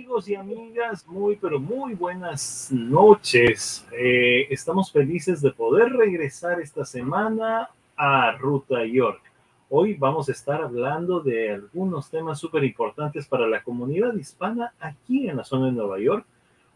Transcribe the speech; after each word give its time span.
amigos 0.00 0.28
y 0.30 0.34
amigas? 0.34 1.06
Muy, 1.06 1.36
pero 1.36 1.60
muy 1.60 1.92
buenas 1.92 2.72
noches. 2.72 3.86
Eh, 3.92 4.46
estamos 4.48 4.90
felices 4.90 5.42
de 5.42 5.50
poder 5.50 5.92
regresar 5.92 6.58
esta 6.58 6.86
semana 6.86 7.68
a 7.98 8.32
Ruta 8.32 8.82
York. 8.86 9.20
Hoy 9.68 9.96
vamos 9.96 10.30
a 10.30 10.32
estar 10.32 10.62
hablando 10.62 11.20
de 11.20 11.50
algunos 11.50 12.08
temas 12.08 12.38
súper 12.38 12.64
importantes 12.64 13.28
para 13.28 13.46
la 13.46 13.62
comunidad 13.62 14.14
hispana 14.14 14.72
aquí 14.80 15.28
en 15.28 15.36
la 15.36 15.44
zona 15.44 15.66
de 15.66 15.72
Nueva 15.72 15.98
York. 15.98 16.24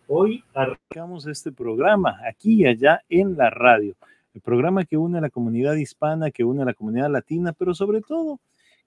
Hoy 0.07 0.45
arrancamos 0.53 1.27
este 1.27 1.51
programa 1.51 2.21
aquí 2.29 2.57
y 2.57 2.67
allá 2.67 3.01
en 3.09 3.39
la 3.39 3.49
radio. 3.49 3.95
El 4.35 4.43
programa 4.43 4.85
que 4.85 4.99
une 4.99 5.17
a 5.17 5.23
la 5.23 5.31
comunidad 5.31 5.77
hispana, 5.77 6.31
que 6.31 6.45
une 6.45 6.61
a 6.61 6.67
la 6.67 6.75
comunidad 6.75 7.11
latina, 7.11 7.55
pero 7.55 7.75
sobre 7.75 8.03
todo 8.03 8.39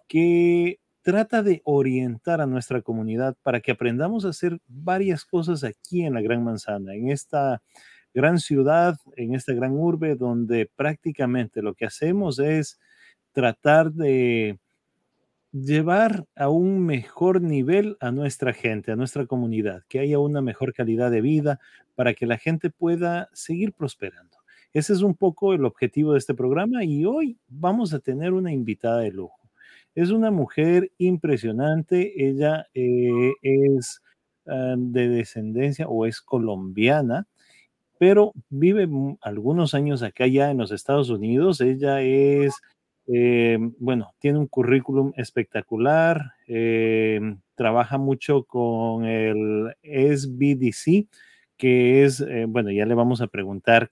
que 0.08 0.78
trata 1.08 1.42
de 1.42 1.62
orientar 1.64 2.42
a 2.42 2.46
nuestra 2.46 2.82
comunidad 2.82 3.38
para 3.42 3.62
que 3.62 3.72
aprendamos 3.72 4.26
a 4.26 4.30
hacer 4.32 4.60
varias 4.68 5.24
cosas 5.24 5.64
aquí 5.64 6.04
en 6.04 6.16
la 6.16 6.20
Gran 6.20 6.44
Manzana, 6.44 6.96
en 6.96 7.12
esta 7.12 7.62
gran 8.14 8.40
ciudad, 8.40 8.98
en 9.16 9.34
esta 9.34 9.54
gran 9.54 9.72
urbe, 9.72 10.16
donde 10.16 10.70
prácticamente 10.76 11.62
lo 11.62 11.76
que 11.76 11.86
hacemos 11.86 12.40
es 12.40 12.78
tratar 13.32 13.94
de 13.94 14.60
llevar 15.54 16.26
a 16.36 16.50
un 16.50 16.86
mejor 16.86 17.42
nivel 17.42 17.96
a 18.02 18.12
nuestra 18.12 18.52
gente, 18.52 18.92
a 18.92 18.98
nuestra 18.98 19.26
comunidad, 19.28 19.84
que 19.88 20.00
haya 20.00 20.20
una 20.20 20.42
mejor 20.42 20.74
calidad 20.74 21.10
de 21.10 21.22
vida 21.22 21.62
para 21.96 22.16
que 22.16 22.26
la 22.26 22.38
gente 22.38 22.70
pueda 22.70 23.30
seguir 23.32 23.72
prosperando. 23.72 24.36
Ese 24.74 24.92
es 24.92 25.04
un 25.04 25.16
poco 25.16 25.54
el 25.54 25.64
objetivo 25.64 26.12
de 26.12 26.20
este 26.20 26.34
programa 26.34 26.84
y 26.84 27.06
hoy 27.06 27.40
vamos 27.48 27.94
a 27.94 28.00
tener 28.00 28.34
una 28.34 28.52
invitada 28.52 29.00
de 29.00 29.12
lujo. 29.12 29.37
Es 29.98 30.12
una 30.12 30.30
mujer 30.30 30.92
impresionante. 31.00 32.28
Ella 32.30 32.68
eh, 32.76 33.34
es 33.42 34.04
ah, 34.46 34.76
de 34.78 35.10
descendencia 35.10 35.88
o 35.88 36.06
es 36.06 36.22
colombiana, 36.22 37.26
pero 37.98 38.32
vive 38.50 38.88
algunos 39.22 39.74
años 39.74 40.04
acá 40.04 40.28
ya 40.28 40.52
en 40.52 40.60
los 40.60 40.72
Estados 40.72 41.10
Unidos. 41.10 41.62
Ella 41.62 42.04
es, 42.04 42.54
eh, 43.08 43.58
bueno, 43.80 44.14
tiene 44.20 44.38
un 44.38 44.46
currículum 44.46 45.14
espectacular. 45.18 46.34
Eh, 46.48 47.20
trabaja 47.56 47.98
mucho 47.98 48.44
con 48.44 49.04
el 49.04 49.74
SBDC, 49.82 51.08
que 51.58 52.04
es, 52.04 52.24
bueno, 52.50 52.70
ya 52.70 52.86
le 52.86 52.94
vamos 52.94 53.22
a 53.22 53.28
preguntar 53.28 53.90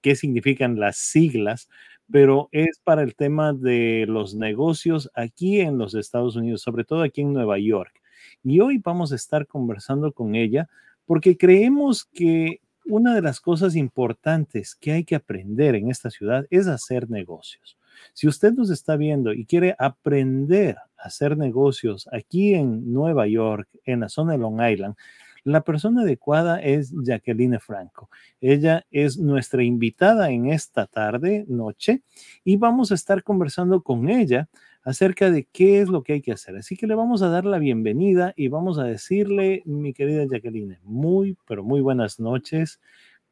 qué 0.00 0.16
significan 0.16 0.78
las 0.78 0.96
siglas, 0.96 1.68
pero 2.10 2.48
es 2.52 2.80
para 2.82 3.02
el 3.02 3.14
tema 3.14 3.52
de 3.52 4.06
los 4.08 4.34
negocios 4.34 5.10
aquí 5.14 5.60
en 5.60 5.78
los 5.78 5.94
Estados 5.94 6.36
Unidos, 6.36 6.62
sobre 6.62 6.84
todo 6.84 7.02
aquí 7.02 7.20
en 7.20 7.32
Nueva 7.32 7.58
York. 7.58 8.00
Y 8.42 8.60
hoy 8.60 8.78
vamos 8.78 9.12
a 9.12 9.16
estar 9.16 9.46
conversando 9.46 10.12
con 10.12 10.34
ella 10.34 10.68
porque 11.06 11.36
creemos 11.36 12.04
que 12.04 12.60
una 12.84 13.14
de 13.14 13.22
las 13.22 13.40
cosas 13.40 13.76
importantes 13.76 14.74
que 14.74 14.92
hay 14.92 15.04
que 15.04 15.14
aprender 15.14 15.74
en 15.74 15.90
esta 15.90 16.10
ciudad 16.10 16.46
es 16.50 16.66
hacer 16.66 17.10
negocios. 17.10 17.76
Si 18.14 18.26
usted 18.26 18.52
nos 18.52 18.70
está 18.70 18.96
viendo 18.96 19.32
y 19.32 19.44
quiere 19.44 19.74
aprender 19.78 20.76
a 20.96 21.08
hacer 21.08 21.36
negocios 21.36 22.08
aquí 22.12 22.54
en 22.54 22.92
Nueva 22.92 23.26
York, 23.26 23.68
en 23.84 24.00
la 24.00 24.08
zona 24.08 24.32
de 24.32 24.38
Long 24.38 24.60
Island, 24.62 24.94
la 25.44 25.62
persona 25.62 26.02
adecuada 26.02 26.60
es 26.60 26.92
Jacqueline 27.02 27.60
Franco. 27.60 28.10
Ella 28.40 28.86
es 28.90 29.18
nuestra 29.18 29.62
invitada 29.62 30.30
en 30.30 30.50
esta 30.50 30.86
tarde, 30.86 31.44
noche, 31.48 32.02
y 32.44 32.56
vamos 32.56 32.92
a 32.92 32.94
estar 32.94 33.22
conversando 33.22 33.82
con 33.82 34.08
ella 34.08 34.48
acerca 34.82 35.30
de 35.30 35.44
qué 35.44 35.80
es 35.80 35.88
lo 35.88 36.02
que 36.02 36.14
hay 36.14 36.22
que 36.22 36.32
hacer. 36.32 36.56
Así 36.56 36.76
que 36.76 36.86
le 36.86 36.94
vamos 36.94 37.22
a 37.22 37.28
dar 37.28 37.44
la 37.44 37.58
bienvenida 37.58 38.32
y 38.36 38.48
vamos 38.48 38.78
a 38.78 38.84
decirle, 38.84 39.62
mi 39.66 39.92
querida 39.92 40.24
Jacqueline, 40.24 40.78
muy, 40.82 41.36
pero 41.46 41.62
muy 41.62 41.80
buenas 41.80 42.18
noches. 42.18 42.80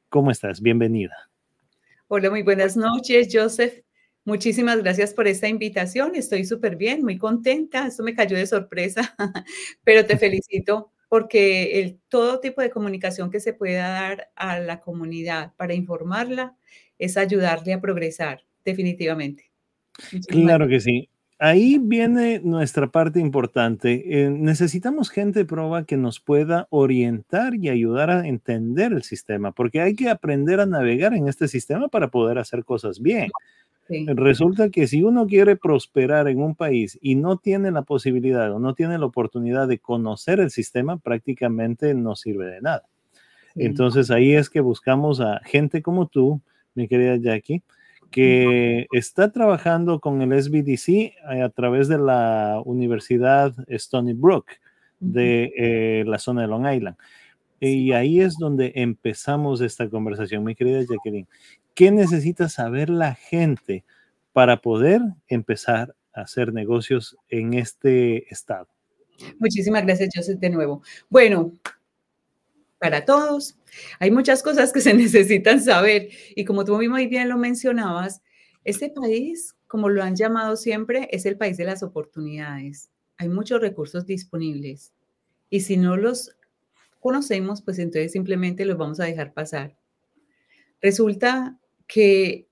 ¿Cómo 0.09 0.31
estás? 0.31 0.61
Bienvenida. 0.61 1.31
Hola, 2.09 2.31
muy 2.31 2.43
buenas 2.43 2.77
noches, 2.77 3.29
Joseph. 3.33 3.83
Muchísimas 4.25 4.83
gracias 4.83 5.15
por 5.15 5.29
esta 5.29 5.49
invitación. 5.49 6.15
Estoy 6.15 6.45
súper 6.45 6.77
bien, 6.77 7.03
muy 7.03 7.17
contenta. 7.17 7.87
Esto 7.87 8.03
me 8.03 8.15
cayó 8.15 8.37
de 8.37 8.47
sorpresa, 8.47 9.15
pero 9.85 10.05
te 10.05 10.17
felicito 10.19 10.93
porque 11.09 11.81
el, 11.81 11.99
todo 12.09 12.41
tipo 12.41 12.61
de 12.61 12.71
comunicación 12.71 13.31
que 13.31 13.41
se 13.41 13.53
pueda 13.53 13.89
dar 13.89 14.31
a 14.37 14.59
la 14.59 14.81
comunidad 14.81 15.53
para 15.57 15.75
informarla 15.75 16.57
es 16.99 17.17
ayudarle 17.17 17.73
a 17.73 17.81
progresar, 17.81 18.45
definitivamente. 18.65 19.51
claro 20.29 20.69
que 20.69 20.81
sí. 20.81 21.09
Ahí 21.39 21.79
viene 21.79 22.41
nuestra 22.43 22.87
parte 22.91 23.21
importante. 23.21 24.23
Eh, 24.23 24.31
necesitamos 24.31 25.11
gente 25.11 25.45
prueba 25.45 25.85
que 25.85 25.99
nos 25.99 26.19
pueda 26.19 26.67
orientar 26.71 27.55
y 27.55 27.69
ayudar 27.69 28.09
a 28.09 28.27
entender 28.27 28.95
el 28.95 29.03
sistema, 29.03 29.53
porque 29.53 29.83
hay 29.83 29.95
que 29.95 30.09
aprender 30.09 30.61
a 30.61 30.67
navegar 30.67 31.13
en 31.13 31.29
este 31.29 31.47
sistema 31.47 31.89
para 31.89 32.09
poder 32.09 32.39
hacer 32.39 32.65
cosas 32.65 33.03
bien. 33.03 33.31
Resulta 33.89 34.71
que 34.71 34.87
si 34.87 35.03
uno 35.03 35.27
quiere 35.27 35.57
prosperar 35.57 36.29
en 36.29 36.43
un 36.43 36.55
país 36.55 36.99
y 37.01 37.15
no 37.15 37.37
tiene 37.37 37.71
la 37.71 37.83
posibilidad 37.83 38.53
o 38.53 38.59
no 38.59 38.75
tiene 38.75 38.99
la 38.99 39.07
oportunidad 39.07 39.69
de 39.69 39.79
conocer 39.79 40.41
el 40.41 40.51
sistema, 40.51 40.99
prácticamente 40.99 41.95
no 41.95 42.17
sirve 42.17 42.47
de 42.47 42.61
nada. 42.61 42.83
Entonces 43.55 44.11
ahí 44.11 44.35
es 44.35 44.51
que 44.51 44.61
buscamos 44.61 45.21
a 45.21 45.41
gente 45.45 45.83
como 45.83 46.07
tú, 46.09 46.43
mi 46.75 46.89
querida 46.89 47.17
Jackie, 47.17 47.63
que 48.11 48.87
está 48.93 49.33
trabajando 49.33 50.01
con 50.01 50.21
el 50.21 50.43
SBDC 50.43 50.89
eh, 50.89 51.15
a 51.43 51.49
través 51.49 51.89
de 51.89 51.99
la 51.99 52.61
Universidad 52.65 53.55
Stony 53.69 54.13
Brook 54.15 54.47
de 55.01 55.53
eh, 55.57 56.05
la 56.07 56.19
zona 56.19 56.43
de 56.43 56.49
Long 56.49 56.67
Island. 56.67 56.97
Y 57.59 57.93
ahí 57.93 58.21
es 58.21 58.37
donde 58.39 58.73
empezamos 58.75 59.61
esta 59.61 59.89
conversación, 59.89 60.45
mi 60.45 60.55
querida 60.55 60.81
Jacqueline. 60.81 61.27
¿Qué 61.77 61.91
necesita 61.91 62.49
saber 62.49 62.89
la 62.89 63.15
gente 63.15 63.85
para 64.33 64.63
poder 64.63 65.03
empezar 65.29 65.95
a 66.15 66.23
hacer 66.23 66.55
negocios 66.55 67.19
en 67.29 67.53
este 67.53 68.33
estado? 68.33 68.67
Muchísimas 69.39 69.85
gracias, 69.85 70.09
Joseph, 70.15 70.41
de 70.41 70.49
nuevo. 70.49 70.83
Bueno, 71.11 71.53
para 72.79 73.05
todos, 73.05 73.59
hay 73.99 74.11
muchas 74.11 74.43
cosas 74.43 74.73
que 74.73 74.81
se 74.81 74.95
necesitan 74.95 75.63
saber 75.63 76.09
y 76.35 76.47
como 76.47 76.65
tú 76.65 76.81
muy 76.89 77.09
bien 77.09 77.29
lo 77.29 77.37
mencionabas, 77.37 78.23
este 78.65 78.89
país, 78.89 79.55
como 79.67 79.91
lo 79.91 80.03
han 80.03 80.17
llamado 80.17 80.57
siempre, 80.57 81.11
es 81.13 81.27
el 81.27 81.37
país 81.37 81.59
de 81.59 81.67
las 81.67 81.83
oportunidades. 81.83 82.89
Hay 83.19 83.29
muchos 83.29 83.61
recursos 83.61 84.07
disponibles 84.07 84.95
y 85.51 85.61
si 85.61 85.77
no 85.77 85.99
los 85.99 86.35
conocemos, 87.01 87.61
pues 87.61 87.79
entonces 87.79 88.13
simplemente 88.13 88.65
los 88.65 88.79
vamos 88.79 88.99
a 88.99 89.05
dejar 89.05 89.35
pasar. 89.35 89.77
Resulta 90.81 91.59
que 91.87 92.47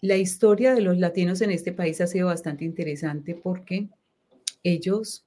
la 0.00 0.16
historia 0.16 0.74
de 0.74 0.80
los 0.80 0.98
latinos 0.98 1.40
en 1.40 1.50
este 1.50 1.72
país 1.72 2.00
ha 2.00 2.06
sido 2.06 2.26
bastante 2.26 2.64
interesante 2.64 3.34
porque 3.34 3.88
ellos 4.62 5.24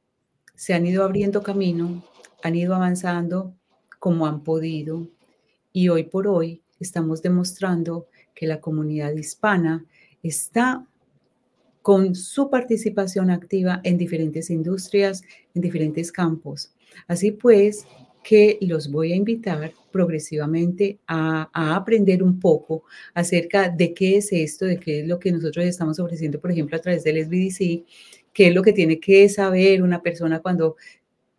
se 0.55 0.73
han 0.73 0.85
ido 0.85 1.03
abriendo 1.03 1.43
camino, 1.43 2.03
han 2.43 2.55
ido 2.55 2.75
avanzando 2.75 3.55
como 3.99 4.27
han 4.27 4.43
podido 4.43 5.07
y 5.71 5.89
hoy 5.89 6.03
por 6.03 6.27
hoy 6.27 6.61
estamos 6.79 7.21
demostrando 7.21 8.07
que 8.33 8.47
la 8.47 8.61
comunidad 8.61 9.13
hispana 9.13 9.85
está 10.23 10.85
con 11.81 12.15
su 12.15 12.49
participación 12.49 13.29
activa 13.29 13.79
en 13.83 13.97
diferentes 13.97 14.49
industrias, 14.49 15.23
en 15.53 15.61
diferentes 15.61 16.11
campos. 16.11 16.73
Así 17.07 17.31
pues, 17.31 17.85
que 18.25 18.57
los 18.61 18.89
voy 18.89 19.13
a 19.13 19.15
invitar 19.15 19.71
progresivamente 19.91 20.97
a, 21.05 21.47
aprender 21.75 22.23
un 22.23 22.39
poco 22.39 22.83
acerca 23.13 23.69
de 23.69 23.93
qué 23.93 24.17
es 24.17 24.33
esto, 24.33 24.65
de 24.65 24.79
qué 24.79 25.01
es 25.01 25.07
lo 25.07 25.19
que 25.19 25.31
nosotros 25.31 25.63
estamos 25.63 25.99
ofreciendo, 25.99 26.41
por 26.41 26.51
ejemplo, 26.51 26.75
a 26.75 26.81
través 26.81 27.03
del 27.03 27.23
SBDC, 27.23 27.85
qué 28.33 28.47
es 28.47 28.55
lo 28.55 28.63
que 28.63 28.73
tiene 28.73 28.99
que 28.99 29.29
saber 29.29 29.83
una 29.83 30.01
persona 30.01 30.39
cuando 30.39 30.75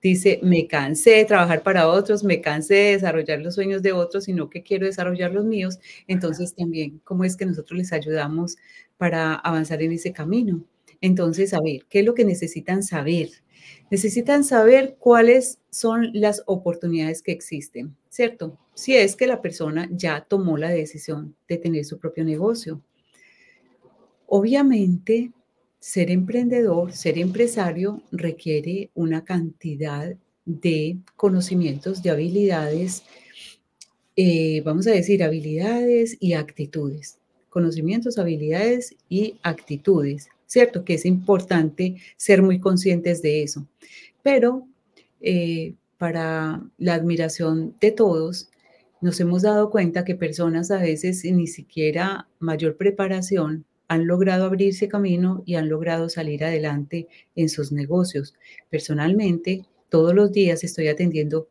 dice, 0.01 0.39
me 0.45 0.69
cansé 0.69 1.11
de 1.11 1.25
trabajar 1.25 1.65
para 1.65 1.89
otros, 1.89 2.23
me 2.23 2.41
cansé 2.41 2.75
de 2.75 2.93
desarrollar 2.93 3.41
los 3.41 3.57
sueños 3.57 3.83
de 3.83 3.93
otros, 3.93 4.25
sino 4.25 4.49
que 4.49 4.63
quiero 4.63 4.87
desarrollar 4.87 5.33
los 5.33 5.45
míos. 5.45 5.81
Entonces 6.07 6.55
también, 6.55 7.01
¿cómo 7.03 7.25
es 7.25 7.37
que 7.37 7.47
nosotros 7.47 7.77
les 7.77 7.93
ayudamos 7.93 8.59
para 8.97 9.35
avanzar 9.35 9.83
en 9.83 9.91
ese 9.91 10.13
camino? 10.13 10.65
Entonces, 11.01 11.53
a 11.53 11.61
ver, 11.61 11.85
¿qué 11.89 12.01
es 12.01 12.07
lo 12.07 12.15
que 12.15 12.25
necesitan 12.25 12.85
saber? 12.85 13.31
Necesitan 13.91 14.45
saber 14.45 14.97
cuáles 14.99 15.59
son 15.71 16.11
las 16.13 16.43
oportunidades 16.47 17.23
que 17.23 17.33
existen, 17.33 17.97
¿cierto? 18.09 18.59
Si 18.75 18.95
es 18.97 19.17
que 19.17 19.27
la 19.27 19.43
persona 19.43 19.89
ya 19.93 20.21
tomó 20.29 20.57
la 20.59 20.71
decisión 20.71 21.35
de 21.49 21.59
tener 21.59 21.85
su 21.85 21.99
propio 21.99 22.25
negocio. 22.25 22.83
Obviamente, 24.27 25.33
ser 25.79 26.11
emprendedor, 26.11 26.93
ser 26.93 27.19
empresario 27.19 28.03
requiere 28.11 28.91
una 28.95 29.25
cantidad 29.25 30.17
de 30.45 30.99
conocimientos, 31.17 32.03
de 32.03 32.11
habilidades, 32.11 33.03
eh, 34.17 34.63
vamos 34.63 34.87
a 34.87 34.93
decir, 34.93 35.23
habilidades 35.23 36.17
y 36.21 36.33
actitudes. 36.33 37.19
Conocimientos, 37.51 38.19
habilidades 38.19 38.97
y 39.09 39.39
actitudes. 39.43 40.29
¿Cierto? 40.47 40.85
Que 40.85 40.95
es 40.95 41.05
importante 41.05 41.97
ser 42.17 42.43
muy 42.43 42.61
conscientes 42.61 43.23
de 43.23 43.43
eso. 43.43 43.67
Pero 44.23 44.67
eh, 45.21 45.75
para 45.99 46.63
la 46.79 46.95
admiración 46.95 47.75
de 47.81 47.91
todos, 47.91 48.51
nos 49.01 49.21
hemos 49.21 49.43
dado 49.43 49.71
cuenta 49.71 50.05
que 50.05 50.15
personas 50.15 50.71
a 50.71 50.79
veces 50.79 51.21
sin 51.21 51.37
ni 51.37 51.47
siquiera 51.47 52.29
mayor 52.39 52.77
preparación 52.77 53.65
han 53.89 54.07
logrado 54.07 54.47
abrirse 54.47 54.89
camino 54.89 55.43
y 55.47 55.55
han 55.55 55.69
logrado 55.69 56.09
salir 56.09 56.45
adelante 56.45 57.07
en 57.37 57.49
sus 57.49 57.73
negocios. 57.73 58.35
Personalmente, 58.69 59.63
todos 59.89 60.15
los 60.15 60.33
días 60.33 60.65
estoy 60.65 60.89
atendiendo 60.89 61.49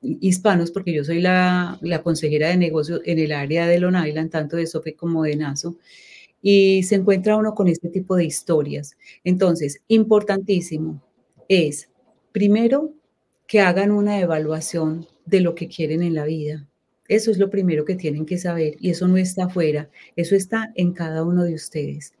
hispanos 0.00 0.70
porque 0.70 0.92
yo 0.92 1.04
soy 1.04 1.20
la, 1.20 1.78
consejera 2.02 2.48
de 2.48 2.56
negocios 2.56 3.00
en 3.04 3.18
el 3.18 3.32
área 3.32 3.66
de 3.66 3.78
Long 3.78 3.96
Island, 4.06 4.30
tanto 4.30 4.56
de 4.56 4.66
SOFE 4.66 4.94
como 4.94 5.22
de 5.22 5.36
NASO, 5.36 5.76
y 6.42 6.82
se 6.84 6.96
encuentra 6.96 7.36
uno 7.36 7.54
con 7.54 7.68
este 7.68 7.88
tipo 7.88 8.16
de 8.16 8.24
historias. 8.24 8.96
Entonces, 9.24 9.82
importantísimo 9.88 11.02
es, 11.48 11.90
primero, 12.32 12.92
que 13.46 13.60
hagan 13.60 13.90
una 13.90 14.20
evaluación 14.20 15.06
de 15.24 15.40
lo 15.40 15.54
que 15.54 15.68
quieren 15.68 16.02
en 16.02 16.14
la 16.14 16.26
vida. 16.26 16.66
Eso 17.08 17.30
es 17.30 17.38
lo 17.38 17.48
primero 17.48 17.86
que 17.86 17.96
tienen 17.96 18.26
que 18.26 18.36
saber 18.36 18.76
y 18.80 18.90
eso 18.90 19.08
no 19.08 19.16
está 19.16 19.46
afuera, 19.46 19.88
eso 20.14 20.36
está 20.36 20.72
en 20.74 20.92
cada 20.92 21.24
uno 21.24 21.44
de 21.44 21.54
ustedes. 21.54 22.12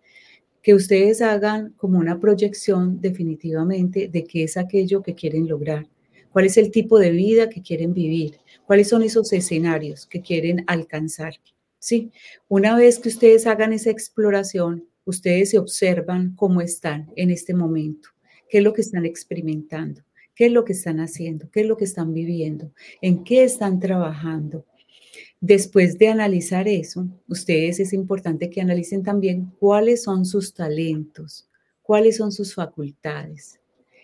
Que 0.62 0.74
ustedes 0.74 1.20
hagan 1.20 1.74
como 1.76 1.98
una 1.98 2.18
proyección 2.18 3.00
definitivamente 3.00 4.08
de 4.08 4.24
qué 4.24 4.44
es 4.44 4.56
aquello 4.56 5.02
que 5.02 5.14
quieren 5.14 5.46
lograr, 5.46 5.86
cuál 6.32 6.46
es 6.46 6.56
el 6.56 6.70
tipo 6.70 6.98
de 6.98 7.10
vida 7.10 7.50
que 7.50 7.60
quieren 7.60 7.92
vivir, 7.92 8.38
cuáles 8.66 8.88
son 8.88 9.02
esos 9.02 9.30
escenarios 9.34 10.06
que 10.06 10.22
quieren 10.22 10.64
alcanzar. 10.66 11.34
Sí, 11.78 12.10
una 12.48 12.76
vez 12.76 12.98
que 12.98 13.08
ustedes 13.08 13.46
hagan 13.46 13.72
esa 13.72 13.90
exploración, 13.90 14.88
ustedes 15.04 15.50
se 15.50 15.58
observan 15.58 16.34
cómo 16.34 16.60
están 16.60 17.10
en 17.16 17.30
este 17.30 17.54
momento, 17.54 18.08
qué 18.48 18.58
es 18.58 18.64
lo 18.64 18.72
que 18.72 18.80
están 18.80 19.06
experimentando, 19.06 20.02
qué 20.34 20.46
es 20.46 20.52
lo 20.52 20.64
que 20.64 20.72
están 20.72 21.00
haciendo, 21.00 21.50
qué 21.50 21.60
es 21.60 21.66
lo 21.66 21.76
que 21.76 21.84
están 21.84 22.12
viviendo, 22.12 22.72
en 23.00 23.22
qué 23.24 23.44
están 23.44 23.78
trabajando. 23.78 24.66
Después 25.40 25.98
de 25.98 26.08
analizar 26.08 26.66
eso, 26.66 27.06
ustedes 27.28 27.78
es 27.78 27.92
importante 27.92 28.50
que 28.50 28.60
analicen 28.60 29.04
también 29.04 29.52
cuáles 29.60 30.02
son 30.02 30.24
sus 30.24 30.52
talentos, 30.52 31.48
cuáles 31.82 32.16
son 32.16 32.32
sus 32.32 32.54
facultades, 32.54 33.60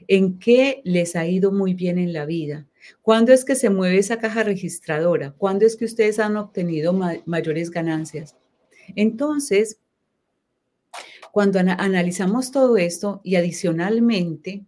en 0.07 0.39
qué 0.39 0.81
les 0.85 1.17
ha 1.17 1.27
ido 1.27 1.51
muy 1.51 1.75
bien 1.75 1.99
en 1.99 2.13
la 2.13 2.25
vida, 2.25 2.69
cuándo 3.03 3.33
es 3.33 3.45
que 3.45 3.55
se 3.55 3.71
mueve 3.71 3.99
esa 3.99 4.19
caja 4.19 4.43
registradora, 4.43 5.33
cuándo 5.37 5.67
es 5.67 5.77
que 5.77 5.85
ustedes 5.85 6.19
han 6.19 6.37
obtenido 6.37 6.93
mayores 7.25 7.71
ganancias. 7.71 8.37
Entonces, 8.97 9.79
cuando 11.33 11.59
analizamos 11.59 12.51
todo 12.51 12.77
esto 12.77 13.21
y 13.25 13.37
adicionalmente, 13.37 14.65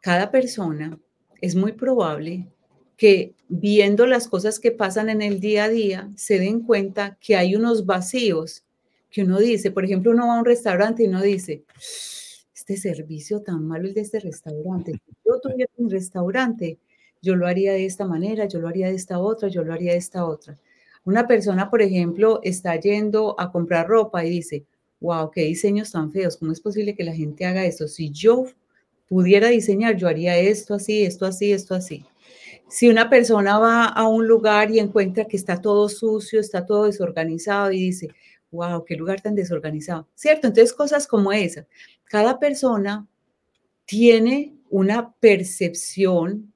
cada 0.00 0.30
persona 0.30 0.98
es 1.40 1.54
muy 1.54 1.72
probable 1.72 2.48
que 2.96 3.34
viendo 3.48 4.06
las 4.06 4.28
cosas 4.28 4.58
que 4.58 4.72
pasan 4.72 5.08
en 5.08 5.22
el 5.22 5.40
día 5.40 5.64
a 5.64 5.68
día, 5.68 6.10
se 6.16 6.38
den 6.38 6.60
cuenta 6.60 7.16
que 7.20 7.36
hay 7.36 7.54
unos 7.54 7.86
vacíos 7.86 8.64
que 9.10 9.22
uno 9.22 9.38
dice, 9.38 9.70
por 9.70 9.84
ejemplo, 9.84 10.12
uno 10.12 10.26
va 10.26 10.36
a 10.36 10.38
un 10.38 10.44
restaurante 10.44 11.02
y 11.02 11.08
uno 11.08 11.22
dice, 11.22 11.64
este 12.74 12.94
servicio 12.94 13.42
tan 13.42 13.66
malo 13.66 13.88
el 13.88 13.94
de 13.94 14.02
este 14.02 14.20
restaurante, 14.20 14.92
si 14.92 15.12
yo 15.26 15.40
tuviera 15.40 15.70
un 15.76 15.90
restaurante, 15.90 16.78
yo 17.22 17.36
lo 17.36 17.46
haría 17.46 17.72
de 17.72 17.84
esta 17.84 18.06
manera, 18.06 18.46
yo 18.46 18.60
lo 18.60 18.68
haría 18.68 18.88
de 18.88 18.94
esta 18.94 19.18
otra, 19.18 19.48
yo 19.48 19.62
lo 19.64 19.74
haría 19.74 19.92
de 19.92 19.98
esta 19.98 20.24
otra. 20.24 20.58
Una 21.04 21.26
persona, 21.26 21.70
por 21.70 21.82
ejemplo, 21.82 22.40
está 22.42 22.78
yendo 22.78 23.38
a 23.38 23.50
comprar 23.50 23.88
ropa 23.88 24.24
y 24.24 24.30
dice, 24.30 24.64
wow, 25.00 25.30
qué 25.30 25.42
diseños 25.42 25.92
tan 25.92 26.12
feos, 26.12 26.36
¿cómo 26.36 26.52
es 26.52 26.60
posible 26.60 26.94
que 26.94 27.04
la 27.04 27.14
gente 27.14 27.44
haga 27.44 27.64
esto? 27.64 27.88
Si 27.88 28.10
yo 28.10 28.46
pudiera 29.08 29.48
diseñar, 29.48 29.96
yo 29.96 30.08
haría 30.08 30.38
esto 30.38 30.74
así, 30.74 31.04
esto 31.04 31.26
así, 31.26 31.52
esto 31.52 31.74
así. 31.74 32.04
Si 32.68 32.88
una 32.88 33.10
persona 33.10 33.58
va 33.58 33.86
a 33.86 34.06
un 34.06 34.28
lugar 34.28 34.70
y 34.70 34.78
encuentra 34.78 35.24
que 35.24 35.36
está 35.36 35.60
todo 35.60 35.88
sucio, 35.88 36.38
está 36.38 36.64
todo 36.64 36.84
desorganizado 36.84 37.72
y 37.72 37.80
dice, 37.80 38.08
wow, 38.52 38.84
qué 38.84 38.96
lugar 38.96 39.20
tan 39.20 39.34
desorganizado, 39.34 40.08
¿cierto? 40.14 40.46
Entonces, 40.46 40.72
cosas 40.72 41.06
como 41.06 41.32
esa. 41.32 41.66
Cada 42.10 42.40
persona 42.40 43.06
tiene 43.84 44.56
una 44.68 45.14
percepción, 45.14 46.52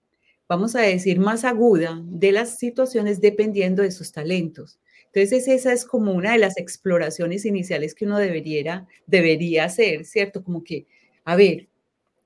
vamos 0.49 0.75
a 0.75 0.81
decir, 0.81 1.21
más 1.21 1.45
aguda 1.45 2.03
de 2.05 2.33
las 2.33 2.59
situaciones 2.59 3.21
dependiendo 3.21 3.83
de 3.83 3.93
sus 3.93 4.11
talentos. 4.11 4.81
Entonces, 5.13 5.47
esa 5.47 5.73
es 5.73 5.85
como 5.85 6.13
una 6.13 6.33
de 6.33 6.39
las 6.39 6.59
exploraciones 6.59 7.45
iniciales 7.45 7.95
que 7.95 8.05
uno 8.05 8.19
debería, 8.19 8.89
debería 9.07 9.65
hacer, 9.65 10.05
¿cierto? 10.05 10.43
Como 10.43 10.65
que, 10.65 10.87
a 11.25 11.37
ver, 11.37 11.69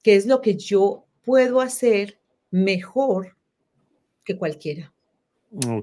¿qué 0.02 0.16
es 0.16 0.24
lo 0.24 0.40
que 0.40 0.56
yo 0.56 1.04
puedo 1.22 1.60
hacer 1.60 2.18
mejor 2.50 3.36
que 4.24 4.36
cualquiera. 4.36 4.92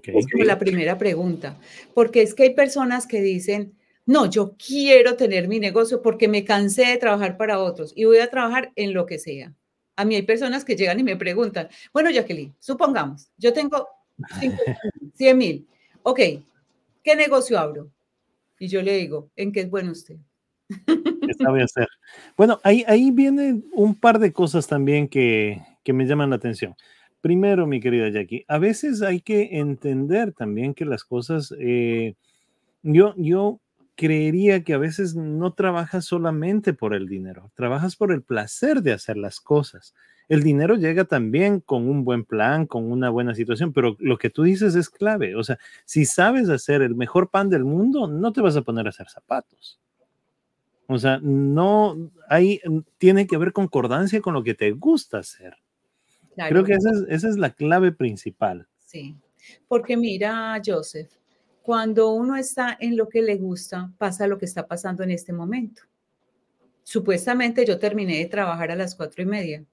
Es 0.03 0.27
como 0.31 0.44
la 0.44 0.59
primera 0.59 0.98
pregunta, 0.98 1.59
porque 1.95 2.21
es 2.21 2.36
que 2.36 2.44
hay 2.44 2.53
personas 2.53 3.07
que 3.07 3.21
dicen, 3.21 3.74
no, 4.05 4.29
yo 4.29 4.55
quiero 4.57 5.15
tener 5.15 5.47
mi 5.47 5.59
negocio 5.59 6.01
porque 6.01 6.27
me 6.27 6.43
cansé 6.43 6.85
de 6.85 6.97
trabajar 6.97 7.37
para 7.37 7.59
otros 7.59 7.91
y 7.95 8.05
voy 8.05 8.19
a 8.19 8.29
trabajar 8.29 8.71
en 8.75 8.93
lo 8.93 9.05
que 9.05 9.17
sea. 9.17 9.53
A 9.95 10.05
mí 10.05 10.15
hay 10.15 10.21
personas 10.21 10.63
que 10.63 10.75
llegan 10.75 10.99
y 10.99 11.03
me 11.03 11.15
preguntan, 11.15 11.69
bueno, 11.93 12.11
Jacqueline, 12.11 12.53
supongamos, 12.59 13.29
yo 13.37 13.53
tengo 13.53 13.87
100 15.15 15.37
mil, 15.37 15.67
ok, 16.03 16.19
¿qué 17.03 17.15
negocio 17.15 17.57
abro? 17.57 17.89
Y 18.59 18.67
yo 18.67 18.81
le 18.81 18.97
digo, 18.97 19.31
¿en 19.35 19.51
qué 19.51 19.61
es 19.61 19.69
bueno 19.69 19.91
usted? 19.91 20.17
¿Qué 20.67 21.33
sabe 21.41 21.63
hacer? 21.63 21.87
Bueno, 22.37 22.59
ahí, 22.63 22.83
ahí 22.87 23.11
viene 23.11 23.61
un 23.73 23.95
par 23.95 24.19
de 24.19 24.31
cosas 24.31 24.67
también 24.67 25.07
que, 25.07 25.61
que 25.83 25.93
me 25.93 26.05
llaman 26.05 26.29
la 26.29 26.35
atención. 26.35 26.75
Primero, 27.21 27.65
mi 27.65 27.79
querida 27.79 28.09
Jackie, 28.09 28.45
a 28.47 28.59
veces 28.59 29.01
hay 29.01 29.19
que 29.19 29.57
entender 29.59 30.31
también 30.31 30.75
que 30.75 30.85
las 30.85 31.03
cosas, 31.03 31.53
eh, 31.59 32.13
yo, 32.83 33.15
yo 33.17 33.59
creería 33.95 34.63
que 34.63 34.74
a 34.74 34.77
veces 34.77 35.15
no 35.15 35.53
trabajas 35.53 36.06
solamente 36.06 36.74
por 36.74 36.94
el 36.94 37.07
dinero, 37.07 37.51
trabajas 37.56 37.95
por 37.95 38.12
el 38.12 38.21
placer 38.21 38.81
de 38.81 38.94
hacer 38.94 39.18
las 39.18 39.39
cosas. 39.39 39.94
El 40.27 40.44
dinero 40.44 40.75
llega 40.75 41.06
también 41.06 41.59
con 41.59 41.88
un 41.88 42.03
buen 42.03 42.25
plan, 42.25 42.65
con 42.65 42.92
una 42.92 43.09
buena 43.09 43.36
situación, 43.36 43.74
pero 43.74 43.95
lo 44.00 44.18
que 44.18 44.30
tú 44.30 44.44
dices 44.44 44.75
es 44.75 44.89
clave. 44.89 45.36
O 45.36 45.44
sea, 45.44 45.59
si 45.86 46.06
sabes 46.06 46.50
hacer 46.50 46.81
el 46.81 46.95
mejor 46.95 47.30
pan 47.30 47.50
del 47.50 47.63
mundo, 47.63 48.07
no 48.07 48.33
te 48.33 48.42
vas 48.42 48.56
a 48.57 48.63
poner 48.63 48.88
a 48.88 48.89
hacer 48.89 49.07
zapatos. 49.07 49.79
O 50.88 50.98
sea, 50.98 51.19
no 51.22 52.12
hay, 52.29 52.62
tiene 52.98 53.27
que 53.27 53.36
haber 53.36 53.53
concordancia 53.53 54.22
con 54.22 54.34
lo 54.34 54.43
que 54.43 54.53
te 54.53 54.72
gusta 54.72 55.19
hacer. 55.19 55.55
Creo 56.36 56.63
que 56.63 56.74
esa 56.74 57.29
es, 57.29 57.38
la 57.38 57.51
clave 57.51 57.91
principal. 57.91 58.67
Sí, 58.77 59.15
porque 59.67 59.96
mira, 59.96 60.62
Joseph, 60.63 61.10
cuando 61.65 62.12
uno 62.12 62.36
está 62.36 62.77
en 62.79 62.95
lo 62.95 63.10
que 63.10 63.24
le 63.24 63.38
gusta, 63.38 63.91
pasa 63.98 64.27
lo 64.27 64.38
que 64.38 64.45
está 64.45 64.67
pasando 64.67 65.01
en 65.01 65.10
este 65.10 65.34
momento. 65.34 65.81
Supuestamente 66.84 67.65
yo 67.65 67.79
terminé 67.79 68.19
de 68.19 68.27
trabajar 68.27 68.69
a 68.69 68.75
las 68.75 68.93
cuatro 68.93 69.24
y 69.24 69.25
media, 69.25 69.65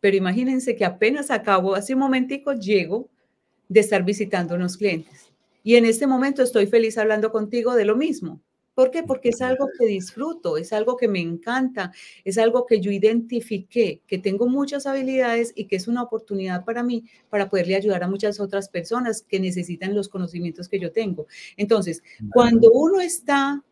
pero 0.00 0.16
imagínense 0.16 0.74
que 0.74 0.86
apenas 0.86 1.30
acabo, 1.30 1.74
hace 1.74 1.92
un 1.92 2.00
momentico 2.00 2.54
llego 2.54 3.10
de 3.68 3.80
estar 3.80 4.02
visitando 4.02 4.54
unos 4.54 4.78
clientes. 4.78 5.30
Y 5.62 5.76
en 5.76 5.84
este 5.84 6.06
momento 6.06 6.42
estoy 6.42 6.66
feliz 6.66 6.96
hablando 6.96 7.30
contigo 7.30 7.74
de 7.74 7.84
lo 7.84 7.94
mismo. 7.94 8.40
¿Por 8.74 8.90
qué? 8.90 9.02
Porque 9.04 9.28
es 9.28 9.40
algo 9.40 9.68
que 9.78 9.86
disfruto, 9.86 10.56
es 10.56 10.72
algo 10.72 10.96
que 10.96 11.06
me 11.08 11.20
encanta, 11.20 11.92
es 12.24 12.38
algo 12.38 12.66
que 12.66 12.80
yo 12.80 12.90
identifiqué, 12.90 14.02
que 14.06 14.18
tengo 14.18 14.48
muchas 14.48 14.86
habilidades 14.86 15.52
y 15.54 15.66
que 15.66 15.76
es 15.76 15.86
una 15.86 16.02
oportunidad 16.02 16.64
para 16.64 16.82
mí 16.82 17.04
para 17.30 17.48
poderle 17.48 17.76
ayudar 17.76 18.02
a 18.02 18.08
muchas 18.08 18.40
otras 18.40 18.68
personas 18.68 19.22
que 19.22 19.38
necesitan 19.38 19.94
los 19.94 20.08
conocimientos 20.08 20.68
que 20.68 20.80
yo 20.80 20.90
tengo. 20.90 21.26
Entonces, 21.56 22.02
cuando 22.32 22.72
uno 22.72 23.00
está 23.00 23.62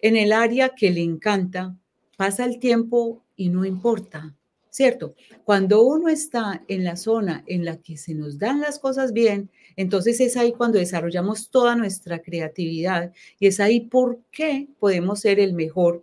en 0.00 0.16
el 0.16 0.32
área 0.32 0.70
que 0.70 0.90
le 0.90 1.02
encanta, 1.02 1.76
pasa 2.16 2.44
el 2.44 2.58
tiempo 2.58 3.24
y 3.36 3.48
no 3.50 3.64
importa, 3.64 4.34
¿cierto? 4.70 5.14
Cuando 5.44 5.82
uno 5.82 6.08
está 6.08 6.64
en 6.66 6.82
la 6.82 6.96
zona 6.96 7.44
en 7.46 7.64
la 7.64 7.76
que 7.80 7.96
se 7.96 8.14
nos 8.14 8.38
dan 8.38 8.60
las 8.60 8.80
cosas 8.80 9.12
bien, 9.12 9.50
entonces 9.78 10.18
es 10.18 10.36
ahí 10.36 10.50
cuando 10.50 10.80
desarrollamos 10.80 11.50
toda 11.50 11.76
nuestra 11.76 12.18
creatividad 12.18 13.12
y 13.38 13.46
es 13.46 13.60
ahí 13.60 13.82
por 13.82 14.18
qué 14.32 14.66
podemos 14.80 15.20
ser 15.20 15.38
el 15.38 15.54
mejor 15.54 16.02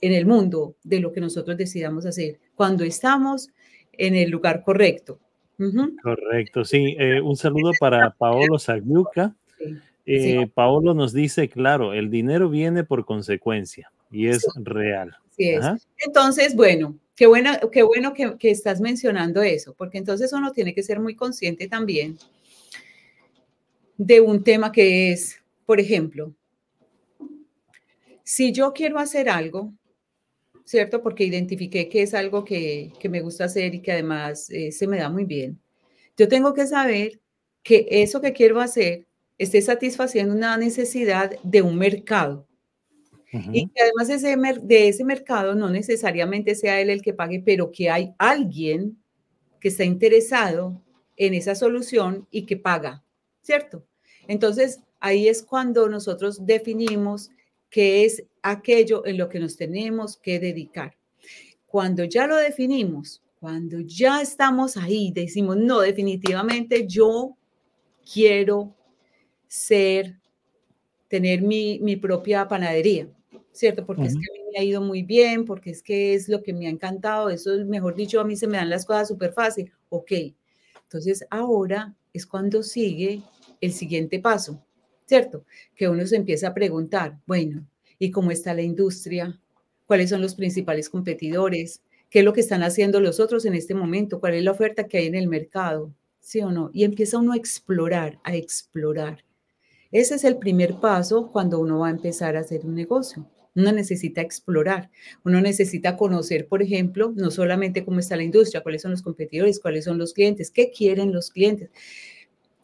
en 0.00 0.12
el 0.12 0.26
mundo 0.26 0.74
de 0.82 0.98
lo 0.98 1.12
que 1.12 1.20
nosotros 1.20 1.56
decidamos 1.56 2.04
hacer, 2.04 2.40
cuando 2.56 2.82
estamos 2.82 3.50
en 3.92 4.16
el 4.16 4.28
lugar 4.28 4.64
correcto. 4.64 5.20
Correcto, 6.02 6.64
sí. 6.64 6.96
Eh, 6.98 7.20
un 7.20 7.36
saludo 7.36 7.70
para 7.78 8.10
Paolo 8.10 8.58
Zagliuca. 8.58 9.36
Eh, 10.04 10.48
Paolo 10.52 10.94
nos 10.94 11.12
dice, 11.12 11.48
claro, 11.48 11.92
el 11.92 12.10
dinero 12.10 12.50
viene 12.50 12.82
por 12.82 13.04
consecuencia 13.04 13.92
y 14.10 14.26
es 14.26 14.44
real. 14.56 15.16
Sí 15.30 15.50
es. 15.50 15.64
Entonces, 16.04 16.56
bueno, 16.56 16.98
qué, 17.14 17.28
buena, 17.28 17.60
qué 17.70 17.84
bueno 17.84 18.14
que, 18.14 18.36
que, 18.36 18.50
estás 18.50 18.80
mencionando 18.80 19.42
eso, 19.42 19.74
porque 19.78 19.98
entonces 19.98 20.32
uno 20.32 20.50
tiene 20.50 20.74
que 20.74 20.82
ser 20.82 20.98
muy 20.98 21.14
consciente 21.14 21.68
también 21.68 22.18
de 23.96 24.20
un 24.20 24.42
tema 24.42 24.72
que 24.72 25.12
es, 25.12 25.42
por 25.66 25.80
ejemplo, 25.80 26.34
si 28.22 28.52
yo 28.52 28.72
quiero 28.72 28.98
hacer 28.98 29.28
algo, 29.28 29.72
¿cierto? 30.64 31.02
Porque 31.02 31.24
identifiqué 31.24 31.88
que 31.88 32.02
es 32.02 32.14
algo 32.14 32.44
que, 32.44 32.92
me 33.08 33.20
gusta 33.20 33.44
hacer 33.44 33.74
y 33.74 33.80
que 33.80 33.92
además 33.92 34.50
eh, 34.50 34.72
se 34.72 34.86
me 34.86 34.98
da 34.98 35.10
muy 35.10 35.24
bien. 35.24 35.60
Yo 36.16 36.28
tengo 36.28 36.54
que 36.54 36.66
saber 36.66 37.20
que 37.62 37.86
eso 37.90 38.20
que 38.20 38.32
quiero 38.32 38.60
hacer 38.60 39.06
esté 39.36 39.60
satisfaciendo 39.62 40.34
una 40.34 40.56
necesidad 40.56 41.32
de 41.42 41.62
un 41.62 41.76
mercado. 41.76 42.46
Y 43.52 43.66
que 43.66 43.82
además 43.82 44.08
ese, 44.10 44.36
de 44.62 44.88
ese 44.88 45.02
mercado 45.02 45.56
no 45.56 45.68
necesariamente 45.68 46.54
sea 46.54 46.80
él 46.80 46.88
el 46.88 47.02
que 47.02 47.12
pague, 47.12 47.42
pero 47.44 47.72
que 47.72 47.90
hay 47.90 48.14
alguien 48.16 49.02
que 49.58 49.68
está 49.68 49.82
interesado 49.82 50.80
en 51.16 51.34
esa 51.34 51.56
solución 51.56 52.28
y 52.30 52.46
que 52.46 52.56
paga, 52.56 53.03
¿cierto? 53.44 53.84
Entonces, 54.26 54.80
ahí 54.98 55.28
es 55.28 55.42
cuando 55.42 55.88
nosotros 55.88 56.44
definimos 56.44 57.30
qué 57.70 58.04
es 58.04 58.24
aquello 58.42 59.06
en 59.06 59.18
lo 59.18 59.28
que 59.28 59.38
nos 59.38 59.56
tenemos 59.56 60.16
que 60.16 60.40
dedicar. 60.40 60.96
Cuando 61.66 62.04
ya 62.04 62.26
lo 62.26 62.36
definimos, 62.36 63.22
cuando 63.38 63.80
ya 63.80 64.22
estamos 64.22 64.76
ahí, 64.76 65.12
decimos, 65.12 65.56
no, 65.56 65.80
definitivamente 65.80 66.86
yo 66.86 67.36
quiero 68.10 68.74
ser, 69.46 70.18
tener 71.08 71.42
mi, 71.42 71.96
propia 71.96 72.48
panadería, 72.48 73.08
¿cierto? 73.52 73.84
Porque 73.84 74.04
es 74.04 74.14
que 74.14 74.20
a 74.20 74.32
mí 74.32 74.50
me 74.52 74.58
ha 74.58 74.64
ido 74.64 74.80
muy 74.80 75.02
bien, 75.02 75.44
porque 75.44 75.70
es 75.70 75.82
que 75.82 76.14
es 76.14 76.28
lo 76.28 76.42
que 76.42 76.54
me 76.54 76.66
ha 76.66 76.70
encantado, 76.70 77.28
eso 77.28 77.54
es, 77.54 77.66
mejor 77.66 77.94
dicho, 77.94 78.20
a 78.20 78.24
mí 78.24 78.36
se 78.36 78.46
me 78.46 78.56
dan 78.56 78.70
las 78.70 78.86
cosas 78.86 79.08
súper 79.08 79.32
fácil, 79.32 79.70
ok. 79.90 80.12
Entonces 80.84 81.26
ahora 81.28 81.94
es 82.12 82.24
cuando 82.24 82.62
sigue 82.62 83.22
el 83.60 83.72
siguiente 83.72 84.18
paso, 84.20 84.64
¿cierto? 85.06 85.44
Que 85.74 85.88
uno 85.88 86.06
se 86.06 86.16
empieza 86.16 86.48
a 86.48 86.54
preguntar, 86.54 87.18
bueno, 87.26 87.66
¿y 87.98 88.10
cómo 88.10 88.30
está 88.30 88.54
la 88.54 88.62
industria? 88.62 89.40
¿Cuáles 89.86 90.10
son 90.10 90.20
los 90.20 90.34
principales 90.34 90.88
competidores? 90.88 91.82
¿Qué 92.10 92.20
es 92.20 92.24
lo 92.24 92.32
que 92.32 92.40
están 92.40 92.62
haciendo 92.62 93.00
los 93.00 93.20
otros 93.20 93.44
en 93.44 93.54
este 93.54 93.74
momento? 93.74 94.20
¿Cuál 94.20 94.34
es 94.34 94.44
la 94.44 94.52
oferta 94.52 94.86
que 94.86 94.98
hay 94.98 95.06
en 95.06 95.14
el 95.14 95.28
mercado? 95.28 95.92
¿Sí 96.20 96.40
o 96.40 96.50
no? 96.50 96.70
Y 96.72 96.84
empieza 96.84 97.18
uno 97.18 97.32
a 97.32 97.36
explorar, 97.36 98.18
a 98.24 98.34
explorar. 98.34 99.24
Ese 99.90 100.16
es 100.16 100.24
el 100.24 100.38
primer 100.38 100.80
paso 100.80 101.30
cuando 101.30 101.60
uno 101.60 101.80
va 101.80 101.88
a 101.88 101.90
empezar 101.90 102.36
a 102.36 102.40
hacer 102.40 102.64
un 102.64 102.74
negocio. 102.74 103.28
Uno 103.54 103.70
necesita 103.70 104.20
explorar, 104.20 104.90
uno 105.24 105.40
necesita 105.40 105.96
conocer, 105.96 106.48
por 106.48 106.62
ejemplo, 106.62 107.12
no 107.14 107.30
solamente 107.30 107.84
cómo 107.84 108.00
está 108.00 108.16
la 108.16 108.24
industria, 108.24 108.62
cuáles 108.62 108.82
son 108.82 108.90
los 108.90 109.02
competidores, 109.02 109.60
cuáles 109.60 109.84
son 109.84 109.96
los 109.96 110.12
clientes, 110.12 110.50
qué 110.50 110.72
quieren 110.72 111.12
los 111.12 111.30
clientes, 111.30 111.70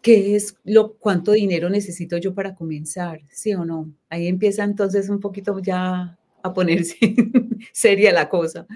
qué 0.03 0.37
es 0.37 0.57
lo, 0.65 0.95
cuánto 0.95 1.33
dinero 1.33 1.69
necesito 1.71 2.17
yo 2.19 2.35
para 2.35 2.55
comenzar, 2.55 3.21
sí 3.31 3.55
o 3.55 3.65
no. 3.65 3.93
Ahí 4.09 4.27
empieza 4.27 4.65
entonces 4.65 5.09
un 5.09 5.21
poquito 5.21 5.59
ya 5.61 6.19
a 6.43 6.55
ponerse 6.55 6.97
seria 7.73 8.13
la 8.13 8.29
cosa. 8.29 8.67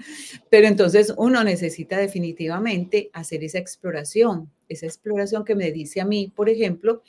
Pero 0.49 0.67
entonces 0.67 1.13
uno 1.17 1.43
necesita 1.43 1.97
definitivamente 1.97 3.09
hacer 3.13 3.43
esa 3.43 3.59
exploración, 3.59 4.51
esa 4.69 4.85
exploración 4.85 5.43
que 5.43 5.55
me 5.55 5.71
dice 5.71 6.01
a 6.01 6.05
mí, 6.05 6.31
por 6.35 6.49
ejemplo, 6.49 7.01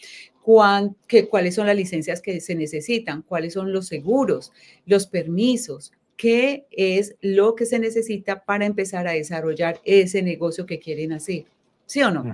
que, 1.08 1.28
cuáles 1.28 1.54
son 1.54 1.66
las 1.66 1.76
licencias 1.76 2.20
que 2.20 2.40
se 2.40 2.54
necesitan, 2.54 3.23
cuáles 3.23 3.52
son 3.52 3.73
los 3.73 3.87
seguros, 3.88 4.52
los 4.87 5.06
permisos, 5.06 5.92
qué 6.16 6.66
es 6.70 7.16
lo 7.20 7.54
que 7.54 7.66
se 7.66 7.78
necesita 7.78 8.44
para 8.44 8.64
empezar 8.64 9.08
a 9.08 9.12
desarrollar 9.12 9.80
ese 9.85 10.23
negocio 10.23 10.64
que 10.64 10.78
quieren 10.78 11.12
hacer, 11.12 11.46
¿sí 11.87 12.02
o 12.02 12.11
no? 12.11 12.25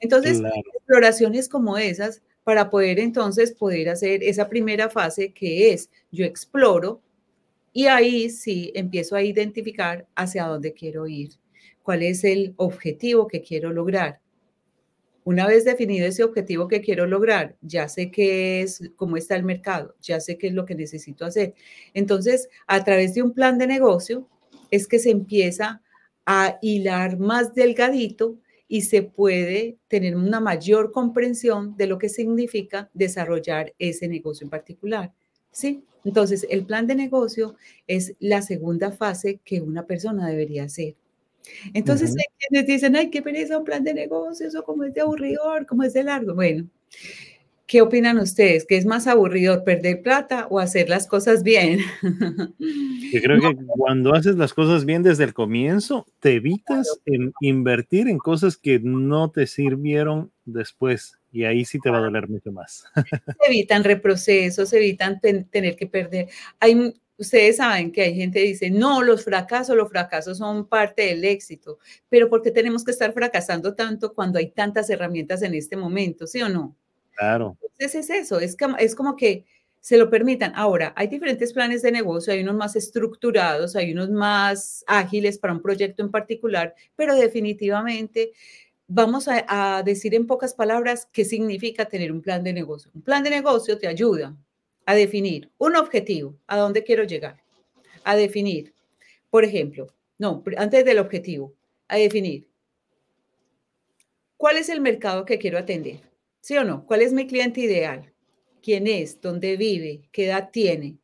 Entonces, 0.00 0.42
exploraciones 0.74 1.48
como 1.48 1.78
esas 1.78 2.22
para 2.44 2.68
poder 2.68 3.00
entonces 3.00 3.52
poder 3.52 3.88
hacer 3.88 4.22
esa 4.22 4.48
primera 4.48 4.90
fase 4.90 5.32
que 5.32 5.72
es 5.72 5.90
yo 6.12 6.24
exploro 6.24 7.00
y 7.72 7.86
ahí 7.86 8.30
sí 8.30 8.70
empiezo 8.74 9.16
a 9.16 9.22
identificar 9.22 10.06
hacia 10.14 10.46
dónde 10.46 10.74
quiero 10.74 11.08
ir, 11.08 11.30
cuál 11.82 12.02
es 12.02 12.22
el 12.22 12.54
objetivo 12.56 13.26
que 13.26 13.42
quiero 13.42 13.72
lograr. 13.72 14.20
Una 15.24 15.46
vez 15.46 15.64
definido 15.64 16.06
ese 16.06 16.22
objetivo 16.22 16.68
que 16.68 16.82
quiero 16.82 17.06
lograr, 17.06 17.56
ya 17.62 17.88
sé 17.88 18.10
qué 18.10 18.60
es, 18.60 18.90
cómo 18.94 19.16
está 19.16 19.34
el 19.36 19.42
mercado, 19.42 19.96
ya 20.02 20.20
sé 20.20 20.36
qué 20.36 20.48
es 20.48 20.52
lo 20.52 20.66
que 20.66 20.74
necesito 20.74 21.24
hacer. 21.24 21.54
Entonces, 21.94 22.48
a 22.66 22.84
través 22.84 23.14
de 23.14 23.22
un 23.22 23.32
plan 23.32 23.56
de 23.56 23.66
negocio 23.66 24.28
es 24.70 24.86
que 24.86 24.98
se 24.98 25.10
empieza 25.10 25.82
a 26.26 26.58
hilar 26.60 27.18
más 27.18 27.54
delgadito 27.54 28.36
y 28.68 28.82
se 28.82 29.02
puede 29.02 29.76
tener 29.88 30.16
una 30.16 30.40
mayor 30.40 30.92
comprensión 30.92 31.76
de 31.76 31.86
lo 31.86 31.98
que 31.98 32.08
significa 32.08 32.90
desarrollar 32.94 33.74
ese 33.78 34.08
negocio 34.08 34.44
en 34.44 34.50
particular. 34.50 35.12
¿Sí? 35.50 35.84
Entonces, 36.04 36.46
el 36.50 36.66
plan 36.66 36.86
de 36.86 36.94
negocio 36.94 37.54
es 37.86 38.14
la 38.20 38.42
segunda 38.42 38.92
fase 38.92 39.40
que 39.44 39.60
una 39.60 39.86
persona 39.86 40.28
debería 40.28 40.64
hacer. 40.64 40.94
Entonces, 41.74 42.10
hay 42.10 42.24
quienes 42.38 42.66
dicen, 42.66 42.96
ay, 42.96 43.10
qué 43.10 43.22
pereza 43.22 43.58
un 43.58 43.64
plan 43.64 43.84
de 43.84 43.94
negocios, 43.94 44.54
o 44.54 44.64
como 44.64 44.84
es 44.84 44.94
de 44.94 45.02
aburridor, 45.02 45.66
como 45.66 45.82
es 45.82 45.92
de 45.92 46.02
largo. 46.04 46.34
Bueno, 46.34 46.66
¿qué 47.66 47.82
opinan 47.82 48.18
ustedes? 48.18 48.66
¿Qué 48.66 48.76
es 48.76 48.86
más 48.86 49.06
aburridor, 49.06 49.64
perder 49.64 50.02
plata 50.02 50.46
o 50.50 50.58
hacer 50.58 50.88
las 50.88 51.06
cosas 51.06 51.42
bien? 51.42 51.80
Yo 52.02 53.20
creo 53.22 53.40
que 53.40 53.56
cuando 53.66 54.14
haces 54.14 54.36
las 54.36 54.52
cosas 54.52 54.84
bien 54.84 55.02
desde 55.02 55.24
el 55.24 55.34
comienzo, 55.34 56.06
te 56.20 56.34
evitas 56.34 57.00
invertir 57.40 58.08
en 58.08 58.18
cosas 58.18 58.56
que 58.56 58.80
no 58.80 59.30
te 59.30 59.46
sirvieron 59.46 60.30
después. 60.44 61.18
Y 61.32 61.44
ahí 61.44 61.64
sí 61.64 61.80
te 61.80 61.90
va 61.90 61.98
a 61.98 62.02
doler 62.02 62.28
mucho 62.28 62.52
más. 62.52 62.84
Se 62.94 63.46
evitan 63.48 63.82
reprocesos, 63.82 64.68
se 64.68 64.76
evitan 64.76 65.20
tener 65.20 65.76
que 65.76 65.86
perder. 65.86 66.28
Hay 66.60 66.94
Ustedes 67.16 67.58
saben 67.58 67.92
que 67.92 68.02
hay 68.02 68.14
gente 68.14 68.40
que 68.40 68.46
dice, 68.46 68.70
no, 68.70 69.00
los 69.00 69.22
fracasos, 69.22 69.76
los 69.76 69.88
fracasos 69.88 70.38
son 70.38 70.66
parte 70.66 71.02
del 71.02 71.24
éxito, 71.24 71.78
pero 72.08 72.28
¿por 72.28 72.42
qué 72.42 72.50
tenemos 72.50 72.84
que 72.84 72.90
estar 72.90 73.12
fracasando 73.12 73.76
tanto 73.76 74.14
cuando 74.14 74.40
hay 74.40 74.50
tantas 74.50 74.90
herramientas 74.90 75.42
en 75.42 75.54
este 75.54 75.76
momento, 75.76 76.26
sí 76.26 76.42
o 76.42 76.48
no? 76.48 76.76
Claro. 77.16 77.56
Entonces 77.62 77.94
es 77.94 78.10
eso, 78.10 78.40
es 78.40 78.56
como, 78.56 78.76
es 78.76 78.94
como 78.94 79.16
que 79.16 79.44
se 79.80 79.98
lo 79.98 80.08
permitan. 80.08 80.52
Ahora, 80.54 80.94
hay 80.96 81.08
diferentes 81.08 81.52
planes 81.52 81.82
de 81.82 81.92
negocio, 81.92 82.32
hay 82.32 82.40
unos 82.40 82.54
más 82.56 82.74
estructurados, 82.74 83.76
hay 83.76 83.92
unos 83.92 84.10
más 84.10 84.84
ágiles 84.86 85.38
para 85.38 85.52
un 85.52 85.60
proyecto 85.60 86.02
en 86.02 86.10
particular, 86.10 86.74
pero 86.96 87.14
definitivamente 87.14 88.32
vamos 88.86 89.28
a, 89.28 89.44
a 89.48 89.82
decir 89.82 90.14
en 90.14 90.26
pocas 90.26 90.54
palabras 90.54 91.06
qué 91.12 91.24
significa 91.24 91.84
tener 91.84 92.12
un 92.12 92.22
plan 92.22 92.42
de 92.42 92.52
negocio. 92.52 92.90
Un 92.94 93.02
plan 93.02 93.22
de 93.22 93.30
negocio 93.30 93.78
te 93.78 93.86
ayuda 93.86 94.34
a 94.86 94.94
definir 94.94 95.50
un 95.58 95.76
objetivo, 95.76 96.34
a 96.46 96.58
dónde 96.58 96.84
quiero 96.84 97.04
llegar, 97.04 97.42
a 98.04 98.16
definir, 98.16 98.72
por 99.30 99.44
ejemplo, 99.44 99.92
no, 100.18 100.42
antes 100.56 100.84
del 100.84 100.98
objetivo, 100.98 101.52
a 101.88 101.96
definir 101.96 102.48
cuál 104.36 104.56
es 104.56 104.68
el 104.68 104.80
mercado 104.80 105.24
que 105.24 105.38
quiero 105.38 105.58
atender, 105.58 106.00
¿sí 106.44 106.58
o 106.58 106.64
no? 106.64 106.84
¿Cuál 106.84 107.00
es 107.00 107.14
mi 107.14 107.26
cliente 107.26 107.62
ideal? 107.62 108.12
¿Quién 108.62 108.86
es? 108.86 109.18
¿Dónde 109.18 109.56
vive? 109.56 110.02
¿Qué 110.12 110.26
edad 110.26 110.50
tiene? 110.52 110.98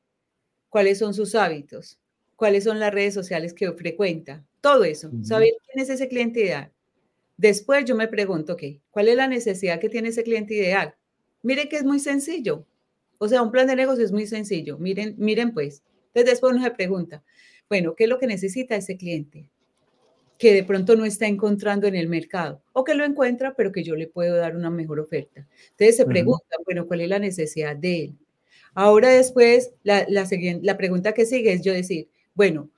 ¿Cuáles 0.68 0.98
son 0.98 1.14
sus 1.14 1.34
hábitos? 1.34 1.98
¿Cuáles 2.36 2.64
son 2.64 2.78
las 2.78 2.92
redes 2.92 3.14
sociales 3.14 3.54
que 3.54 3.72
frecuenta? 3.72 4.44
Todo 4.60 4.84
eso, 4.84 5.10
saber 5.22 5.48
quién 5.64 5.82
es 5.82 5.88
ese 5.88 6.08
cliente 6.08 6.40
ideal. 6.40 6.70
Después 7.38 7.86
yo 7.86 7.96
me 7.96 8.06
pregunto, 8.06 8.52
ok, 8.52 8.62
¿cuál 8.90 9.08
es 9.08 9.16
la 9.16 9.28
necesidad 9.28 9.80
que 9.80 9.88
tiene 9.88 10.10
ese 10.10 10.24
cliente 10.24 10.52
ideal? 10.52 10.94
Mire 11.42 11.70
que 11.70 11.76
es 11.76 11.84
muy 11.84 12.00
sencillo. 12.00 12.66
O 13.16 13.26
sea, 13.26 13.40
un 13.40 13.50
plan 13.50 13.66
de 13.66 13.76
negocio 13.76 14.04
es 14.04 14.12
muy 14.12 14.26
sencillo. 14.26 14.76
Miren, 14.76 15.14
miren 15.16 15.54
pues. 15.54 15.82
Entonces 16.08 16.32
después 16.32 16.52
uno 16.52 16.62
se 16.62 16.70
pregunta, 16.72 17.24
bueno, 17.70 17.94
¿qué 17.94 18.04
es 18.04 18.10
lo 18.10 18.18
que 18.18 18.26
necesita 18.26 18.76
ese 18.76 18.98
cliente? 18.98 19.48
Que 20.40 20.52
de 20.52 20.64
pronto 20.64 20.96
no 20.96 21.04
está 21.04 21.28
encontrando 21.28 21.86
en 21.86 21.94
el 21.94 22.08
mercado 22.08 22.62
o 22.72 22.82
que 22.82 22.94
lo 22.94 23.04
encuentra, 23.04 23.54
pero 23.54 23.70
que 23.70 23.84
yo 23.84 23.94
le 23.94 24.08
puedo 24.08 24.34
dar 24.36 24.56
una 24.56 24.70
mejor 24.70 24.98
oferta. 24.98 25.46
Entonces 25.70 25.96
se 25.96 26.06
pregunta, 26.06 26.56
bueno, 26.64 26.88
¿cuál 26.88 27.02
es 27.02 27.08
la 27.08 27.20
necesidad 27.20 27.76
de 27.76 28.04
él? 28.04 28.18
Ahora 28.74 29.10
después, 29.10 29.72
la, 29.82 30.06
la, 30.08 30.26
la 30.62 30.76
pregunta 30.76 31.12
que 31.12 31.26
sigue 31.26 31.52
es 31.52 31.62
yo 31.62 31.72
decir, 31.72 32.08
bueno, 32.34 32.70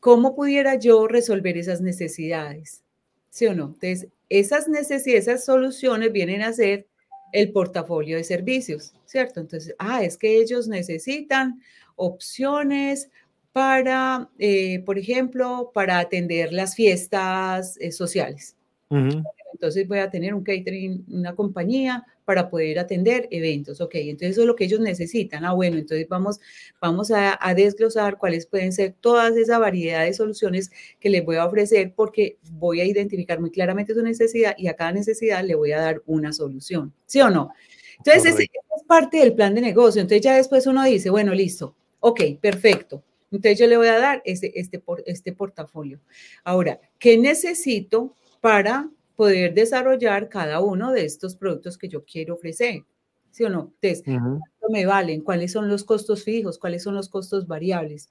¿cómo 0.00 0.34
pudiera 0.34 0.76
yo 0.76 1.08
resolver 1.08 1.58
esas 1.58 1.80
necesidades? 1.80 2.82
¿Sí 3.30 3.46
o 3.46 3.54
no? 3.54 3.64
Entonces, 3.74 4.08
esas 4.28 4.68
necesidades, 4.68 5.28
esas 5.28 5.44
soluciones 5.44 6.12
vienen 6.12 6.42
a 6.42 6.52
ser 6.52 6.86
el 7.32 7.52
portafolio 7.52 8.16
de 8.16 8.24
servicios, 8.24 8.94
¿cierto? 9.04 9.40
Entonces, 9.40 9.74
ah, 9.78 10.02
es 10.04 10.16
que 10.16 10.38
ellos 10.40 10.68
necesitan 10.68 11.60
opciones 11.96 13.10
para, 13.56 14.28
eh, 14.38 14.82
por 14.84 14.98
ejemplo, 14.98 15.70
para 15.72 15.98
atender 15.98 16.52
las 16.52 16.74
fiestas 16.74 17.78
eh, 17.80 17.90
sociales. 17.90 18.54
Entonces 18.90 19.88
voy 19.88 20.00
a 20.00 20.10
tener 20.10 20.34
un 20.34 20.44
catering, 20.44 21.06
una 21.08 21.34
compañía 21.34 22.04
para 22.26 22.50
poder 22.50 22.78
atender 22.78 23.26
eventos. 23.30 23.80
Ok, 23.80 23.94
entonces 23.94 24.32
eso 24.32 24.42
es 24.42 24.46
lo 24.46 24.56
que 24.56 24.66
ellos 24.66 24.80
necesitan. 24.80 25.46
Ah, 25.46 25.54
bueno, 25.54 25.78
entonces 25.78 26.06
vamos, 26.06 26.38
vamos 26.82 27.10
a, 27.10 27.38
desglosar 27.54 28.18
cuáles 28.18 28.44
pueden 28.44 28.74
ser 28.74 28.94
todas 29.00 29.34
esa 29.38 29.58
variedad 29.58 30.04
de 30.04 30.12
soluciones 30.12 30.70
que 31.00 31.08
les 31.08 31.24
voy 31.24 31.36
a 31.36 31.46
ofrecer 31.46 31.94
porque 31.96 32.36
voy 32.58 32.82
a 32.82 32.84
identificar 32.84 33.40
muy 33.40 33.50
claramente 33.50 33.94
su 33.94 34.02
necesidad 34.02 34.54
y 34.58 34.66
a 34.68 34.74
cada 34.74 34.92
necesidad 34.92 35.42
le 35.42 35.54
voy 35.54 35.72
a 35.72 35.80
dar 35.80 36.02
una 36.04 36.34
solución. 36.34 36.92
¿Sí 37.06 37.22
o 37.22 37.30
no? 37.30 37.54
Entonces, 37.96 38.34
es, 38.34 38.40
es 38.40 38.84
parte 38.86 39.16
del 39.16 39.32
plan 39.32 39.54
de 39.54 39.62
negocio. 39.62 40.02
Entonces 40.02 40.20
ya 40.20 40.36
después 40.36 40.66
uno 40.66 40.84
dice, 40.84 41.08
bueno, 41.08 41.32
listo. 41.32 41.74
Ok, 42.00 42.20
perfecto. 42.38 43.02
Entonces 43.30 43.58
yo 43.58 43.66
le 43.66 43.76
voy 43.76 43.88
a 43.88 43.98
dar 43.98 44.22
este, 44.24 44.58
este, 44.58 44.82
este 45.06 45.32
portafolio. 45.32 46.00
Ahora, 46.44 46.80
¿qué 46.98 47.18
necesito 47.18 48.14
para 48.40 48.90
poder 49.16 49.54
desarrollar 49.54 50.28
cada 50.28 50.60
uno 50.60 50.92
de 50.92 51.04
estos 51.04 51.36
productos 51.36 51.76
que 51.78 51.88
yo 51.88 52.04
quiero 52.04 52.34
ofrecer? 52.34 52.84
¿Sí 53.30 53.44
o 53.44 53.50
no? 53.50 53.72
Entonces, 53.80 54.02
¿cuánto 54.04 54.70
me 54.70 54.86
valen? 54.86 55.20
¿Cuáles 55.20 55.52
son 55.52 55.68
los 55.68 55.84
costos 55.84 56.24
fijos? 56.24 56.58
¿Cuáles 56.58 56.82
son 56.82 56.94
los 56.94 57.08
costos 57.08 57.46
variables? 57.46 58.08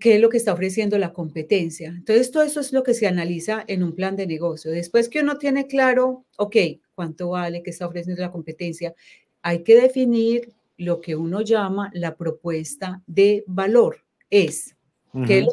qué 0.00 0.16
es 0.16 0.20
lo 0.20 0.28
que 0.28 0.36
está 0.36 0.52
ofreciendo 0.52 0.98
la 0.98 1.12
competencia. 1.12 1.90
Entonces, 1.90 2.30
todo 2.32 2.42
eso 2.42 2.60
es 2.60 2.72
lo 2.72 2.82
que 2.82 2.92
se 2.92 3.06
analiza 3.06 3.64
en 3.68 3.84
un 3.84 3.94
plan 3.94 4.16
de 4.16 4.26
negocio. 4.26 4.70
Después 4.70 5.08
que 5.08 5.20
uno 5.20 5.38
tiene 5.38 5.66
claro, 5.68 6.24
ok, 6.38 6.56
cuánto 6.94 7.30
vale, 7.30 7.62
qué 7.62 7.70
está 7.70 7.86
ofreciendo 7.86 8.20
la 8.20 8.32
competencia, 8.32 8.94
hay 9.42 9.62
que 9.62 9.80
definir 9.80 10.52
lo 10.80 11.02
que 11.02 11.14
uno 11.14 11.42
llama 11.42 11.90
la 11.92 12.16
propuesta 12.16 13.02
de 13.06 13.44
valor. 13.46 14.02
Es, 14.30 14.74
¿qué, 15.26 15.46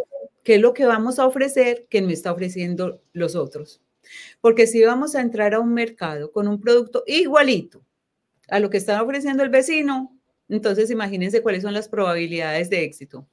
es 0.45 0.61
lo, 0.61 0.73
que 0.73 0.85
vamos 0.85 1.19
a 1.19 1.27
ofrecer 1.27 1.85
que 1.89 2.01
no 2.01 2.09
está 2.09 2.31
ofreciendo 2.31 3.01
los 3.11 3.35
otros? 3.35 3.81
Porque 4.39 4.67
si 4.67 4.81
vamos 4.83 5.15
a 5.15 5.21
entrar 5.21 5.53
a 5.53 5.59
un 5.59 5.73
mercado 5.73 6.31
con 6.31 6.47
un 6.47 6.61
producto 6.61 7.03
igualito 7.05 7.83
a 8.47 8.61
lo 8.61 8.69
que 8.69 8.77
está 8.77 9.03
ofreciendo 9.03 9.43
el 9.43 9.49
vecino, 9.49 10.17
entonces 10.47 10.89
imagínense 10.91 11.41
cuáles 11.41 11.63
son 11.63 11.73
las 11.73 11.89
probabilidades 11.89 12.69
de 12.69 12.83
éxito. 12.83 13.27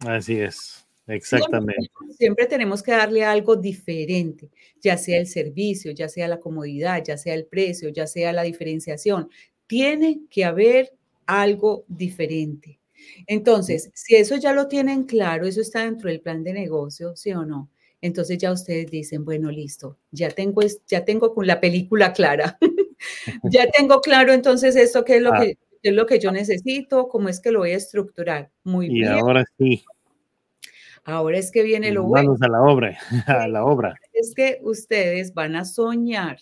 Así 0.00 0.40
es, 0.40 0.84
exactamente. 1.06 1.92
Siempre, 2.18 2.46
tenemos 2.46 2.82
que 2.82 2.90
darle 2.90 3.24
algo 3.24 3.54
diferente, 3.54 4.50
ya 4.80 4.98
sea 4.98 5.20
el 5.20 5.28
servicio, 5.28 5.92
ya 5.92 6.08
sea 6.08 6.26
la 6.26 6.40
comodidad, 6.40 7.04
ya 7.04 7.16
sea 7.16 7.34
el 7.34 7.46
precio, 7.46 7.90
ya 7.90 8.08
sea 8.08 8.32
la 8.32 8.42
diferenciación. 8.42 9.30
Tiene 9.68 10.22
que 10.28 10.44
haber 10.44 10.98
algo 11.38 11.84
diferente. 11.88 12.80
Entonces, 13.26 13.90
si 13.94 14.16
eso 14.16 14.36
ya 14.36 14.52
lo 14.52 14.68
tienen 14.68 15.04
claro, 15.04 15.46
eso 15.46 15.60
está 15.60 15.84
dentro 15.84 16.08
del 16.08 16.20
plan 16.20 16.42
de 16.42 16.52
negocio, 16.52 17.16
¿sí 17.16 17.32
o 17.32 17.44
no? 17.44 17.70
Entonces 18.00 18.38
ya 18.38 18.52
ustedes 18.52 18.90
dicen, 18.90 19.24
bueno, 19.24 19.50
listo, 19.50 19.98
ya 20.10 20.30
tengo, 20.30 20.62
ya 20.86 21.04
tengo 21.04 21.34
con 21.34 21.46
la 21.46 21.60
película 21.60 22.12
clara. 22.12 22.58
ya 23.44 23.66
tengo 23.76 24.00
claro 24.00 24.32
entonces 24.32 24.76
esto 24.76 25.04
qué 25.04 25.16
es 25.16 25.22
lo 25.22 25.32
ah. 25.34 25.40
que 25.40 25.58
es 25.82 25.94
lo 25.94 26.04
que 26.06 26.18
yo 26.18 26.30
necesito, 26.30 27.08
cómo 27.08 27.28
es 27.28 27.40
que 27.40 27.52
lo 27.52 27.60
voy 27.60 27.72
a 27.72 27.76
estructurar. 27.76 28.50
Muy 28.64 28.86
y 28.86 28.90
bien. 28.90 29.16
Y 29.16 29.18
ahora 29.18 29.44
sí. 29.58 29.82
Ahora 31.04 31.38
es 31.38 31.50
que 31.50 31.62
viene 31.62 31.90
lo 31.90 32.04
bueno. 32.04 32.28
Vamos 32.28 32.42
a 32.42 32.48
la 32.48 32.62
obra, 32.62 32.98
a 33.26 33.48
la 33.48 33.64
obra. 33.64 33.94
Es 34.12 34.34
que 34.34 34.58
ustedes 34.62 35.32
van 35.32 35.56
a 35.56 35.64
soñar, 35.64 36.38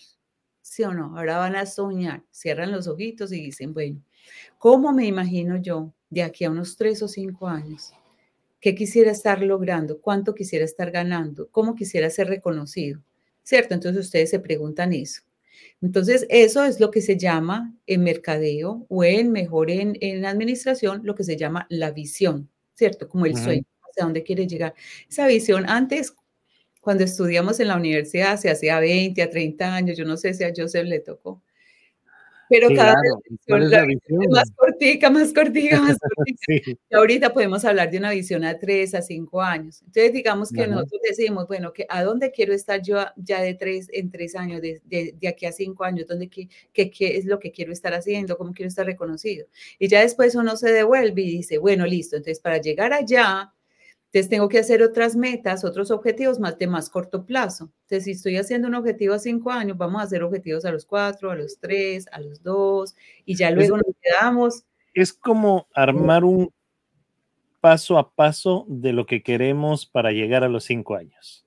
¿sí 0.61 0.83
o 0.83 0.93
no? 0.93 1.17
Ahora 1.17 1.37
van 1.37 1.55
a 1.55 1.65
soñar, 1.65 2.23
cierran 2.31 2.71
los 2.71 2.87
ojitos 2.87 3.31
y 3.31 3.41
dicen, 3.41 3.73
bueno, 3.73 4.01
¿cómo 4.57 4.91
me 4.93 5.05
imagino 5.05 5.57
yo 5.57 5.93
de 6.09 6.23
aquí 6.23 6.45
a 6.45 6.51
unos 6.51 6.75
tres 6.77 7.01
o 7.03 7.07
cinco 7.07 7.47
años? 7.47 7.91
¿Qué 8.59 8.75
quisiera 8.75 9.11
estar 9.11 9.41
logrando? 9.41 10.01
¿Cuánto 10.01 10.35
quisiera 10.35 10.65
estar 10.65 10.91
ganando? 10.91 11.47
¿Cómo 11.51 11.75
quisiera 11.75 12.09
ser 12.09 12.27
reconocido? 12.27 13.01
¿Cierto? 13.43 13.73
Entonces 13.73 14.05
ustedes 14.05 14.29
se 14.29 14.39
preguntan 14.39 14.93
eso. 14.93 15.21
Entonces, 15.81 16.25
eso 16.29 16.63
es 16.65 16.79
lo 16.79 16.91
que 16.91 17.01
se 17.01 17.17
llama 17.17 17.73
en 17.87 18.03
mercadeo 18.03 18.85
o 18.89 19.03
en 19.03 19.31
mejor 19.31 19.71
en, 19.71 19.97
en 20.01 20.25
administración, 20.25 21.01
lo 21.03 21.15
que 21.15 21.23
se 21.23 21.37
llama 21.37 21.67
la 21.69 21.91
visión, 21.91 22.49
¿cierto? 22.75 23.07
Como 23.07 23.25
el 23.25 23.35
sueño, 23.37 23.63
hacia 23.89 24.03
dónde 24.03 24.23
quiere 24.23 24.45
llegar. 24.47 24.73
Esa 25.09 25.27
visión 25.27 25.69
antes, 25.69 26.13
cuando 26.81 27.03
estudiamos 27.03 27.59
en 27.59 27.69
la 27.69 27.77
universidad, 27.77 28.37
se 28.37 28.49
hacía 28.49 28.79
20 28.79 29.21
a 29.21 29.29
30 29.29 29.73
años, 29.73 29.97
yo 29.97 30.05
no 30.05 30.17
sé 30.17 30.33
si 30.33 30.43
a 30.43 30.53
Joseph 30.55 30.85
le 30.85 30.99
tocó, 30.99 31.41
pero 32.49 32.67
cada 32.75 32.95
vez 32.99 34.29
más 34.29 34.51
cortica, 34.55 35.09
más 35.09 35.33
cortica, 35.33 35.79
más 35.79 35.97
cortica. 36.15 36.79
Y 36.89 36.95
ahorita 36.95 37.31
podemos 37.31 37.63
hablar 37.63 37.91
de 37.91 37.99
una 37.99 38.11
visión 38.11 38.43
a 38.43 38.57
tres, 38.57 38.95
a 38.95 39.01
cinco 39.03 39.41
años. 39.41 39.81
Entonces, 39.85 40.11
digamos 40.11 40.51
que 40.51 40.67
nosotros 40.67 40.99
decimos, 41.07 41.47
bueno, 41.47 41.71
que 41.71 41.85
¿a 41.87 42.03
dónde 42.03 42.31
quiero 42.31 42.53
estar 42.53 42.81
yo 42.81 42.97
ya 43.15 43.41
de 43.41 43.53
tres, 43.53 43.87
en 43.93 44.09
tres 44.09 44.35
años, 44.35 44.61
de, 44.61 44.81
de, 44.85 45.27
aquí 45.27 45.45
a 45.45 45.51
cinco 45.51 45.83
años? 45.83 46.07
¿Dónde, 46.07 46.27
qué, 46.27 46.49
qué, 46.73 46.89
qué, 46.89 47.17
es 47.17 47.25
lo 47.25 47.39
que 47.39 47.51
quiero 47.51 47.71
estar 47.71 47.93
haciendo? 47.93 48.37
¿Cómo 48.37 48.51
quiero 48.53 48.67
estar 48.67 48.85
reconocido? 48.85 49.45
Y 49.77 49.87
ya 49.87 50.01
después 50.01 50.33
uno 50.33 50.57
se 50.57 50.71
devuelve 50.71 51.21
y 51.21 51.37
dice, 51.37 51.59
bueno, 51.59 51.85
listo, 51.85 52.15
entonces 52.15 52.39
para 52.39 52.57
llegar 52.57 52.93
allá, 52.93 53.53
entonces 54.11 54.29
tengo 54.29 54.49
que 54.49 54.57
hacer 54.57 54.81
otras 54.81 55.15
metas, 55.15 55.63
otros 55.63 55.91
objetivos 55.91 56.39
más 56.39 56.57
de 56.57 56.65
más 56.65 56.89
corto 56.89 57.27
plazo. 57.27 57.69
Entonces, 57.83 58.05
si 58.05 58.11
estoy 58.11 58.37
haciendo 58.37 58.67
un 58.67 58.73
objetivo 58.73 59.13
a 59.13 59.19
cinco 59.19 59.51
años, 59.51 59.77
vamos 59.77 60.01
a 60.01 60.05
hacer 60.05 60.23
objetivos 60.23 60.65
a 60.65 60.71
los 60.71 60.83
cuatro, 60.83 61.29
a 61.29 61.35
los 61.35 61.59
tres, 61.59 62.07
a 62.11 62.19
los 62.19 62.41
dos, 62.41 62.95
y 63.23 63.35
ya 63.35 63.51
luego 63.51 63.77
nos 63.77 63.95
quedamos. 64.01 64.63
Es 64.95 65.13
como 65.13 65.67
armar 65.75 66.23
un 66.23 66.51
paso 67.61 67.99
a 67.99 68.09
paso 68.09 68.65
de 68.67 68.93
lo 68.93 69.05
que 69.05 69.21
queremos 69.21 69.85
para 69.85 70.11
llegar 70.11 70.43
a 70.43 70.49
los 70.49 70.63
cinco 70.63 70.95
años. 70.95 71.45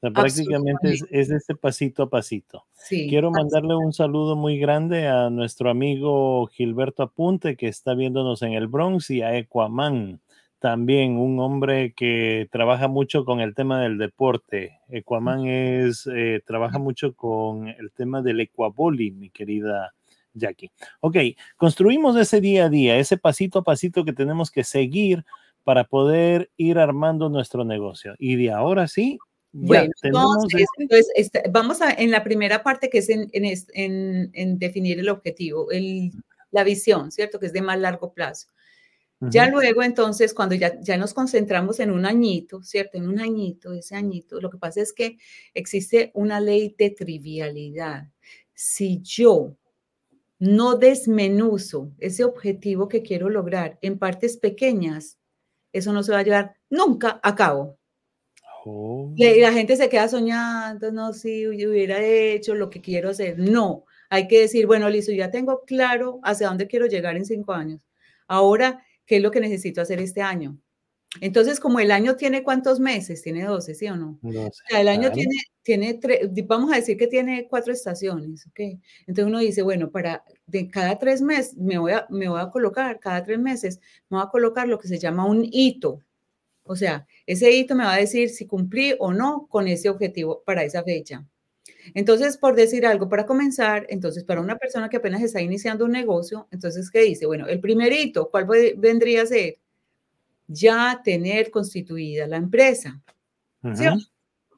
prácticamente 0.00 0.92
es, 0.92 1.04
es, 1.10 1.30
este 1.30 1.56
pasito 1.56 2.04
a 2.04 2.10
pasito. 2.10 2.66
Quiero 2.88 3.32
mandarle 3.32 3.74
un 3.74 3.92
saludo 3.92 4.36
muy 4.36 4.60
grande 4.60 5.08
a 5.08 5.28
nuestro 5.28 5.70
amigo 5.70 6.46
Gilberto 6.46 7.02
Apunte, 7.02 7.56
que 7.56 7.66
está 7.66 7.94
viéndonos 7.94 8.42
en 8.42 8.52
el 8.52 8.68
Bronx, 8.68 9.10
y 9.10 9.22
a 9.22 9.36
Ecuaman 9.36 10.20
también 10.58 11.18
un 11.18 11.38
hombre 11.40 11.92
que 11.94 12.48
trabaja 12.50 12.88
mucho 12.88 13.24
con 13.24 13.40
el 13.40 13.54
tema 13.54 13.80
del 13.82 13.98
deporte. 13.98 14.80
Ecuaman 14.88 15.46
es, 15.46 16.08
eh, 16.12 16.42
trabaja 16.46 16.78
mucho 16.78 17.14
con 17.14 17.68
el 17.68 17.92
tema 17.92 18.22
del 18.22 18.40
ecuaboli, 18.40 19.10
mi 19.10 19.30
querida 19.30 19.94
Jackie. 20.34 20.70
Ok, 21.00 21.16
construimos 21.56 22.16
ese 22.16 22.40
día 22.40 22.66
a 22.66 22.68
día, 22.68 22.98
ese 22.98 23.16
pasito 23.16 23.60
a 23.60 23.64
pasito 23.64 24.04
que 24.04 24.12
tenemos 24.12 24.50
que 24.50 24.64
seguir 24.64 25.24
para 25.64 25.84
poder 25.84 26.50
ir 26.56 26.78
armando 26.78 27.28
nuestro 27.28 27.64
negocio. 27.64 28.14
Y 28.18 28.36
de 28.36 28.52
ahora 28.52 28.86
sí, 28.88 29.18
bueno, 29.52 29.90
entonces, 30.02 31.10
este, 31.14 31.44
vamos 31.50 31.80
a, 31.80 31.90
en 31.90 32.10
la 32.10 32.22
primera 32.22 32.62
parte 32.62 32.90
que 32.90 32.98
es 32.98 33.08
en, 33.08 33.30
en, 33.32 34.30
en 34.34 34.58
definir 34.58 34.98
el 34.98 35.08
objetivo, 35.08 35.70
el, 35.70 36.12
la 36.50 36.62
visión, 36.62 37.10
¿cierto? 37.10 37.38
Que 37.38 37.46
es 37.46 37.52
de 37.52 37.62
más 37.62 37.78
largo 37.78 38.12
plazo. 38.12 38.48
Ya 39.20 39.48
luego, 39.48 39.82
entonces, 39.82 40.34
cuando 40.34 40.54
ya, 40.54 40.78
ya 40.80 40.98
nos 40.98 41.14
concentramos 41.14 41.80
en 41.80 41.90
un 41.90 42.04
añito, 42.04 42.62
¿cierto? 42.62 42.98
En 42.98 43.08
un 43.08 43.18
añito, 43.18 43.72
ese 43.72 43.96
añito, 43.96 44.40
lo 44.40 44.50
que 44.50 44.58
pasa 44.58 44.82
es 44.82 44.92
que 44.92 45.16
existe 45.54 46.10
una 46.12 46.38
ley 46.38 46.74
de 46.76 46.90
trivialidad. 46.90 48.08
Si 48.52 49.00
yo 49.00 49.56
no 50.38 50.76
desmenuzo 50.76 51.92
ese 51.98 52.24
objetivo 52.24 52.88
que 52.88 53.02
quiero 53.02 53.30
lograr 53.30 53.78
en 53.80 53.98
partes 53.98 54.36
pequeñas, 54.36 55.18
eso 55.72 55.92
no 55.92 56.02
se 56.02 56.12
va 56.12 56.18
a 56.18 56.22
llevar 56.22 56.56
nunca 56.68 57.20
a 57.22 57.34
cabo. 57.34 57.78
Oh. 58.66 59.14
La, 59.16 59.52
gente 59.52 59.76
se 59.76 59.88
queda 59.88 60.08
soñando, 60.08 60.90
no, 60.92 61.12
si 61.12 61.46
hubiera 61.46 62.02
hecho 62.02 62.54
lo 62.54 62.68
que 62.68 62.80
quiero 62.80 63.10
hacer. 63.10 63.38
No, 63.38 63.84
hay 64.10 64.28
que 64.28 64.40
decir, 64.40 64.66
bueno, 64.66 64.90
listo, 64.90 65.12
ya 65.12 65.30
tengo 65.30 65.64
claro 65.64 66.20
hacia 66.22 66.48
dónde 66.48 66.66
quiero 66.66 66.86
llegar 66.86 67.16
en 67.16 67.24
cinco 67.24 67.52
años. 67.52 67.80
Ahora 68.26 68.84
¿Qué 69.06 69.16
es 69.16 69.22
lo 69.22 69.30
que 69.30 69.40
necesito 69.40 69.80
hacer 69.80 70.00
este 70.00 70.20
año? 70.20 70.58
Entonces, 71.20 71.60
como 71.60 71.80
el 71.80 71.90
año 71.90 72.16
tiene 72.16 72.42
cuántos 72.42 72.80
meses, 72.80 73.22
tiene 73.22 73.44
12, 73.44 73.74
¿sí 73.74 73.86
o 73.88 73.96
no? 73.96 74.18
el 74.70 74.88
año 74.88 75.10
tiene, 75.12 75.36
tiene 75.62 75.98
vamos 76.46 76.72
a 76.72 76.76
decir 76.76 76.96
que 76.96 77.06
tiene 77.06 77.46
cuatro 77.48 77.72
estaciones, 77.72 78.46
¿ok? 78.46 78.60
Entonces 79.06 79.24
uno 79.24 79.38
dice, 79.38 79.62
bueno, 79.62 79.90
para 79.90 80.24
de 80.46 80.68
cada 80.68 80.98
tres 80.98 81.22
meses 81.22 81.56
me 81.56 81.78
voy, 81.78 81.92
a, 81.92 82.06
me 82.10 82.28
voy 82.28 82.40
a 82.40 82.50
colocar, 82.50 83.00
cada 83.00 83.24
tres 83.24 83.38
meses 83.38 83.80
me 84.08 84.18
voy 84.18 84.26
a 84.26 84.30
colocar 84.30 84.68
lo 84.68 84.78
que 84.78 84.88
se 84.88 84.98
llama 84.98 85.26
un 85.26 85.46
hito. 85.50 86.00
O 86.64 86.76
sea, 86.76 87.06
ese 87.26 87.50
hito 87.52 87.74
me 87.74 87.84
va 87.84 87.94
a 87.94 87.98
decir 87.98 88.28
si 88.30 88.46
cumplí 88.46 88.94
o 88.98 89.12
no 89.12 89.46
con 89.48 89.68
ese 89.68 89.88
objetivo 89.88 90.42
para 90.44 90.64
esa 90.64 90.82
fecha. 90.82 91.24
Entonces, 91.94 92.36
por 92.36 92.54
decir 92.54 92.86
algo, 92.86 93.08
para 93.08 93.26
comenzar, 93.26 93.86
entonces, 93.88 94.24
para 94.24 94.40
una 94.40 94.56
persona 94.56 94.88
que 94.88 94.96
apenas 94.96 95.22
está 95.22 95.40
iniciando 95.40 95.84
un 95.84 95.92
negocio, 95.92 96.48
entonces, 96.50 96.90
¿qué 96.90 97.02
dice? 97.02 97.26
Bueno, 97.26 97.46
el 97.46 97.60
primerito, 97.60 98.28
¿cuál 98.30 98.46
vendría 98.76 99.22
a 99.22 99.26
ser? 99.26 99.58
Ya 100.48 101.00
tener 101.04 101.50
constituida 101.50 102.26
la 102.26 102.36
empresa. 102.36 103.00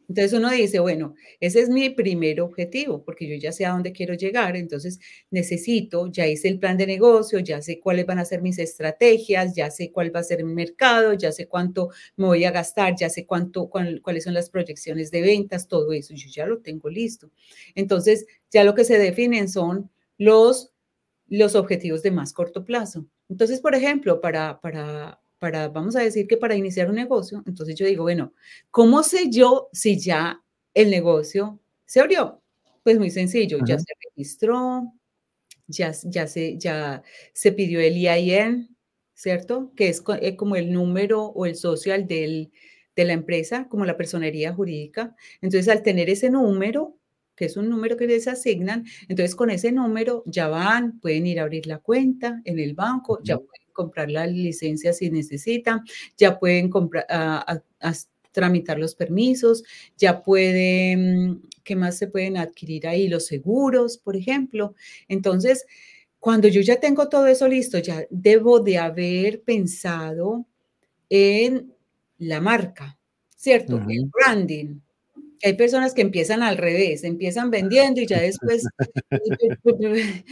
Entonces 0.08 0.32
uno 0.32 0.50
dice, 0.50 0.78
bueno, 0.80 1.14
ese 1.38 1.60
es 1.60 1.68
mi 1.68 1.90
primer 1.90 2.40
objetivo, 2.40 3.04
porque 3.04 3.28
yo 3.28 3.36
ya 3.36 3.52
sé 3.52 3.66
a 3.66 3.72
dónde 3.72 3.92
quiero 3.92 4.14
llegar, 4.14 4.56
entonces 4.56 4.98
necesito, 5.30 6.10
ya 6.10 6.26
hice 6.26 6.48
el 6.48 6.58
plan 6.58 6.78
de 6.78 6.86
negocio, 6.86 7.38
ya 7.40 7.60
sé 7.60 7.78
cuáles 7.78 8.06
van 8.06 8.18
a 8.18 8.24
ser 8.24 8.40
mis 8.40 8.58
estrategias, 8.58 9.54
ya 9.54 9.70
sé 9.70 9.92
cuál 9.92 10.14
va 10.14 10.20
a 10.20 10.24
ser 10.24 10.40
el 10.40 10.46
mercado, 10.46 11.12
ya 11.12 11.30
sé 11.30 11.46
cuánto 11.46 11.90
me 12.16 12.24
voy 12.26 12.44
a 12.44 12.50
gastar, 12.50 12.94
ya 12.98 13.10
sé 13.10 13.26
cuánto, 13.26 13.68
cuáles 13.68 14.24
son 14.24 14.32
las 14.32 14.48
proyecciones 14.48 15.10
de 15.10 15.20
ventas, 15.20 15.68
todo 15.68 15.92
eso, 15.92 16.14
yo 16.14 16.28
ya 16.30 16.46
lo 16.46 16.60
tengo 16.60 16.88
listo. 16.88 17.30
Entonces, 17.74 18.26
ya 18.50 18.64
lo 18.64 18.74
que 18.74 18.84
se 18.84 18.98
definen 18.98 19.48
son 19.48 19.90
los, 20.16 20.72
los 21.28 21.54
objetivos 21.54 22.02
de 22.02 22.12
más 22.12 22.32
corto 22.32 22.64
plazo. 22.64 23.06
Entonces, 23.28 23.60
por 23.60 23.74
ejemplo, 23.74 24.22
para, 24.22 24.58
para, 24.60 25.20
para, 25.38 25.68
vamos 25.68 25.96
a 25.96 26.00
decir 26.00 26.26
que 26.26 26.36
para 26.36 26.56
iniciar 26.56 26.88
un 26.88 26.96
negocio, 26.96 27.42
entonces 27.46 27.74
yo 27.76 27.86
digo, 27.86 28.02
bueno, 28.04 28.32
¿cómo 28.70 29.02
sé 29.02 29.30
yo 29.30 29.68
si 29.72 29.98
ya 29.98 30.42
el 30.74 30.90
negocio 30.90 31.60
se 31.86 32.00
abrió? 32.00 32.42
Pues 32.82 32.98
muy 32.98 33.10
sencillo, 33.10 33.58
ya 33.64 33.78
se 33.78 33.92
registró, 34.08 34.92
ya, 35.66 35.92
ya, 36.04 36.26
se, 36.26 36.58
ya 36.58 37.02
se 37.32 37.52
pidió 37.52 37.80
el 37.80 37.96
IIN, 37.96 38.76
¿cierto? 39.14 39.72
Que 39.76 39.88
es 39.88 40.02
eh, 40.20 40.36
como 40.36 40.56
el 40.56 40.72
número 40.72 41.24
o 41.24 41.46
el 41.46 41.56
social 41.56 42.06
del, 42.06 42.50
de 42.96 43.04
la 43.04 43.12
empresa, 43.12 43.68
como 43.68 43.84
la 43.84 43.96
personería 43.96 44.54
jurídica. 44.54 45.14
Entonces, 45.40 45.68
al 45.68 45.82
tener 45.82 46.10
ese 46.10 46.30
número, 46.30 46.96
que 47.36 47.44
es 47.44 47.56
un 47.56 47.68
número 47.68 47.96
que 47.96 48.06
les 48.06 48.26
asignan, 48.26 48.84
entonces 49.08 49.36
con 49.36 49.50
ese 49.50 49.70
número 49.70 50.24
ya 50.26 50.48
van, 50.48 50.98
pueden 51.00 51.26
ir 51.26 51.38
a 51.38 51.44
abrir 51.44 51.66
la 51.66 51.78
cuenta 51.78 52.40
en 52.44 52.58
el 52.58 52.74
banco, 52.74 53.20
ya 53.22 53.36
pueden 53.38 53.67
comprar 53.78 54.10
la 54.10 54.26
licencia 54.26 54.92
si 54.92 55.08
necesitan, 55.08 55.84
ya 56.16 56.36
pueden 56.40 56.68
comprar, 56.68 57.06
a, 57.08 57.62
tramitar 58.32 58.76
los 58.78 58.94
permisos, 58.94 59.62
ya 59.96 60.20
pueden, 60.22 61.42
¿qué 61.62 61.76
más 61.76 61.96
se 61.96 62.08
pueden 62.08 62.36
adquirir 62.36 62.88
ahí? 62.88 63.08
Los 63.08 63.26
seguros, 63.26 63.98
por 63.98 64.16
ejemplo. 64.16 64.74
Entonces, 65.08 65.64
cuando 66.18 66.48
yo 66.48 66.60
ya 66.60 66.80
tengo 66.80 67.08
todo 67.08 67.26
eso 67.28 67.46
listo, 67.46 67.78
ya 67.78 68.04
debo 68.10 68.60
de 68.60 68.78
haber 68.78 69.42
pensado 69.42 70.44
en 71.08 71.72
la 72.18 72.40
marca, 72.40 72.98
¿cierto? 73.36 73.80
El 73.88 74.10
branding. 74.12 74.80
Hay 75.42 75.54
personas 75.54 75.94
que 75.94 76.02
empiezan 76.02 76.42
al 76.42 76.56
revés, 76.56 77.04
empiezan 77.04 77.50
vendiendo 77.50 78.00
y 78.00 78.06
ya 78.06 78.20
después, 78.20 78.64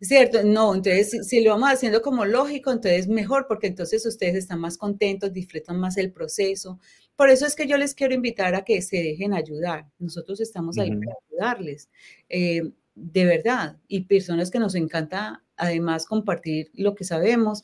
¿cierto? 0.00 0.42
No, 0.42 0.74
entonces 0.74 1.26
si, 1.28 1.42
lo 1.42 1.50
vamos 1.50 1.70
haciendo 1.70 2.02
como 2.02 2.24
lógico, 2.24 2.72
entonces 2.72 3.08
mejor, 3.08 3.46
porque 3.46 3.66
entonces 3.66 4.04
ustedes 4.06 4.34
están 4.36 4.60
más 4.60 4.78
contentos, 4.78 5.32
disfrutan 5.32 5.78
más 5.78 5.96
el 5.96 6.12
proceso. 6.12 6.78
Por 7.16 7.30
eso 7.30 7.46
es 7.46 7.54
que 7.54 7.66
yo 7.66 7.76
les 7.76 7.94
quiero 7.94 8.14
invitar 8.14 8.54
a 8.54 8.64
que 8.64 8.80
se 8.82 8.96
dejen 8.96 9.34
ayudar. 9.34 9.86
Nosotros 9.98 10.40
estamos 10.40 10.78
ahí 10.78 10.90
para 10.90 11.16
ayudarles. 11.30 11.88
Eh, 12.28 12.72
de 12.94 13.24
verdad, 13.24 13.76
y 13.88 14.04
personas 14.04 14.50
que 14.50 14.58
nos 14.58 14.74
encanta 14.74 15.42
además 15.56 16.06
compartir 16.06 16.70
lo 16.74 16.94
que 16.94 17.04
sabemos, 17.04 17.62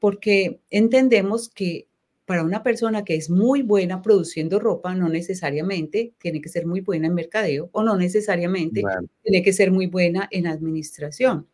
porque 0.00 0.60
entendemos 0.70 1.48
que 1.48 1.87
para 2.28 2.44
una 2.44 2.62
persona 2.62 3.06
que 3.06 3.14
es 3.14 3.30
muy 3.30 3.62
buena 3.62 4.02
produciendo 4.02 4.60
ropa, 4.60 4.94
no 4.94 5.08
necesariamente 5.08 6.12
tiene 6.20 6.42
que 6.42 6.50
ser 6.50 6.66
muy 6.66 6.82
buena 6.82 7.06
en 7.06 7.14
mercadeo 7.14 7.70
o 7.72 7.82
no 7.82 7.96
necesariamente 7.96 8.82
tiene 9.22 9.42
que 9.42 9.54
ser 9.54 9.70
muy 9.70 9.86
buena 9.86 10.28
en 10.30 10.46
administración. 10.46 11.46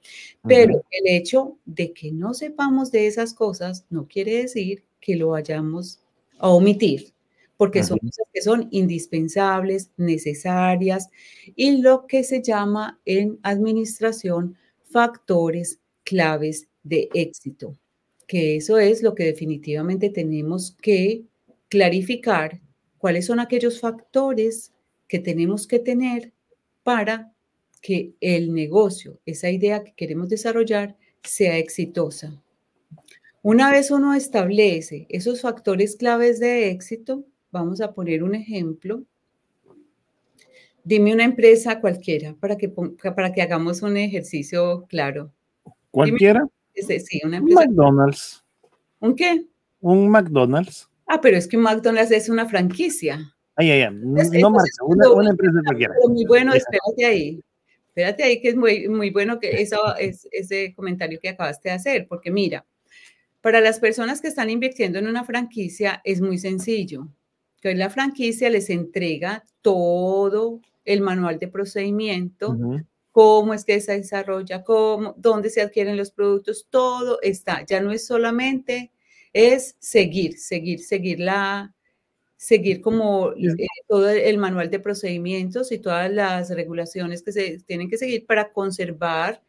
Pero 0.42 0.84
el 0.90 1.14
hecho 1.14 1.58
de 1.64 1.92
que 1.92 2.10
no 2.10 2.34
sepamos 2.34 2.90
de 2.90 3.06
esas 3.06 3.34
cosas 3.34 3.86
no 3.88 4.08
quiere 4.08 4.38
decir 4.38 4.82
que 5.00 5.14
lo 5.14 5.28
vayamos 5.28 6.00
a 6.38 6.48
omitir 6.48 7.14
porque 7.56 7.84
son 7.84 8.00
cosas 8.00 8.26
que 8.32 8.42
son 8.42 8.66
indispensables, 8.72 9.92
necesarias 9.96 11.08
y 11.54 11.82
lo 11.82 12.08
que 12.08 12.24
se 12.24 12.42
llama 12.42 12.98
en 13.04 13.38
administración 13.44 14.56
factores 14.90 15.78
claves 16.02 16.66
de 16.82 17.08
éxito, 17.14 17.76
que 18.26 18.56
eso 18.56 18.78
es 18.78 19.02
lo 19.02 19.14
que 19.14 19.24
definitivamente 19.24 20.10
tenemos 20.10 20.76
que 20.80 21.24
clarificar, 21.68 22.60
cuáles 22.98 23.26
son 23.26 23.40
aquellos 23.40 23.80
factores 23.80 24.72
que 25.08 25.18
tenemos 25.18 25.66
que 25.66 25.78
tener 25.78 26.32
para 26.82 27.32
que 27.80 28.14
el 28.20 28.54
negocio, 28.54 29.20
esa 29.26 29.50
idea 29.50 29.84
que 29.84 29.92
queremos 29.94 30.28
desarrollar, 30.28 30.96
sea 31.22 31.58
exitosa. 31.58 32.40
Una 33.42 33.70
vez 33.70 33.90
uno 33.90 34.14
establece 34.14 35.06
esos 35.10 35.42
factores 35.42 35.96
claves 35.96 36.40
de 36.40 36.70
éxito, 36.70 37.26
Vamos 37.54 37.80
a 37.80 37.92
poner 37.92 38.24
un 38.24 38.34
ejemplo. 38.34 39.04
Dime 40.82 41.14
una 41.14 41.22
empresa 41.22 41.80
cualquiera 41.80 42.34
para 42.34 42.56
que, 42.56 42.68
para 42.68 43.32
que 43.32 43.42
hagamos 43.42 43.80
un 43.82 43.96
ejercicio 43.96 44.86
claro. 44.88 45.32
¿Cualquiera? 45.92 46.48
Sí, 46.74 47.20
una 47.24 47.38
empresa. 47.38 47.60
Un 47.60 47.66
McDonald's. 47.66 48.44
¿Un 49.00 49.16
qué? 49.16 49.46
Un 49.80 50.08
McDonald's. 50.08 50.88
Ah, 51.06 51.20
pero 51.20 51.36
es 51.36 51.46
que 51.46 51.56
un 51.56 51.62
McDonald's 51.62 52.10
es 52.10 52.28
una 52.28 52.46
franquicia. 52.46 53.34
Ay, 53.56 53.70
ay, 53.70 53.82
ay. 53.82 53.94
No 53.94 54.50
marca, 54.50 54.84
una, 54.84 55.10
una, 55.10 55.30
empresa 55.30 55.60
cualquiera. 55.64 55.94
Muy 56.08 56.24
bueno, 56.24 56.52
espérate 56.54 57.04
ahí. 57.04 57.40
Espérate 57.88 58.24
ahí, 58.24 58.40
que 58.40 58.48
es 58.48 58.56
muy, 58.56 58.88
muy 58.88 59.10
bueno 59.10 59.38
que 59.38 59.62
eso, 59.62 59.78
es, 59.96 60.26
ese 60.32 60.74
comentario 60.74 61.20
que 61.20 61.28
acabaste 61.28 61.68
de 61.68 61.74
hacer, 61.76 62.06
porque 62.08 62.32
mira, 62.32 62.66
para 63.40 63.60
las 63.60 63.78
personas 63.78 64.20
que 64.20 64.28
están 64.28 64.50
invirtiendo 64.50 64.98
en 64.98 65.06
una 65.06 65.22
franquicia 65.22 66.00
es 66.02 66.20
muy 66.20 66.38
sencillo 66.38 67.08
que 67.64 67.74
la 67.74 67.88
franquicia 67.88 68.50
les 68.50 68.68
entrega 68.68 69.42
todo 69.62 70.60
el 70.84 71.00
manual 71.00 71.38
de 71.38 71.48
procedimiento, 71.48 72.58
cómo 73.14 73.54
es 73.54 73.64
que 73.64 73.80
se 73.80 73.92
desarrolla, 73.92 74.64
cómo, 74.64 75.14
dónde 75.16 75.48
se 75.48 75.62
adquieren 75.62 75.96
los 75.96 76.10
productos, 76.10 76.66
todo 76.68 77.20
está. 77.22 77.64
Ya 77.64 77.80
no 77.80 77.92
es 77.92 78.04
solamente, 78.04 78.90
es 79.32 79.76
seguir, 79.78 80.36
seguir, 80.36 80.80
seguir 80.80 81.20
la, 81.20 81.72
seguir 82.36 82.80
como 82.80 83.30
eh, 83.34 83.54
todo 83.86 84.10
el 84.10 84.36
manual 84.38 84.68
de 84.68 84.80
procedimientos 84.80 85.70
y 85.70 85.78
todas 85.78 86.12
las 86.12 86.50
regulaciones 86.50 87.22
que 87.22 87.30
se 87.30 87.60
tienen 87.60 87.88
que 87.88 87.98
seguir 87.98 88.26
para 88.26 88.52
conservar 88.52 89.40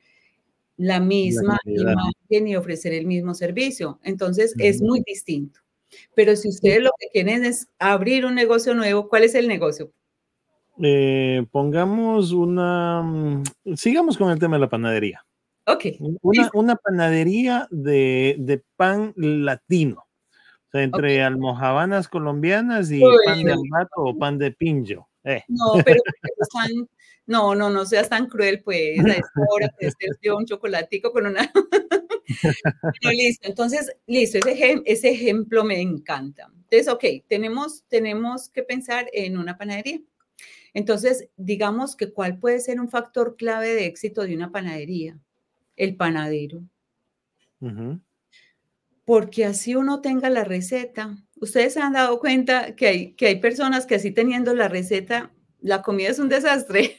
la 0.78 1.00
misma 1.00 1.58
imagen 1.66 2.48
y 2.48 2.56
ofrecer 2.56 2.94
el 2.94 3.08
mismo 3.08 3.34
servicio. 3.34 4.00
Entonces, 4.04 4.54
es 4.60 4.80
muy 4.80 5.02
distinto. 5.08 5.60
Pero 6.14 6.36
si 6.36 6.50
ustedes 6.50 6.84
lo 6.84 6.92
que 7.00 7.08
quieren 7.12 7.46
es 7.46 7.68
abrir 7.80 8.28
un 8.28 8.36
negocio 8.36 8.76
nuevo, 8.76 9.10
¿cuál 9.10 9.24
es 9.24 9.34
el 9.34 9.48
negocio? 9.48 9.92
Eh, 10.82 11.46
pongamos 11.52 12.32
una, 12.32 13.02
mm, 13.02 13.44
sigamos 13.76 14.18
con 14.18 14.32
el 14.32 14.40
tema 14.40 14.58
de 14.58 14.62
la 14.62 14.70
panadería. 14.70 15.26
Ok. 15.68 15.86
Una, 16.54 16.76
panadería 16.76 17.68
de, 17.72 18.64
pan 18.76 19.14
latino. 19.16 20.06
O 20.68 20.72
sea, 20.72 20.84
entre 20.84 21.24
almojabanas 21.24 22.08
colombianas 22.08 22.92
y 22.92 23.02
pan 23.26 23.44
de 23.44 23.54
albato 23.54 23.96
o 23.96 24.18
pan 24.18 24.38
de 24.38 24.52
pinjo. 24.52 25.10
Eh. 25.24 25.44
No, 25.48 25.74
pero 25.84 26.00
no, 27.26 27.56
no, 27.56 27.70
no 27.70 27.86
seas 27.86 28.10
tan 28.10 28.28
cruel, 28.28 28.62
pues. 28.62 29.04
A 29.04 29.10
esta 29.10 29.42
hora 29.50 29.74
te 30.22 30.32
un 30.32 30.46
chocolatico 30.46 31.12
con 31.12 31.26
una. 31.26 31.52
listo, 33.02 33.48
entonces, 33.48 33.92
listo, 34.06 34.38
ese, 34.38 34.82
ese 34.86 35.10
ejemplo 35.10 35.64
me 35.64 35.82
encanta. 35.82 36.52
Entonces, 36.70 36.88
ok, 36.88 37.28
tenemos, 37.28 37.84
tenemos 37.88 38.50
que 38.50 38.64
pensar 38.64 39.08
en 39.14 39.38
una 39.38 39.58
panadería. 39.58 40.00
Entonces, 40.76 41.30
digamos 41.38 41.96
que 41.96 42.12
cuál 42.12 42.38
puede 42.38 42.60
ser 42.60 42.82
un 42.82 42.90
factor 42.90 43.38
clave 43.38 43.74
de 43.74 43.86
éxito 43.86 44.24
de 44.24 44.36
una 44.36 44.52
panadería. 44.52 45.18
El 45.78 45.96
panadero. 45.96 46.64
Porque 49.06 49.46
así 49.46 49.76
uno 49.76 50.02
tenga 50.02 50.30
la 50.30 50.44
receta. 50.44 51.18
Ustedes 51.40 51.74
se 51.74 51.80
han 51.80 51.94
dado 51.94 52.20
cuenta 52.20 52.76
que 52.76 52.88
hay, 52.88 53.14
que 53.14 53.28
hay 53.28 53.40
personas 53.40 53.86
que 53.86 53.96
así 53.96 54.12
teniendo 54.12 54.54
la 54.54 54.68
receta, 54.68 55.32
la 55.62 55.82
comida 55.82 56.10
es 56.10 56.20
un 56.20 56.28
desastre. 56.28 56.98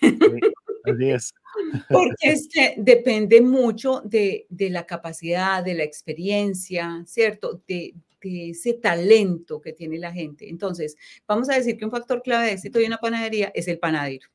así 0.84 1.10
es. 1.10 1.34
Porque 1.90 2.30
es 2.30 2.48
que 2.50 2.76
depende 2.78 3.42
mucho 3.42 4.00
de, 4.04 4.46
la 4.48 4.86
capacidad, 4.86 5.62
de 5.62 5.74
la 5.74 5.84
experiencia, 5.84 7.02
¿cierto? 7.06 7.62
De, 7.68 7.94
ese 8.26 8.74
talento 8.74 9.60
que 9.60 9.72
tiene 9.72 9.98
la 9.98 10.12
gente. 10.12 10.48
Entonces, 10.48 10.96
vamos 11.26 11.48
a 11.48 11.54
decir 11.54 11.76
que 11.76 11.84
un 11.84 11.90
factor 11.90 12.22
clave 12.22 12.46
de 12.46 12.52
éxito 12.52 12.78
de 12.78 12.86
una 12.86 12.98
panadería 12.98 13.52
es 13.54 13.68
el 13.68 13.78
panadero. 13.78 14.28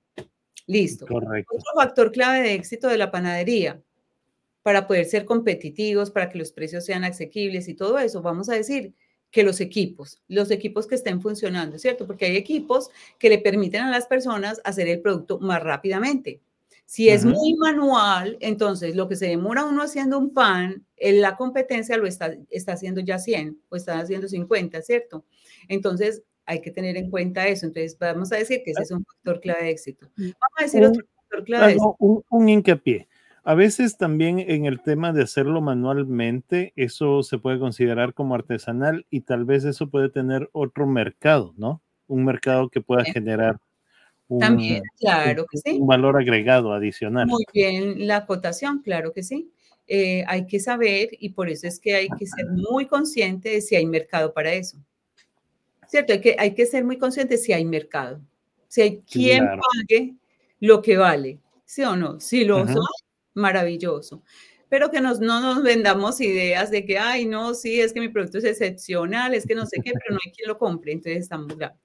Listo. 0.67 1.05
Correcto. 1.05 1.55
Otro 1.55 1.71
factor 1.75 2.11
clave 2.11 2.41
de 2.41 2.53
éxito 2.53 2.87
de 2.87 2.97
la 2.97 3.11
panadería, 3.11 3.81
para 4.63 4.87
poder 4.87 5.05
ser 5.05 5.25
competitivos, 5.25 6.11
para 6.11 6.29
que 6.29 6.37
los 6.37 6.51
precios 6.51 6.85
sean 6.85 7.03
asequibles 7.03 7.67
y 7.67 7.73
todo 7.73 7.97
eso, 7.99 8.21
vamos 8.21 8.49
a 8.49 8.53
decir 8.53 8.93
que 9.31 9.43
los 9.43 9.61
equipos, 9.61 10.21
los 10.27 10.51
equipos 10.51 10.87
que 10.87 10.95
estén 10.95 11.21
funcionando, 11.21 11.79
¿cierto? 11.79 12.05
Porque 12.05 12.25
hay 12.25 12.35
equipos 12.35 12.89
que 13.17 13.29
le 13.29 13.39
permiten 13.39 13.81
a 13.81 13.89
las 13.89 14.05
personas 14.05 14.61
hacer 14.65 14.87
el 14.87 15.01
producto 15.01 15.39
más 15.39 15.63
rápidamente. 15.63 16.41
Si 16.91 17.07
es 17.07 17.23
muy 17.23 17.53
manual, 17.53 18.35
entonces 18.41 18.97
lo 18.97 19.07
que 19.07 19.15
se 19.15 19.27
demora 19.27 19.63
uno 19.63 19.81
haciendo 19.81 20.19
un 20.19 20.33
pan, 20.33 20.85
en 20.97 21.21
la 21.21 21.37
competencia 21.37 21.95
lo 21.95 22.05
está, 22.05 22.35
está 22.49 22.73
haciendo 22.73 22.99
ya 22.99 23.17
100 23.17 23.61
o 23.69 23.77
está 23.77 23.97
haciendo 23.97 24.27
50, 24.27 24.81
¿cierto? 24.81 25.23
Entonces 25.69 26.21
hay 26.45 26.59
que 26.59 26.69
tener 26.69 26.97
en 26.97 27.09
cuenta 27.09 27.47
eso. 27.47 27.65
Entonces 27.65 27.97
vamos 27.97 28.33
a 28.33 28.35
decir 28.35 28.61
que 28.65 28.71
ese 28.71 28.83
es 28.83 28.91
un 28.91 29.05
factor 29.05 29.39
clave 29.39 29.63
de 29.63 29.69
éxito. 29.69 30.07
Mm. 30.17 30.31
Vamos 30.31 30.57
a 30.57 30.63
decir 30.63 30.83
otro 30.83 31.05
factor 31.15 31.43
clave 31.45 31.65
de 31.67 31.71
éxito. 31.75 31.95
Un, 31.97 32.23
un 32.29 32.49
hincapié. 32.49 33.07
A 33.45 33.55
veces 33.55 33.95
también 33.95 34.39
en 34.39 34.65
el 34.65 34.81
tema 34.81 35.13
de 35.13 35.23
hacerlo 35.23 35.61
manualmente, 35.61 36.73
eso 36.75 37.23
se 37.23 37.37
puede 37.37 37.57
considerar 37.57 38.13
como 38.13 38.35
artesanal 38.35 39.05
y 39.09 39.21
tal 39.21 39.45
vez 39.45 39.63
eso 39.63 39.89
puede 39.89 40.09
tener 40.09 40.49
otro 40.51 40.87
mercado, 40.87 41.53
¿no? 41.55 41.81
Un 42.07 42.25
mercado 42.25 42.67
que 42.67 42.81
pueda 42.81 43.05
generar 43.05 43.61
también, 44.39 44.83
claro 44.99 45.45
que 45.49 45.57
sí. 45.57 45.77
Un 45.79 45.87
valor 45.87 46.17
agregado 46.17 46.73
adicional. 46.73 47.27
Muy 47.27 47.43
bien, 47.53 48.07
la 48.07 48.17
acotación, 48.17 48.81
claro 48.81 49.13
que 49.13 49.23
sí. 49.23 49.51
Eh, 49.87 50.23
hay 50.27 50.47
que 50.47 50.59
saber 50.59 51.09
y 51.19 51.29
por 51.29 51.49
eso 51.49 51.67
es 51.67 51.79
que 51.79 51.95
hay 51.95 52.07
que 52.17 52.25
ser 52.25 52.47
muy 52.49 52.87
consciente 52.87 53.49
de 53.49 53.61
si 53.61 53.75
hay 53.75 53.85
mercado 53.85 54.33
para 54.33 54.53
eso. 54.53 54.77
¿Cierto? 55.87 56.13
Hay 56.13 56.21
que, 56.21 56.35
hay 56.39 56.53
que 56.53 56.65
ser 56.65 56.85
muy 56.85 56.97
consciente 56.97 57.37
si 57.37 57.51
hay 57.51 57.65
mercado. 57.65 58.21
Si 58.67 58.81
hay 58.81 59.01
quien 59.01 59.45
pague 59.45 60.13
lo 60.61 60.81
que 60.81 60.95
vale. 60.95 61.39
¿Sí 61.65 61.83
o 61.83 61.95
no? 61.95 62.19
Si 62.19 62.45
lo 62.45 62.65
son, 62.67 62.85
maravilloso. 63.33 64.23
Pero 64.71 64.89
que 64.89 65.01
nos, 65.01 65.19
no 65.19 65.41
nos 65.41 65.63
vendamos 65.63 66.21
ideas 66.21 66.71
de 66.71 66.85
que, 66.85 66.97
ay, 66.97 67.25
no, 67.25 67.53
sí, 67.55 67.81
es 67.81 67.91
que 67.91 67.99
mi 67.99 68.07
producto 68.07 68.37
es 68.37 68.45
excepcional, 68.45 69.33
es 69.33 69.45
que 69.45 69.53
no 69.53 69.65
sé 69.65 69.81
qué, 69.83 69.91
pero 69.91 70.15
no 70.15 70.19
hay 70.25 70.31
quien 70.31 70.47
lo 70.47 70.57
compre, 70.57 70.93
entonces 70.93 71.23
estamos 71.23 71.57
graves. 71.57 71.77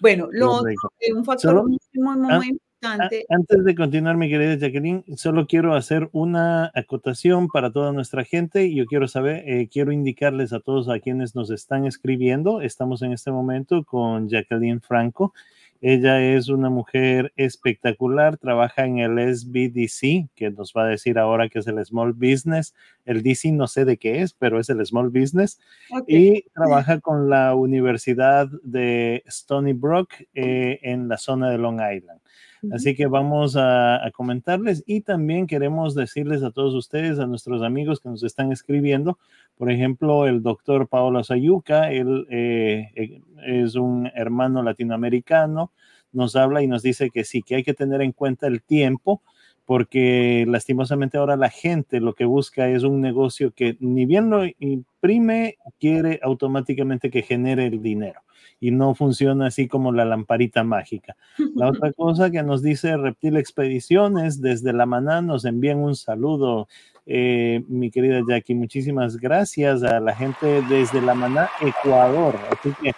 Bueno, 0.00 0.28
lo 0.30 0.52
otro, 0.52 0.72
un 1.16 1.24
factor 1.24 1.66
muy, 1.66 1.76
muy, 1.94 2.16
muy 2.16 2.46
importante. 2.46 3.26
Antes 3.28 3.64
de 3.64 3.74
continuar, 3.74 4.16
mi 4.16 4.28
querida 4.28 4.54
Jacqueline, 4.54 5.02
solo 5.16 5.48
quiero 5.48 5.74
hacer 5.74 6.10
una 6.12 6.70
acotación 6.76 7.48
para 7.48 7.72
toda 7.72 7.92
nuestra 7.92 8.22
gente. 8.22 8.72
Yo 8.72 8.86
quiero 8.86 9.08
saber, 9.08 9.42
eh, 9.44 9.68
quiero 9.68 9.90
indicarles 9.90 10.52
a 10.52 10.60
todos 10.60 10.88
a 10.88 11.00
quienes 11.00 11.34
nos 11.34 11.50
están 11.50 11.86
escribiendo, 11.86 12.60
estamos 12.60 13.02
en 13.02 13.14
este 13.14 13.32
momento 13.32 13.82
con 13.82 14.28
Jacqueline 14.28 14.80
Franco. 14.80 15.34
Ella 15.80 16.20
es 16.20 16.48
una 16.48 16.70
mujer 16.70 17.32
espectacular, 17.36 18.36
trabaja 18.36 18.84
en 18.84 18.98
el 18.98 19.18
SBDC, 19.34 20.28
que 20.34 20.50
nos 20.50 20.72
va 20.76 20.84
a 20.84 20.88
decir 20.88 21.18
ahora 21.18 21.48
que 21.48 21.60
es 21.60 21.66
el 21.68 21.84
Small 21.84 22.14
Business. 22.14 22.74
El 23.04 23.22
DC 23.22 23.52
no 23.52 23.68
sé 23.68 23.84
de 23.84 23.96
qué 23.96 24.22
es, 24.22 24.32
pero 24.32 24.58
es 24.58 24.68
el 24.70 24.84
Small 24.84 25.10
Business. 25.10 25.60
Y 26.08 26.42
trabaja 26.50 27.00
con 27.00 27.30
la 27.30 27.54
Universidad 27.54 28.48
de 28.62 29.22
Stony 29.26 29.72
Brook 29.72 30.08
eh, 30.34 30.80
en 30.82 31.08
la 31.08 31.16
zona 31.16 31.50
de 31.50 31.58
Long 31.58 31.80
Island. 31.80 32.20
Así 32.72 32.94
que 32.94 33.06
vamos 33.06 33.56
a, 33.56 34.00
comentarles 34.12 34.82
y 34.86 35.02
también 35.02 35.46
queremos 35.46 35.94
decirles 35.94 36.42
a 36.42 36.50
todos 36.50 36.74
ustedes, 36.74 37.18
a 37.18 37.26
nuestros 37.26 37.62
amigos 37.62 38.00
que 38.00 38.08
nos 38.08 38.22
están 38.24 38.52
escribiendo, 38.52 39.18
por 39.56 39.70
ejemplo, 39.70 40.26
el 40.26 40.42
doctor 40.42 40.88
Paolo 40.88 41.22
Sayuca, 41.22 41.90
él 41.90 42.26
eh, 42.30 42.90
eh, 42.96 43.22
es 43.44 43.74
un 43.74 44.10
hermano 44.14 44.62
latinoamericano, 44.62 45.72
nos 46.12 46.36
habla 46.36 46.62
y 46.62 46.66
nos 46.66 46.82
dice 46.82 47.10
que 47.10 47.24
sí, 47.24 47.42
que 47.42 47.56
hay 47.56 47.62
que 47.62 47.74
tener 47.74 48.02
en 48.02 48.12
cuenta 48.12 48.46
el 48.46 48.62
tiempo 48.62 49.22
porque 49.68 50.46
lastimosamente 50.48 51.18
ahora 51.18 51.36
la 51.36 51.50
gente 51.50 52.00
lo 52.00 52.14
que 52.14 52.24
busca 52.24 52.70
es 52.70 52.84
un 52.84 53.02
negocio 53.02 53.52
que 53.54 53.76
ni 53.80 54.06
bien 54.06 54.30
lo 54.30 54.46
imprime, 54.58 55.58
quiere 55.78 56.20
automáticamente 56.22 57.10
que 57.10 57.20
genere 57.20 57.66
el 57.66 57.82
dinero 57.82 58.22
y 58.60 58.70
no 58.70 58.94
funciona 58.94 59.48
así 59.48 59.68
como 59.68 59.92
la 59.92 60.06
lamparita 60.06 60.64
mágica. 60.64 61.18
La 61.54 61.68
otra 61.68 61.92
cosa 61.92 62.30
que 62.30 62.42
nos 62.42 62.62
dice 62.62 62.96
Reptil 62.96 63.36
Expediciones, 63.36 64.40
desde 64.40 64.72
la 64.72 64.86
maná 64.86 65.20
nos 65.20 65.44
envían 65.44 65.80
un 65.80 65.96
saludo, 65.96 66.66
eh, 67.04 67.62
mi 67.68 67.90
querida 67.90 68.22
Jackie, 68.26 68.54
muchísimas 68.54 69.18
gracias 69.18 69.82
a 69.82 70.00
la 70.00 70.14
gente 70.14 70.62
desde 70.70 71.02
la 71.02 71.12
maná, 71.12 71.50
Ecuador. 71.60 72.36
Así 72.50 72.72
que 72.82 72.94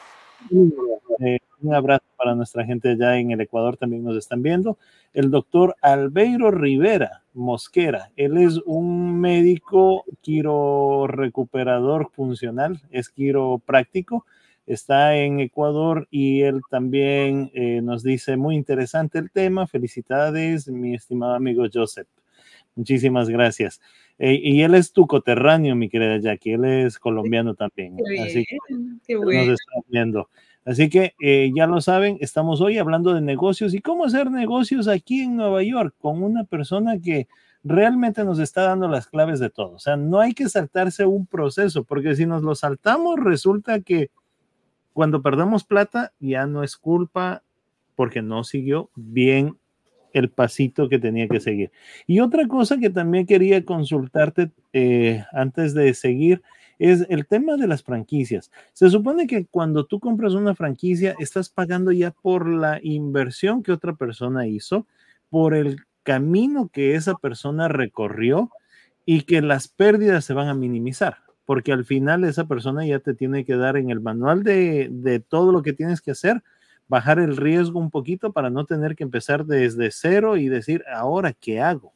eh, 1.20 1.38
un 1.62 1.74
abrazo 1.74 2.04
para 2.16 2.34
nuestra 2.34 2.64
gente 2.64 2.90
allá 2.90 3.18
en 3.18 3.30
el 3.30 3.40
Ecuador, 3.40 3.76
también 3.76 4.04
nos 4.04 4.16
están 4.16 4.42
viendo. 4.42 4.78
El 5.12 5.30
doctor 5.30 5.76
Albeiro 5.82 6.50
Rivera 6.50 7.22
Mosquera, 7.34 8.10
él 8.16 8.38
es 8.38 8.58
un 8.64 9.20
médico 9.20 10.04
quiro 10.20 11.06
recuperador 11.06 12.10
funcional, 12.12 12.80
es 12.90 13.10
quiropráctico 13.10 14.24
está 14.66 15.16
en 15.16 15.40
Ecuador 15.40 16.06
y 16.12 16.42
él 16.42 16.60
también 16.70 17.50
eh, 17.54 17.80
nos 17.82 18.04
dice, 18.04 18.36
muy 18.36 18.54
interesante 18.54 19.18
el 19.18 19.30
tema, 19.30 19.66
felicidades, 19.66 20.68
mi 20.68 20.94
estimado 20.94 21.34
amigo 21.34 21.64
Joseph. 21.72 22.06
Muchísimas 22.74 23.28
gracias. 23.28 23.80
Eh, 24.18 24.38
y 24.42 24.62
él 24.62 24.74
es 24.74 24.92
tu 24.92 25.06
coterráneo, 25.06 25.74
mi 25.74 25.88
querida 25.88 26.18
Jackie, 26.18 26.52
él 26.52 26.64
es 26.64 26.98
colombiano 26.98 27.54
también. 27.54 27.96
así 28.22 28.44
que 28.44 28.56
nos 29.14 29.48
está 29.48 29.72
viendo. 29.88 30.28
Así 30.64 30.90
que 30.90 31.14
eh, 31.20 31.50
ya 31.54 31.66
lo 31.66 31.80
saben, 31.80 32.18
estamos 32.20 32.60
hoy 32.60 32.78
hablando 32.78 33.14
de 33.14 33.22
negocios 33.22 33.72
y 33.72 33.80
cómo 33.80 34.04
hacer 34.04 34.30
negocios 34.30 34.88
aquí 34.88 35.22
en 35.22 35.36
Nueva 35.36 35.62
York 35.62 35.94
con 35.98 36.22
una 36.22 36.44
persona 36.44 36.98
que 36.98 37.28
realmente 37.64 38.24
nos 38.24 38.38
está 38.38 38.62
dando 38.62 38.88
las 38.88 39.06
claves 39.06 39.40
de 39.40 39.50
todo. 39.50 39.72
O 39.72 39.78
sea, 39.78 39.96
no 39.96 40.20
hay 40.20 40.34
que 40.34 40.48
saltarse 40.48 41.06
un 41.06 41.26
proceso, 41.26 41.84
porque 41.84 42.14
si 42.14 42.26
nos 42.26 42.42
lo 42.42 42.54
saltamos, 42.54 43.18
resulta 43.18 43.80
que 43.80 44.10
cuando 44.92 45.22
perdemos 45.22 45.64
plata, 45.64 46.12
ya 46.18 46.46
no 46.46 46.62
es 46.62 46.76
culpa 46.76 47.42
porque 47.94 48.22
no 48.22 48.44
siguió 48.44 48.90
bien 48.94 49.56
el 50.12 50.30
pasito 50.30 50.88
que 50.88 50.98
tenía 50.98 51.28
que 51.28 51.40
seguir. 51.40 51.70
Y 52.06 52.20
otra 52.20 52.46
cosa 52.46 52.78
que 52.78 52.90
también 52.90 53.26
quería 53.26 53.64
consultarte 53.64 54.50
eh, 54.72 55.24
antes 55.32 55.74
de 55.74 55.94
seguir 55.94 56.42
es 56.78 57.06
el 57.10 57.26
tema 57.26 57.56
de 57.56 57.66
las 57.66 57.82
franquicias. 57.82 58.50
Se 58.72 58.88
supone 58.90 59.26
que 59.26 59.46
cuando 59.46 59.84
tú 59.84 60.00
compras 60.00 60.34
una 60.34 60.54
franquicia, 60.54 61.14
estás 61.18 61.50
pagando 61.50 61.92
ya 61.92 62.10
por 62.10 62.48
la 62.48 62.80
inversión 62.82 63.62
que 63.62 63.72
otra 63.72 63.94
persona 63.94 64.46
hizo, 64.46 64.86
por 65.28 65.54
el 65.54 65.80
camino 66.02 66.70
que 66.72 66.94
esa 66.94 67.14
persona 67.14 67.68
recorrió 67.68 68.50
y 69.04 69.22
que 69.22 69.42
las 69.42 69.68
pérdidas 69.68 70.24
se 70.24 70.34
van 70.34 70.48
a 70.48 70.54
minimizar 70.54 71.18
porque 71.50 71.72
al 71.72 71.84
final 71.84 72.22
esa 72.22 72.46
persona 72.46 72.86
ya 72.86 73.00
te 73.00 73.12
tiene 73.12 73.44
que 73.44 73.56
dar 73.56 73.76
en 73.76 73.90
el 73.90 74.00
manual 74.00 74.44
de, 74.44 75.20
todo 75.28 75.50
lo 75.50 75.62
que 75.62 75.72
tienes 75.72 76.00
que 76.00 76.12
hacer, 76.12 76.44
bajar 76.90 77.20
el 77.20 77.36
riesgo 77.36 77.78
un 77.78 77.88
poquito 77.88 78.32
para 78.32 78.50
no 78.50 78.66
tener 78.66 78.96
que 78.96 79.04
empezar 79.04 79.46
desde 79.46 79.92
cero 79.92 80.36
y 80.36 80.48
decir, 80.48 80.84
ahora, 80.92 81.32
¿qué 81.32 81.60
hago? 81.60 81.92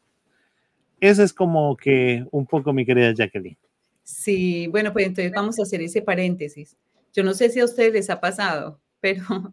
Ese 1.00 1.24
es 1.24 1.32
como 1.32 1.76
que 1.76 2.24
un 2.30 2.46
poco 2.46 2.72
mi 2.72 2.86
querida 2.86 3.12
Jacqueline. 3.12 3.58
Sí, 4.04 4.68
bueno, 4.68 4.92
pues 4.92 5.06
entonces 5.06 5.32
vamos 5.32 5.58
a 5.58 5.62
hacer 5.64 5.82
ese 5.82 6.00
paréntesis. 6.00 6.76
Yo 7.12 7.24
no 7.24 7.34
sé 7.34 7.50
si 7.50 7.58
a 7.58 7.64
ustedes 7.64 7.92
les 7.92 8.08
ha 8.08 8.20
pasado, 8.20 8.80
pero 9.00 9.52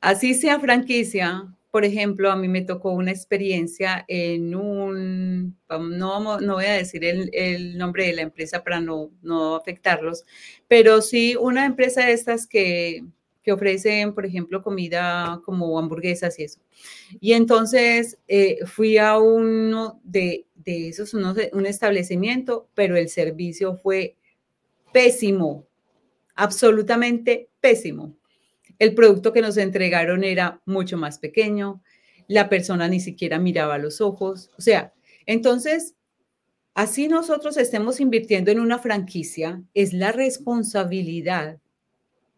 así 0.00 0.32
sea 0.32 0.60
franquicia, 0.60 1.52
por 1.72 1.84
ejemplo, 1.84 2.30
a 2.30 2.36
mí 2.36 2.46
me 2.46 2.62
tocó 2.62 2.92
una 2.92 3.10
experiencia 3.10 4.04
en 4.06 4.54
un, 4.54 5.58
no, 5.68 6.40
no 6.40 6.54
voy 6.54 6.66
a 6.66 6.74
decir 6.74 7.04
el, 7.04 7.76
nombre 7.76 8.06
de 8.06 8.12
la 8.12 8.22
empresa 8.22 8.62
para 8.62 8.80
no, 8.80 9.10
no 9.22 9.56
afectarlos, 9.56 10.24
pero 10.68 11.02
sí 11.02 11.34
una 11.38 11.66
empresa 11.66 12.06
de 12.06 12.12
estas 12.12 12.46
que, 12.46 13.02
que 13.46 13.52
ofrecen, 13.52 14.12
por 14.12 14.26
ejemplo, 14.26 14.60
comida 14.60 15.40
como 15.44 15.78
hamburguesas 15.78 16.36
y 16.40 16.42
eso. 16.42 16.58
Y 17.20 17.34
entonces 17.34 18.18
eh, 18.26 18.58
fui 18.66 18.98
a 18.98 19.18
uno 19.18 20.00
de, 20.02 20.46
de 20.56 20.88
esos, 20.88 21.14
un 21.14 21.64
establecimiento, 21.64 22.68
pero 22.74 22.96
el 22.96 23.08
servicio 23.08 23.76
fue 23.76 24.16
pésimo, 24.92 25.64
absolutamente 26.34 27.48
pésimo. 27.60 28.16
El 28.80 28.96
producto 28.96 29.32
que 29.32 29.42
nos 29.42 29.56
entregaron 29.58 30.24
era 30.24 30.60
mucho 30.66 30.96
más 30.96 31.20
pequeño, 31.20 31.80
la 32.26 32.48
persona 32.48 32.88
ni 32.88 32.98
siquiera 32.98 33.38
miraba 33.38 33.78
los 33.78 34.00
ojos, 34.00 34.50
o 34.58 34.60
sea, 34.60 34.92
entonces, 35.24 35.94
así 36.74 37.06
nosotros 37.06 37.56
estemos 37.58 38.00
invirtiendo 38.00 38.50
en 38.50 38.58
una 38.58 38.80
franquicia, 38.80 39.62
es 39.72 39.92
la 39.92 40.10
responsabilidad 40.10 41.60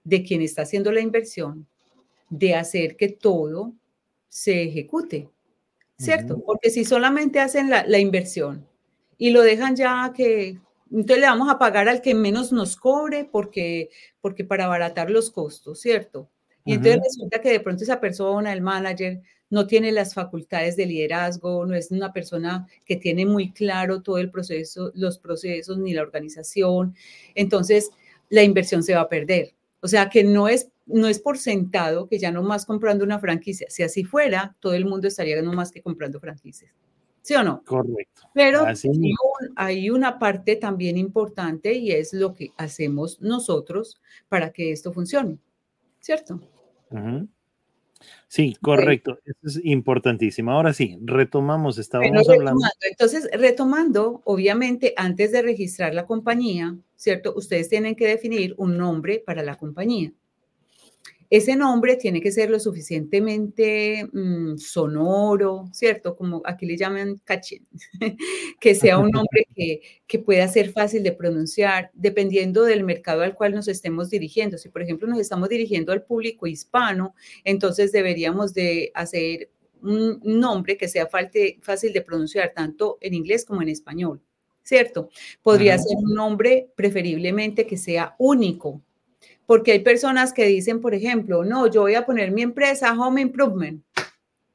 de 0.08 0.22
quien 0.22 0.40
está 0.40 0.62
haciendo 0.62 0.90
la 0.90 1.00
inversión 1.00 1.66
de 2.30 2.54
hacer 2.54 2.96
que 2.96 3.08
todo 3.08 3.74
se 4.28 4.62
ejecute, 4.62 5.28
¿cierto? 5.98 6.42
Porque 6.44 6.70
si 6.70 6.84
solamente 6.84 7.40
hacen 7.40 7.68
la, 7.68 7.86
la, 7.86 7.98
inversión 7.98 8.66
y 9.18 9.30
lo 9.30 9.42
dejan 9.42 9.76
ya 9.76 10.12
que, 10.14 10.58
entonces 10.90 11.18
le 11.18 11.26
vamos 11.26 11.50
a 11.50 11.58
pagar 11.58 11.88
al 11.88 12.00
que 12.00 12.14
menos 12.14 12.52
nos 12.52 12.76
cobre 12.76 13.28
porque, 13.30 13.90
porque 14.22 14.44
para 14.44 14.64
abaratar 14.64 15.10
los 15.10 15.30
costos, 15.30 15.80
¿cierto? 15.80 16.30
Y 16.64 16.74
entonces 16.74 17.02
resulta 17.02 17.40
que 17.40 17.50
de 17.50 17.60
pronto 17.60 17.82
esa 17.82 18.00
persona, 18.00 18.52
el 18.52 18.60
manager, 18.62 19.20
no 19.50 19.66
tiene 19.66 19.92
las 19.92 20.14
facultades 20.14 20.76
de 20.76 20.86
liderazgo, 20.86 21.64
no 21.66 21.74
es 21.74 21.90
una 21.90 22.12
persona 22.12 22.66
que 22.84 22.96
tiene 22.96 23.24
muy 23.24 23.52
claro 23.52 24.02
todo 24.02 24.18
el 24.18 24.30
proceso, 24.30 24.90
los 24.94 25.18
procesos 25.18 25.78
ni 25.78 25.94
la 25.94 26.02
organización. 26.02 26.94
Entonces, 27.34 27.90
la 28.28 28.42
inversión 28.42 28.82
se 28.82 28.94
va 28.94 29.02
a 29.02 29.08
perder. 29.08 29.54
O 29.80 29.88
sea, 29.88 30.08
que 30.08 30.24
no 30.24 30.48
es, 30.48 30.70
no 30.86 31.06
es 31.06 31.20
por 31.20 31.38
sentado 31.38 32.08
que 32.08 32.18
ya 32.18 32.30
no 32.30 32.42
más 32.42 32.66
comprando 32.66 33.04
una 33.04 33.18
franquicia. 33.18 33.68
Si 33.70 33.82
así 33.82 34.04
fuera, 34.04 34.56
todo 34.60 34.74
el 34.74 34.84
mundo 34.84 35.08
estaría 35.08 35.40
no 35.42 35.52
más 35.52 35.70
que 35.70 35.82
comprando 35.82 36.20
franquicias. 36.20 36.72
¿Sí 37.22 37.34
o 37.34 37.42
no? 37.42 37.62
Correcto. 37.64 38.22
Pero 38.32 38.64
hay 39.56 39.90
una 39.90 40.18
parte 40.18 40.56
también 40.56 40.96
importante 40.96 41.74
y 41.74 41.92
es 41.92 42.12
lo 42.14 42.34
que 42.34 42.52
hacemos 42.56 43.20
nosotros 43.20 44.00
para 44.28 44.50
que 44.50 44.72
esto 44.72 44.92
funcione, 44.92 45.38
¿cierto? 46.00 46.40
Sí, 48.28 48.56
correcto. 48.60 49.18
Eso 49.24 49.58
es 49.58 49.64
importantísimo. 49.64 50.52
Ahora 50.52 50.72
sí, 50.72 50.98
retomamos, 51.02 51.78
estábamos 51.78 52.28
hablando. 52.28 52.60
Entonces, 52.82 53.28
retomando, 53.32 54.22
obviamente, 54.24 54.94
antes 54.96 55.32
de 55.32 55.42
registrar 55.42 55.94
la 55.94 56.06
compañía, 56.06 56.76
¿cierto? 56.94 57.34
Ustedes 57.36 57.68
tienen 57.68 57.96
que 57.96 58.06
definir 58.06 58.54
un 58.58 58.76
nombre 58.76 59.22
para 59.24 59.42
la 59.42 59.56
compañía. 59.56 60.12
Ese 61.30 61.56
nombre 61.56 61.96
tiene 61.96 62.20
que 62.20 62.32
ser 62.32 62.48
lo 62.48 62.58
suficientemente 62.58 64.08
mm, 64.12 64.56
sonoro, 64.56 65.68
¿cierto? 65.72 66.16
Como 66.16 66.42
aquí 66.44 66.64
le 66.64 66.76
llaman 66.76 67.20
cachín, 67.24 67.66
que 68.60 68.74
sea 68.74 68.98
un 68.98 69.10
nombre 69.10 69.46
que, 69.54 69.82
que, 70.06 70.18
pueda 70.18 70.48
ser 70.48 70.72
fácil 70.72 71.02
de 71.02 71.12
pronunciar, 71.12 71.90
dependiendo 71.94 72.64
del 72.64 72.82
mercado 72.82 73.22
al 73.22 73.34
cual 73.34 73.54
nos 73.54 73.68
estemos 73.68 74.10
dirigiendo. 74.10 74.56
Si, 74.56 74.68
por 74.70 74.82
ejemplo, 74.82 75.06
nos 75.06 75.18
estamos 75.18 75.48
dirigiendo 75.48 75.92
al 75.92 76.02
público 76.02 76.46
hispano, 76.46 77.14
entonces 77.44 77.92
deberíamos 77.92 78.54
de 78.54 78.90
hacer 78.94 79.50
un 79.82 80.20
nombre 80.24 80.76
que 80.76 80.88
sea 80.88 81.06
fácil 81.06 81.92
de 81.92 82.02
pronunciar 82.02 82.52
tanto 82.54 82.98
en 83.00 83.14
inglés 83.14 83.44
como 83.44 83.62
en 83.62 83.68
español. 83.68 84.20
¿cierto? 84.68 85.08
Podría 85.42 85.78
ser 85.78 85.96
un 85.96 86.14
nombre 86.14 86.70
preferiblemente 86.76 87.66
que 87.66 87.78
sea 87.78 88.14
único, 88.18 88.82
porque 89.46 89.72
hay 89.72 89.78
personas 89.80 90.32
que 90.32 90.44
dicen, 90.44 90.80
por 90.80 90.94
ejemplo, 90.94 91.44
no, 91.44 91.66
yo 91.68 91.82
voy 91.82 91.94
a 91.94 92.04
poner 92.04 92.32
mi 92.32 92.42
empresa 92.42 92.92
Home 92.92 93.20
Improvement. 93.20 93.82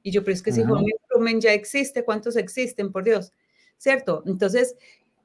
Y 0.04 0.12
yo, 0.12 0.23
pero 0.23 0.34
es 0.34 0.43
que 0.43 0.52
si 0.52 0.62
Home 0.62 0.86
Improvement 1.02 1.41
ya 1.41 1.54
existe, 1.54 2.04
¿cuántos 2.04 2.36
existen, 2.36 2.91
por 2.91 3.04
Dios? 3.04 3.32
¿Cierto? 3.78 4.23
Entonces, 4.28 4.76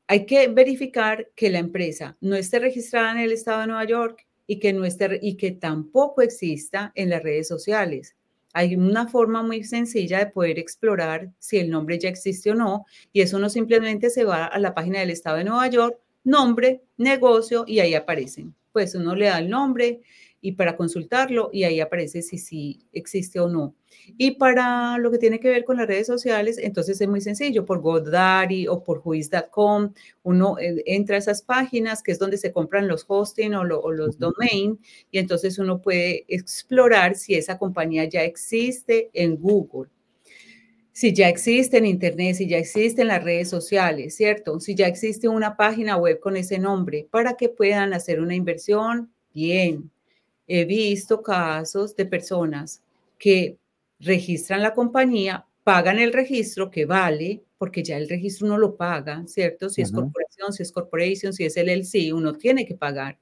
hay 0.07 0.25
que 0.25 0.49
verificar 0.49 1.29
que 1.35 1.51
la 1.51 1.59
empresa 1.59 2.17
no 2.21 2.35
esté 2.35 2.61
registrada 2.61 3.13
en 3.13 3.19
el 3.19 3.33
estado 3.33 3.61
de 3.61 3.67
Nueva 3.67 3.85
York 3.85 4.27
y 4.47 4.59
que, 4.59 4.73
no 4.73 4.87
esté, 4.87 5.19
y 5.21 5.37
que 5.37 5.51
tampoco 5.51 6.23
exista 6.23 6.91
en 6.95 7.11
las 7.11 7.23
redes 7.23 7.47
sociales. 7.47 8.17
Hay 8.55 8.75
una 8.75 9.07
forma 9.07 9.43
muy 9.43 9.63
sencilla 9.65 10.19
de 10.21 10.31
poder 10.31 10.59
explorar 10.59 11.31
si 11.39 11.59
el 11.59 11.69
nombre 11.69 11.99
ya 11.99 12.09
existe 12.09 12.51
o 12.51 12.55
no, 12.55 12.87
y 13.13 13.21
eso 13.21 13.39
no 13.39 13.51
simplemente 13.51 14.09
se 14.09 14.25
va 14.25 14.47
a 14.47 14.59
la 14.59 14.75
página 14.75 15.01
del 15.01 15.11
estado 15.11 15.37
de 15.37 15.45
Nueva 15.45 15.69
York, 15.69 15.99
nombre, 16.29 16.83
negocio, 16.97 17.65
y 17.67 17.81
ahí 17.81 17.95
aparecen. 17.95 18.55
Pues 18.73 18.95
uno 18.95 19.15
le 19.15 19.27
da 19.27 19.39
el 19.39 19.51
nombre, 19.51 20.01
y 20.41 20.53
para 20.53 20.77
consultarlo 20.77 21.51
y 21.53 21.65
ahí 21.65 21.81
aparece 21.81 22.23
si 22.23 22.39
sí 22.39 22.87
existe 22.93 23.41
o 23.41 23.49
no. 23.49 23.75
Y 24.17 24.33
para 24.33 24.97
lo 24.99 25.11
que 25.11 25.19
tiene 25.19 25.41
que 25.41 25.49
ver 25.49 25.65
con 25.65 25.77
las 25.77 25.87
redes 25.87 26.07
sociales, 26.07 26.59
entonces 26.59 27.01
es 27.01 27.09
muy 27.09 27.21
sencillo, 27.21 27.67
por 27.67 27.81
GoDaddy 27.81 28.69
o 28.69 28.83
por 28.83 29.03
Whois.com, 29.05 29.93
uno 30.23 30.59
eh, 30.59 30.83
entra 30.87 31.17
a 31.17 31.19
esas 31.19 31.43
páginas 31.43 32.03
que 32.03 32.13
es 32.13 32.19
donde 32.19 32.39
se 32.39 32.53
compran 32.53 32.89
los 32.89 33.05
hosting 33.07 33.55
o, 33.55 33.65
los 33.65 34.19
domain 34.19 34.79
y 35.11 35.19
entonces 35.19 35.59
uno 35.59 35.81
puede 35.83 36.25
explorar 36.29 37.17
si 37.17 37.35
esa 37.35 37.59
compañía 37.59 38.05
ya 38.05 38.23
existe 38.23 39.11
en 39.13 39.37
Google 39.37 39.91
si 40.99 41.13
ya 41.13 41.29
existe 41.29 41.79
en 41.79 41.87
Internet, 41.87 42.35
si 42.35 42.49
ya 42.49 42.59
existe 42.59 43.03
en 43.03 43.07
las 43.07 43.23
redes 43.23 43.49
sociales, 43.49 44.17
¿cierto? 44.17 44.59
Si 44.59 44.75
ya 44.75 44.89
existe 44.89 45.29
una 45.29 45.57
página 45.57 45.97
web 45.97 46.19
con 46.19 46.37
ese 46.37 46.59
nombre, 46.59 47.07
para 47.09 47.35
que 47.35 47.49
puedan 47.49 47.93
hacer 47.93 48.21
una 48.21 48.35
inversión 48.35 49.09
bien, 49.33 49.93
he 50.49 50.65
visto 50.65 51.23
casos 51.23 51.95
de 51.95 52.05
personas 52.05 52.83
que 53.17 53.59
registran 54.01 54.61
la 54.61 54.75
compañía, 54.75 55.47
pagan 55.63 56.01
el 56.01 56.13
registro 56.13 56.69
que 56.69 56.85
vale, 56.85 57.45
porque 57.59 57.85
ya 57.85 57.97
el 57.97 58.09
registro 58.09 58.49
uno 58.49 58.59
lo 58.59 58.75
paga, 58.75 59.23
¿cierto? 59.29 59.71
Si 59.71 59.83
es 59.83 59.93
corporación, 59.93 60.53
si 60.53 60.65
es 60.65 60.73
corporation, 60.73 61.33
si 61.33 61.45
es 61.45 61.57
LLC, 61.57 62.13
uno 62.13 62.33
tiene 62.33 62.67
que 62.67 62.75
pagar. 62.75 63.21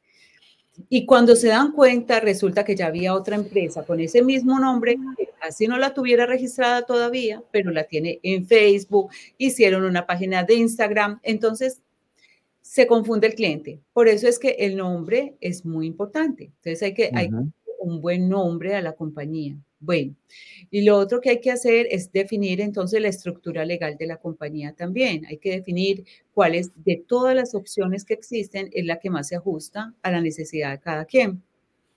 Y 0.88 1.06
cuando 1.06 1.36
se 1.36 1.48
dan 1.48 1.72
cuenta, 1.72 2.20
resulta 2.20 2.64
que 2.64 2.76
ya 2.76 2.86
había 2.86 3.14
otra 3.14 3.36
empresa 3.36 3.84
con 3.84 4.00
ese 4.00 4.22
mismo 4.22 4.58
nombre, 4.58 4.96
así 5.40 5.66
no 5.66 5.78
la 5.78 5.94
tuviera 5.94 6.26
registrada 6.26 6.82
todavía, 6.82 7.42
pero 7.50 7.70
la 7.70 7.84
tiene 7.84 8.20
en 8.22 8.46
Facebook, 8.46 9.10
hicieron 9.38 9.84
una 9.84 10.06
página 10.06 10.44
de 10.44 10.54
Instagram. 10.54 11.20
Entonces, 11.22 11.82
se 12.60 12.86
confunde 12.86 13.28
el 13.28 13.34
cliente. 13.34 13.80
Por 13.92 14.08
eso 14.08 14.28
es 14.28 14.38
que 14.38 14.50
el 14.58 14.76
nombre 14.76 15.36
es 15.40 15.64
muy 15.64 15.86
importante. 15.86 16.52
Entonces 16.56 16.82
hay 16.82 16.94
que, 16.94 17.10
hay 17.14 17.30
un 17.78 18.00
buen 18.00 18.28
nombre 18.28 18.74
a 18.74 18.82
la 18.82 18.92
compañía. 18.92 19.56
Bueno, 19.86 20.16
y 20.70 20.82
lo 20.82 20.98
otro 20.98 21.20
que 21.20 21.30
hay 21.30 21.40
que 21.40 21.52
hacer 21.52 21.86
es 21.90 22.10
definir 22.10 22.60
entonces 22.60 23.00
la 23.00 23.08
estructura 23.08 23.64
legal 23.64 23.96
de 23.96 24.08
la 24.08 24.16
compañía 24.16 24.72
también. 24.72 25.24
Hay 25.26 25.38
que 25.38 25.52
definir 25.52 26.04
cuáles 26.34 26.72
de 26.84 26.96
todas 26.96 27.36
las 27.36 27.54
opciones 27.54 28.04
que 28.04 28.14
existen 28.14 28.68
es 28.72 28.84
la 28.84 28.98
que 28.98 29.10
más 29.10 29.28
se 29.28 29.36
ajusta 29.36 29.94
a 30.02 30.10
la 30.10 30.20
necesidad 30.20 30.72
de 30.72 30.80
cada 30.80 31.04
quien. 31.04 31.40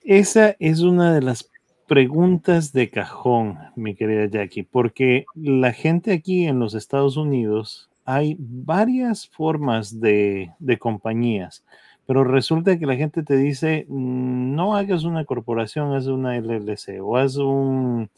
Esa 0.02 0.54
es 0.60 0.80
una 0.80 1.12
de 1.12 1.20
las 1.20 1.50
preguntas 1.88 2.72
de 2.72 2.88
cajón, 2.88 3.58
mi 3.74 3.96
querida 3.96 4.26
Jackie, 4.26 4.62
porque 4.62 5.24
la 5.34 5.72
gente 5.72 6.12
aquí 6.12 6.46
en 6.46 6.60
los 6.60 6.74
Estados 6.74 7.16
Unidos 7.16 7.90
hay 8.04 8.36
varias 8.38 9.28
formas 9.28 10.00
de, 10.00 10.52
compañías, 10.78 11.64
pero 12.10 12.24
resulta 12.24 12.76
que 12.76 12.86
la 12.86 12.96
gente 12.96 13.22
te 13.22 13.36
dice, 13.36 13.86
mm, 13.86 14.56
no 14.56 14.74
hagas 14.76 15.04
una 15.04 15.24
corporación, 15.24 15.94
haz 15.94 16.08
una 16.08 16.36
LLC 16.36 17.00
o 17.00 17.16
haz 17.16 17.36
un... 17.36 18.10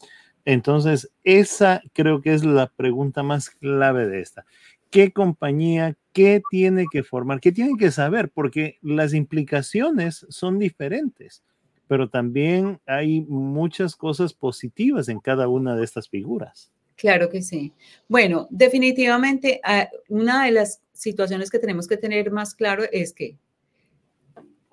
Entonces, 0.45 1.11
esa 1.23 1.79
creo 1.93 2.19
que 2.19 2.33
es 2.33 2.43
la 2.43 2.65
pregunta 2.75 3.21
más 3.21 3.51
clave 3.51 4.07
de 4.07 4.21
esta. 4.21 4.47
¿Qué 4.89 5.11
compañía, 5.11 5.95
qué 6.11 6.41
tiene 6.49 6.87
que 6.91 7.03
formar, 7.03 7.39
qué 7.39 7.51
tiene 7.51 7.77
que 7.77 7.91
saber? 7.91 8.31
Porque 8.31 8.79
las 8.81 9.13
implicaciones 9.13 10.25
son 10.27 10.57
diferentes, 10.57 11.43
pero 11.87 12.09
también 12.09 12.79
hay 12.87 13.21
muchas 13.21 13.95
cosas 13.95 14.33
positivas 14.33 15.07
en 15.07 15.19
cada 15.19 15.47
una 15.49 15.75
de 15.75 15.83
estas 15.83 16.09
figuras. 16.09 16.71
Claro 16.95 17.29
que 17.29 17.43
sí. 17.43 17.71
Bueno, 18.07 18.47
definitivamente 18.49 19.61
ah, 19.63 19.87
una 20.09 20.45
de 20.45 20.51
las 20.51 20.81
situaciones 20.93 21.51
que 21.51 21.59
tenemos 21.59 21.87
que 21.87 21.97
tener 21.97 22.31
más 22.31 22.55
claro 22.55 22.85
es 22.91 23.13
que 23.13 23.37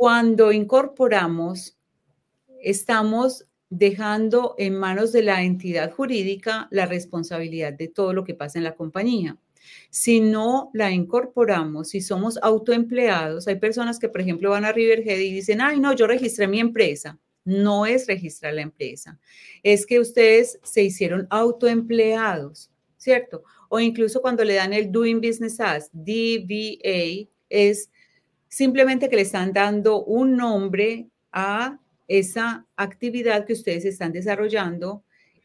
cuando 0.00 0.50
incorporamos, 0.50 1.76
estamos 2.62 3.44
dejando 3.68 4.54
en 4.56 4.74
manos 4.74 5.12
de 5.12 5.22
la 5.22 5.42
entidad 5.42 5.92
jurídica 5.92 6.68
la 6.70 6.86
responsabilidad 6.86 7.74
de 7.74 7.88
todo 7.88 8.14
lo 8.14 8.24
que 8.24 8.32
pasa 8.32 8.56
en 8.56 8.64
la 8.64 8.76
compañía. 8.76 9.36
Si 9.90 10.20
no 10.20 10.70
la 10.72 10.90
incorporamos, 10.90 11.90
si 11.90 12.00
somos 12.00 12.38
autoempleados, 12.40 13.46
hay 13.46 13.56
personas 13.56 13.98
que, 13.98 14.08
por 14.08 14.22
ejemplo, 14.22 14.48
van 14.48 14.64
a 14.64 14.72
Riverhead 14.72 15.18
y 15.18 15.34
dicen, 15.34 15.60
ay, 15.60 15.78
no, 15.78 15.92
yo 15.92 16.06
registré 16.06 16.48
mi 16.48 16.60
empresa 16.60 17.18
no 17.44 17.84
es 17.84 18.06
registrar 18.06 18.54
la 18.54 18.62
empresa, 18.62 19.18
es 19.62 19.84
que 19.84 19.98
ustedes 19.98 20.60
se 20.62 20.82
hicieron 20.82 21.26
autoempleados, 21.30 22.70
¿cierto? 22.96 23.42
O 23.68 23.80
incluso 23.80 24.22
cuando 24.22 24.44
le 24.44 24.54
dan 24.54 24.72
el 24.72 24.92
Doing 24.92 25.20
Business 25.20 25.58
As, 25.58 25.90
DBA, 25.92 27.28
es 27.50 27.90
simplemente 28.50 29.08
que 29.08 29.16
le 29.16 29.22
están 29.22 29.54
dando 29.54 30.04
un 30.04 30.36
nombre 30.36 31.08
a 31.32 31.78
esa 32.08 32.66
actividad 32.76 33.46
que 33.46 33.52
ustedes 33.54 33.84
están 33.84 34.12
desarrollando 34.12 35.04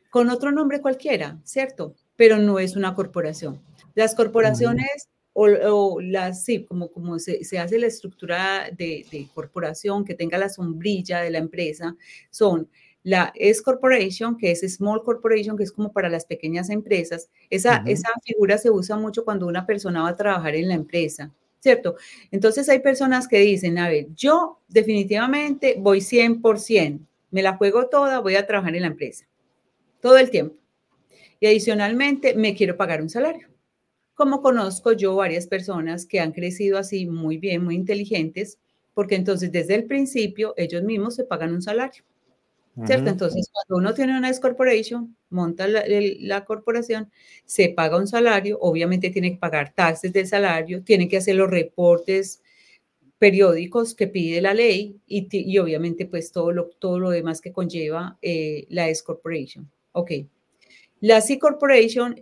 con 0.09 0.29
otro 0.29 0.51
nombre 0.51 0.81
cualquiera, 0.81 1.39
¿cierto? 1.43 1.95
Pero 2.15 2.37
no 2.37 2.57
es 2.59 2.75
una 2.75 2.95
corporación. 2.95 3.61
Las 3.93 4.15
corporaciones 4.15 5.07
o, 5.33 5.99
las, 6.01 6.43
sí, 6.43 6.63
como, 6.63 6.89
como 6.89 7.19
se, 7.19 7.41
hace 7.59 7.77
la 7.77 7.87
estructura 7.87 8.69
de, 8.75 9.27
corporación 9.33 10.05
que 10.05 10.15
tenga 10.15 10.37
la 10.37 10.49
sombrilla 10.49 11.21
de 11.21 11.29
la 11.29 11.39
empresa, 11.39 11.95
son 12.31 12.69
la 13.03 13.31
S 13.35 13.61
Corporation, 13.61 14.37
que 14.37 14.51
es 14.51 14.61
Small 14.61 15.03
Corporation, 15.03 15.55
que 15.57 15.63
es 15.63 15.71
como 15.71 15.91
para 15.91 16.09
las 16.09 16.25
pequeñas 16.25 16.69
empresas. 16.69 17.29
Esa, 17.49 17.83
esa 17.85 18.09
figura 18.23 18.57
se 18.57 18.71
usa 18.71 18.95
mucho 18.95 19.25
cuando 19.25 19.45
una 19.45 19.67
persona 19.67 20.01
va 20.01 20.09
a 20.09 20.15
trabajar 20.15 20.55
en 20.55 20.69
la 20.69 20.73
empresa, 20.73 21.31
¿cierto? 21.65 21.95
Entonces 22.29 22.69
hay 22.69 22.79
personas 22.79 23.27
que 23.27 23.39
dicen, 23.39 23.79
a 23.79 23.89
ver, 23.89 24.07
yo 24.15 24.59
definitivamente 24.67 25.75
voy 25.79 25.99
100%, 25.99 26.99
me 27.31 27.41
la 27.41 27.57
juego 27.57 27.87
toda, 27.87 28.19
voy 28.19 28.35
a 28.35 28.45
trabajar 28.45 28.75
en 28.75 28.83
la 28.83 28.87
empresa, 28.89 29.25
todo 29.99 30.17
el 30.17 30.29
tiempo. 30.29 30.55
Y 31.39 31.47
adicionalmente 31.47 32.35
me 32.35 32.53
quiero 32.53 32.77
pagar 32.77 33.01
un 33.01 33.09
salario 33.09 33.47
como 34.15 34.41
conozco 34.41 34.93
yo 34.93 35.13
varias 35.15 35.45
personas 35.45 36.05
que 36.05 36.21
han 36.21 36.31
crecido 36.31 36.77
así 36.77 37.05
muy 37.05 37.37
bien, 37.37 37.63
muy 37.63 37.75
inteligentes, 37.75 38.59
porque 38.93 39.15
entonces 39.15 39.51
desde 39.51 39.75
el 39.75 39.85
principio 39.85 40.53
ellos 40.55 40.83
mismos 40.83 41.15
se 41.15 41.25
pagan 41.25 41.53
un 41.53 41.61
salario. 41.61 42.03
¿Cierto? 42.85 43.09
Entonces, 43.09 43.49
cuando 43.53 43.81
uno 43.81 43.93
tiene 43.93 44.17
una 44.17 44.29
S 44.29 44.41
corporation, 44.41 45.15
monta 45.29 45.65
la, 45.67 46.45
corporación, 46.45 47.09
se 47.45 47.69
paga 47.69 47.97
un 47.97 48.07
salario, 48.07 48.57
obviamente 48.59 49.09
tiene 49.11 49.31
que 49.31 49.37
pagar 49.37 49.73
taxes 49.73 50.11
del 50.11 50.27
salario, 50.27 50.83
tiene 50.83 51.07
que 51.07 51.17
hacer 51.17 51.35
los 51.37 51.49
reportes 51.49 52.41
periódicos 53.17 53.95
que 53.95 54.07
pide 54.07 54.41
la 54.41 54.53
ley 54.53 54.99
y, 55.07 55.57
obviamente 55.57 56.05
pues 56.05 56.33
todo 56.33 56.51
lo, 56.51 56.65
todo 56.67 56.99
lo 56.99 57.11
demás 57.11 57.39
que 57.39 57.53
conlleva 57.53 58.17
eh, 58.21 58.65
la 58.69 58.89
S 58.89 59.03
corporation. 59.05 59.71
Ok. 59.93 60.11
La 60.99 61.21
C 61.21 61.39
corporation 61.39 62.19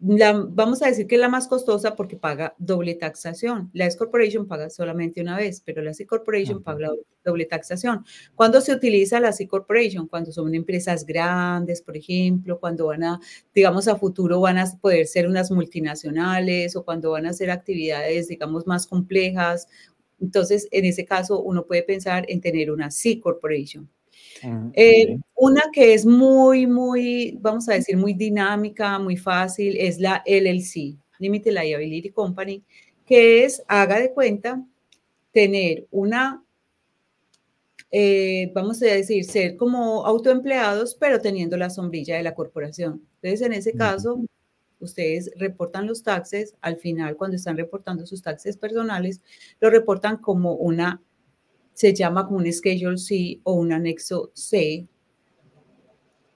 es 0.00 0.54
vamos 0.54 0.82
a 0.82 0.86
decir 0.86 1.06
que 1.06 1.16
es 1.16 1.20
la 1.20 1.28
más 1.28 1.46
costosa 1.46 1.94
porque 1.94 2.16
paga 2.16 2.54
doble 2.58 2.94
taxación. 2.94 3.70
La 3.72 3.86
S 3.86 3.98
Corporation 3.98 4.46
paga 4.46 4.70
solamente 4.70 5.20
una 5.20 5.36
vez, 5.36 5.62
pero 5.64 5.82
la 5.82 5.94
C 5.94 6.06
Corporation 6.06 6.62
paga 6.62 6.90
doble 7.24 7.44
taxación. 7.44 8.04
¿Cuándo 8.34 8.60
se 8.60 8.72
utiliza 8.72 9.20
la 9.20 9.32
C 9.32 9.46
Corporation? 9.46 10.08
Cuando 10.08 10.32
son 10.32 10.54
empresas 10.54 11.04
grandes, 11.04 11.82
por 11.82 11.96
ejemplo, 11.96 12.58
cuando 12.58 12.86
van 12.86 13.04
a, 13.04 13.20
digamos, 13.54 13.88
a 13.88 13.96
futuro 13.96 14.40
van 14.40 14.58
a 14.58 14.64
poder 14.80 15.06
ser 15.06 15.28
unas 15.28 15.50
multinacionales 15.50 16.76
o 16.76 16.84
cuando 16.84 17.10
van 17.10 17.26
a 17.26 17.30
hacer 17.30 17.50
actividades, 17.50 18.28
digamos, 18.28 18.66
más 18.66 18.86
complejas. 18.86 19.68
Entonces, 20.20 20.68
en 20.70 20.84
ese 20.84 21.04
caso, 21.04 21.40
uno 21.42 21.66
puede 21.66 21.82
pensar 21.82 22.24
en 22.28 22.40
tener 22.40 22.70
una 22.70 22.90
C 22.90 23.20
Corporation. 23.20 23.88
Eh, 24.74 25.18
una 25.34 25.62
que 25.72 25.94
es 25.94 26.06
muy, 26.06 26.66
muy, 26.66 27.38
vamos 27.40 27.68
a 27.68 27.74
decir, 27.74 27.96
muy 27.96 28.14
dinámica, 28.14 28.98
muy 28.98 29.16
fácil, 29.16 29.76
es 29.76 29.98
la 29.98 30.22
LLC, 30.26 30.96
Limited 31.18 31.52
Liability 31.52 32.10
Company, 32.10 32.62
que 33.06 33.44
es, 33.44 33.62
haga 33.66 33.98
de 33.98 34.12
cuenta, 34.12 34.64
tener 35.32 35.86
una, 35.90 36.42
eh, 37.90 38.50
vamos 38.54 38.82
a 38.82 38.86
decir, 38.86 39.24
ser 39.24 39.56
como 39.56 40.06
autoempleados, 40.06 40.94
pero 40.94 41.20
teniendo 41.20 41.56
la 41.56 41.70
sombrilla 41.70 42.16
de 42.16 42.22
la 42.22 42.34
corporación. 42.34 43.02
Entonces, 43.22 43.46
en 43.46 43.52
ese 43.52 43.72
caso, 43.72 44.22
ustedes 44.80 45.30
reportan 45.36 45.86
los 45.86 46.02
taxes, 46.02 46.54
al 46.60 46.76
final 46.76 47.16
cuando 47.16 47.36
están 47.36 47.56
reportando 47.56 48.06
sus 48.06 48.22
taxes 48.22 48.56
personales, 48.56 49.20
lo 49.60 49.70
reportan 49.70 50.16
como 50.16 50.54
una, 50.54 51.02
se 51.74 51.94
llama 51.94 52.26
como 52.26 52.38
un 52.38 52.52
Schedule 52.52 52.98
C 52.98 53.40
o 53.44 53.54
un 53.54 53.72
anexo 53.72 54.30
C, 54.34 54.86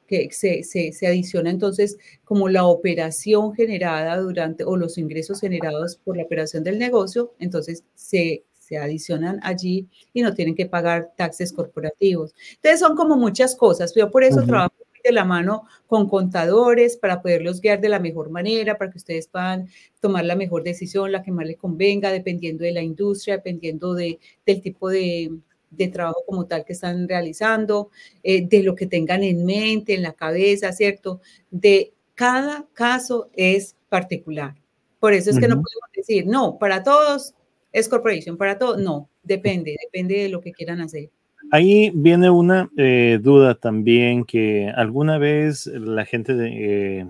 que 0.07 0.29
se, 0.33 0.63
se, 0.63 0.93
se, 0.93 1.07
adiciona 1.07 1.51
entonces 1.51 1.97
como 2.25 2.49
la 2.49 2.67
operación 2.67 3.55
generada 3.55 4.19
durante 4.19 4.65
o 4.65 4.77
los 4.77 4.99
ingresos 4.99 5.41
generados 5.41 5.97
por 5.97 6.17
la 6.17 6.25
operación 6.25 6.63
del 6.63 6.79
negocio, 6.79 7.33
entonces 7.39 7.85
se, 7.95 8.45
se 8.65 8.77
adicionan 8.79 9.41
allí 9.43 9.89
y 10.13 10.23
no 10.23 10.35
tienen 10.35 10.55
que 10.55 10.67
pagar 10.67 11.13
taxes 11.17 11.53
corporativos. 11.53 12.35
Entonces 12.57 12.81
son 12.81 12.97
como 12.97 13.17
muchas 13.17 13.57
cosas. 13.57 13.95
Yo 13.95 14.11
por 14.11 14.25
eso 14.25 14.43
trabajo 14.43 14.75
de 15.05 15.13
la 15.13 15.25
mano 15.25 15.67
con 15.87 16.09
contadores 16.09 16.97
para 16.97 17.23
poderlos 17.23 17.61
guiar 17.61 17.81
de 17.81 17.89
la 17.89 18.01
mejor 18.01 18.31
manera, 18.31 18.79
para 18.79 18.91
que 18.91 18.99
ustedes 18.99 19.29
puedan 19.29 19.69
tomar 20.01 20.25
la 20.25 20.37
mejor 20.37 20.63
decisión, 20.65 21.13
la 21.13 21.23
que 21.23 21.31
más 21.31 21.47
les 21.47 21.59
convenga, 21.59 22.11
dependiendo 22.11 22.65
de 22.65 22.73
la 22.73 22.83
industria, 22.83 23.37
dependiendo 23.37 23.95
de, 23.95 24.19
del 24.47 24.61
tipo 24.63 24.89
de, 24.89 25.31
de 25.71 25.89
trabajo 25.89 26.23
como 26.27 26.47
tal 26.47 26.65
que 26.65 26.73
están 26.73 27.09
realizando, 27.09 27.91
eh, 28.23 28.47
de 28.47 28.63
lo 28.63 28.75
que 28.75 28.87
tengan 28.87 29.23
en 29.23 29.45
mente, 29.45 29.95
en 29.95 30.03
la 30.03 30.13
cabeza, 30.13 30.73
¿cierto? 30.73 31.21
De 31.51 31.93
cada 32.15 32.67
caso 32.73 33.31
es 33.35 33.77
particular. 33.89 34.55
Por 35.01 35.13
eso 35.13 35.31
es 35.31 35.39
que 35.39 35.49
no 35.49 35.57
podemos 35.57 35.91
decir, 35.95 36.27
no, 36.27 36.59
para 36.59 36.83
todos 36.83 37.35
es 37.73 37.89
corporation, 37.89 38.39
para 38.39 38.57
todos, 38.57 38.79
no, 38.79 39.11
depende, 39.23 39.77
depende 39.85 40.23
de 40.23 40.29
lo 40.29 40.41
que 40.41 40.53
quieran 40.53 40.81
hacer. 40.81 41.11
Ahí 41.55 41.93
viene 41.95 42.31
una 42.31 42.69
eh, 42.77 43.21
duda 43.23 43.55
también 43.55 44.25
que 44.25 44.73
alguna 44.75 45.19
vez 45.19 45.67
la 45.69 46.05
gente 46.05 46.35
eh, 46.37 47.07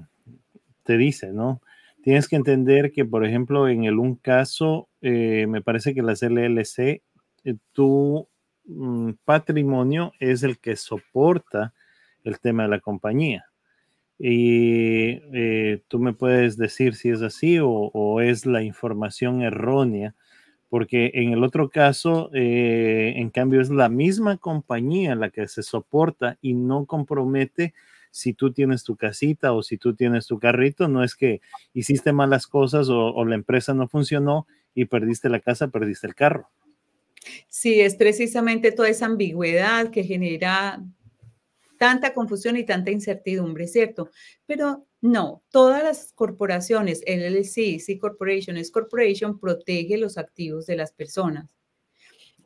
te 0.83 0.99
dice, 0.99 1.33
¿no? 1.33 1.63
Tienes 2.03 2.29
que 2.29 2.37
entender 2.37 2.93
que, 2.93 3.07
por 3.07 3.25
ejemplo, 3.25 3.69
en 3.69 3.85
el 3.85 3.99
un 3.99 4.17
caso, 4.17 4.91
eh, 5.01 5.47
me 5.49 5.63
parece 5.63 5.95
que 5.95 6.03
las 6.03 6.23
LLC, 6.23 7.01
tu 7.73 8.29
patrimonio 9.25 10.13
es 10.21 10.43
el 10.43 10.59
que 10.59 10.77
soporta 10.77 11.73
el 12.23 12.39
tema 12.39 12.65
de 12.65 12.69
la 12.69 12.81
compañía. 12.81 13.47
Y 14.19 15.21
tú 15.89 15.99
me 15.99 16.13
puedes 16.13 16.59
decir 16.59 16.97
si 16.97 17.09
es 17.09 17.23
así 17.23 17.61
o 17.63 18.21
es 18.21 18.45
la 18.45 18.63
información 18.63 19.41
errónea 19.41 20.15
porque 20.75 21.13
en 21.15 21.33
el 21.33 21.45
otro 21.45 21.71
caso, 21.71 22.31
eh, 22.35 23.13
en 23.15 23.31
cambio, 23.31 23.61
es 23.61 23.71
la 23.71 23.89
misma 23.89 24.39
compañía 24.39 25.15
la 25.15 25.31
que 25.31 25.47
se 25.47 25.63
soporta 25.63 26.37
y 26.43 26.55
no 26.55 26.85
compromete 26.85 27.75
si 28.11 28.33
tú 28.33 28.53
tienes 28.53 28.83
tu 28.83 28.97
casita 28.97 29.53
o 29.53 29.63
si 29.63 29.79
tú 29.79 29.95
tienes 29.95 30.27
tu 30.27 30.41
carrito, 30.41 30.89
no 30.89 31.05
es 31.05 31.15
que 31.15 31.41
hiciste 31.75 32.13
malas 32.13 32.49
cosas 32.49 32.89
o, 32.91 33.25
la 33.25 33.37
empresa 33.37 33.73
no 33.73 33.87
funcionó 33.87 34.49
y 34.75 34.87
perdiste 34.87 35.29
la 35.29 35.39
casa, 35.39 35.69
perdiste 35.69 36.09
el 36.09 36.17
carro. 36.17 36.51
Sí, 37.47 37.81
es 37.81 37.95
precisamente 37.95 38.73
toda 38.73 38.89
esa 38.89 39.07
ambigüedad 39.07 39.93
que 39.93 40.03
genera 40.03 40.83
tanta 41.79 42.13
confusión 42.13 42.57
y 42.57 42.65
tanta 42.65 42.91
incertidumbre, 42.91 43.69
¿cierto? 43.69 44.11
Pero 44.45 44.87
no, 45.05 45.43
todas 45.51 45.83
las 45.83 46.13
corporaciones, 46.15 47.03
LLC, 47.07 47.79
C 47.79 47.99
Corporation, 47.99 48.57
S 48.57 48.73
Corporation, 48.73 49.39
protege 49.39 49.99
los 49.99 50.17
activos 50.17 50.65
de 50.65 50.77
las 50.77 50.93
personas. 50.93 51.55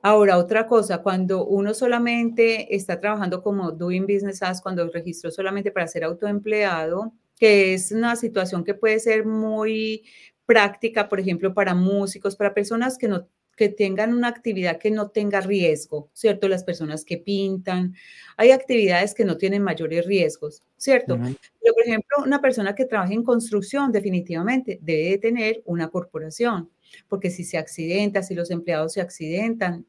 Ahora, 0.02 0.38
otra 0.38 0.66
cosa, 0.66 1.00
cuando 1.00 1.46
uno 1.46 1.72
solamente 1.72 2.74
está 2.74 2.98
trabajando 2.98 3.44
como 3.44 3.70
Doing 3.70 4.08
Business 4.08 4.42
As, 4.42 4.60
cuando 4.60 4.90
registró 4.90 5.30
solamente 5.30 5.70
para 5.70 5.86
ser 5.86 6.02
autoempleado, 6.02 7.12
que 7.36 7.74
es 7.74 7.92
una 7.92 8.16
situación 8.16 8.64
que 8.64 8.74
puede 8.74 8.98
ser 8.98 9.24
muy 9.24 10.04
práctica, 10.44 11.08
por 11.08 11.20
ejemplo, 11.20 11.54
para 11.54 11.76
músicos, 11.76 12.34
para 12.34 12.54
personas 12.54 12.98
que 12.98 13.06
no 13.06 13.28
que 13.58 13.68
tengan 13.68 14.14
una 14.14 14.28
actividad 14.28 14.78
que 14.78 14.92
no 14.92 15.10
tenga 15.10 15.40
riesgo, 15.40 16.08
¿cierto? 16.12 16.46
Las 16.46 16.62
personas 16.62 17.04
que 17.04 17.18
pintan, 17.18 17.96
hay 18.36 18.52
actividades 18.52 19.14
que 19.14 19.24
no 19.24 19.36
tienen 19.36 19.64
mayores 19.64 20.06
riesgos, 20.06 20.62
¿cierto? 20.76 21.16
Pero, 21.16 21.74
por 21.74 21.82
ejemplo, 21.84 22.18
una 22.24 22.40
persona 22.40 22.76
que 22.76 22.84
trabaja 22.84 23.12
en 23.12 23.24
construcción 23.24 23.90
definitivamente 23.90 24.78
debe 24.80 25.18
tener 25.18 25.60
una 25.64 25.88
corporación, 25.88 26.70
porque 27.08 27.30
si 27.30 27.42
se 27.42 27.58
accidenta, 27.58 28.22
si 28.22 28.36
los 28.36 28.52
empleados 28.52 28.92
se 28.92 29.00
accidentan, 29.00 29.84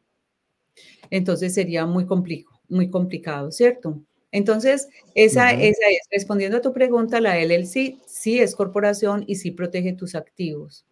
entonces 1.12 1.54
sería 1.54 1.86
muy 1.86 2.08
complicado, 2.08 2.60
muy 2.70 2.90
complicado, 2.90 3.52
¿cierto? 3.52 4.02
Entonces, 4.32 4.90
esa, 5.14 5.52
esa 5.52 5.88
es, 5.90 6.08
respondiendo 6.12 6.58
a 6.58 6.62
tu 6.62 6.74
pregunta, 6.74 7.22
la 7.22 7.40
LLC 7.40 8.00
sí 8.08 8.40
es 8.40 8.56
corporación 8.56 9.26
y 9.28 9.36
sí 9.36 9.52
protege 9.52 9.94
tus 9.94 10.16
activos. 10.16 10.88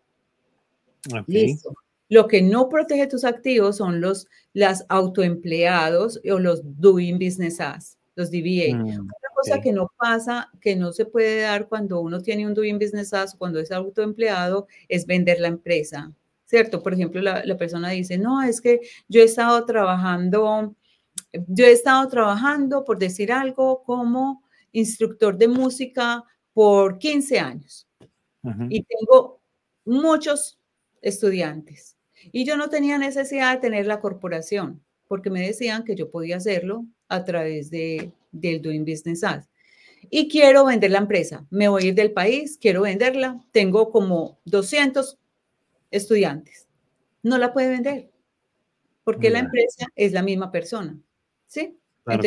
Listo. 1.26 1.74
Lo 2.10 2.28
que 2.28 2.42
no 2.42 2.70
protege 2.70 3.08
tus 3.08 3.24
activos 3.24 3.78
son 3.78 4.02
los 4.02 4.28
las 4.54 4.86
autoempleados 4.90 6.20
o 6.32 6.40
los 6.40 6.62
doing 6.64 7.20
business 7.20 7.60
as, 7.60 7.98
los 8.16 8.32
DBA. 8.32 8.76
Mm, 8.76 9.02
Otra 9.02 9.30
cosa 9.36 9.62
que 9.62 9.72
no 9.72 9.92
pasa, 9.98 10.50
que 10.62 10.76
no 10.76 10.92
se 10.94 11.06
puede 11.06 11.42
dar 11.42 11.68
cuando 11.68 12.00
uno 12.00 12.22
tiene 12.22 12.48
un 12.48 12.54
doing 12.54 12.80
business 12.80 13.14
as 13.14 13.36
cuando 13.36 13.60
es 13.60 13.72
autoempleado, 13.72 14.68
es 14.88 15.06
vender 15.06 15.40
la 15.40 15.50
empresa, 15.50 16.12
¿cierto? 16.46 16.82
Por 16.82 16.94
ejemplo, 16.94 17.22
la, 17.22 17.44
la 17.46 17.58
persona 17.58 17.90
dice, 17.90 18.18
no, 18.18 18.42
es 18.42 18.62
que 18.62 18.82
yo 19.08 19.22
he 19.22 19.26
estado 19.26 19.66
trabajando, 19.66 20.76
yo 21.48 21.66
he 21.66 21.72
estado 21.72 22.08
trabajando, 22.08 22.84
por 22.84 22.98
decir 22.98 23.32
algo, 23.32 23.84
como 23.84 24.44
instructor 24.72 25.38
de 25.38 25.48
música 25.48 26.24
por 26.54 26.98
15 26.98 27.40
años 27.40 27.88
y 28.70 28.84
tengo 28.84 29.42
muchos 29.84 30.58
estudiantes. 31.02 31.97
Y 32.32 32.46
yo 32.46 32.58
no 32.58 32.70
tenía 32.70 32.98
necesidad 32.98 33.54
de 33.54 33.62
tener 33.62 33.86
la 33.86 34.00
corporación, 34.00 34.84
porque 35.08 35.30
me 35.30 35.46
decían 35.46 35.84
que 35.84 35.96
yo 35.96 36.10
podía 36.10 36.38
hacerlo 36.38 36.86
a 37.08 37.24
través 37.24 37.70
de, 37.70 38.12
del 38.32 38.62
Doing 38.62 38.86
Business 38.86 39.24
Ads. 39.24 39.50
Y 40.10 40.30
quiero 40.30 40.66
vender 40.66 40.92
la 40.92 41.00
empresa. 41.00 41.46
Me 41.50 41.68
voy 41.68 41.84
a 41.84 41.88
ir 41.88 41.96
del 41.96 42.12
país, 42.12 42.58
quiero 42.60 42.82
venderla. 42.82 43.44
Tengo 43.52 43.92
como 43.92 44.40
200 44.46 45.18
estudiantes. 45.92 46.68
No 47.24 47.38
la 47.38 47.52
puede 47.52 47.70
vender, 47.70 48.10
porque 49.04 49.30
la 49.30 49.40
empresa 49.40 49.88
es 49.96 50.12
la 50.14 50.24
misma 50.24 50.52
persona. 50.52 50.98
¿Sí? 51.48 51.78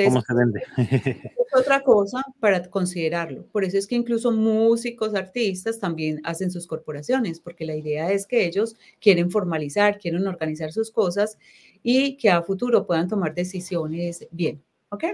¿Cómo 0.05 0.21
se 0.21 0.35
vende? 0.35 0.63
es 0.77 1.59
otra 1.59 1.81
cosa 1.81 2.23
para 2.39 2.63
considerarlo. 2.69 3.47
Por 3.53 3.65
eso 3.65 3.79
es 3.79 3.87
que 3.87 3.95
incluso 3.95 4.33
músicos, 4.33 5.15
artistas 5.15 5.79
también 5.79 6.21
hacen 6.25 6.51
sus 6.51 6.67
corporaciones, 6.67 7.41
porque 7.41 7.65
la 7.65 7.75
idea 7.75 8.11
es 8.13 8.27
que 8.27 8.47
ellos 8.47 8.77
quieren 9.01 9.31
formalizar, 9.31 9.99
quieren 9.99 10.27
organizar 10.27 10.73
sus 10.73 10.91
cosas 10.91 11.39
y 11.83 12.17
que 12.17 12.31
a 12.31 12.43
futuro 12.43 12.87
puedan 12.87 13.09
tomar 13.09 13.35
decisiones 13.35 14.27
bien. 14.31 14.63
¿Ok? 14.91 15.05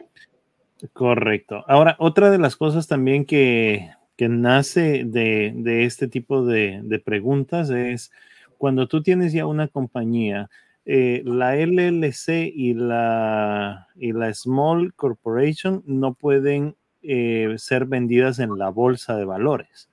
Correcto. 0.93 1.65
Ahora, 1.69 1.97
otra 1.99 2.31
de 2.31 2.39
las 2.39 2.57
cosas 2.57 2.87
también 2.87 3.25
que, 3.25 3.91
que 4.17 4.29
nace 4.29 5.05
de, 5.05 5.53
de, 5.55 5.85
este 5.85 6.09
tipo 6.09 6.45
de, 6.45 6.81
de 6.83 6.99
preguntas 6.99 7.71
es 7.71 8.11
cuando 8.59 8.87
tú 8.87 9.03
tienes 9.03 9.33
ya 9.33 9.47
una 9.47 9.69
compañía, 9.69 10.51
eh, 10.89 11.23
la 11.25 11.57
LLC 11.57 12.53
y 12.55 12.73
la, 12.75 13.89
y 13.97 14.13
la 14.13 14.33
Small 14.33 14.95
Corporation 14.95 15.83
no 15.85 16.15
pueden 16.15 16.77
eh, 17.03 17.57
ser 17.59 17.87
vendidas 17.87 18.39
en 18.39 18.57
la 18.57 18.69
bolsa 18.69 19.17
de 19.17 19.25
valores. 19.25 19.91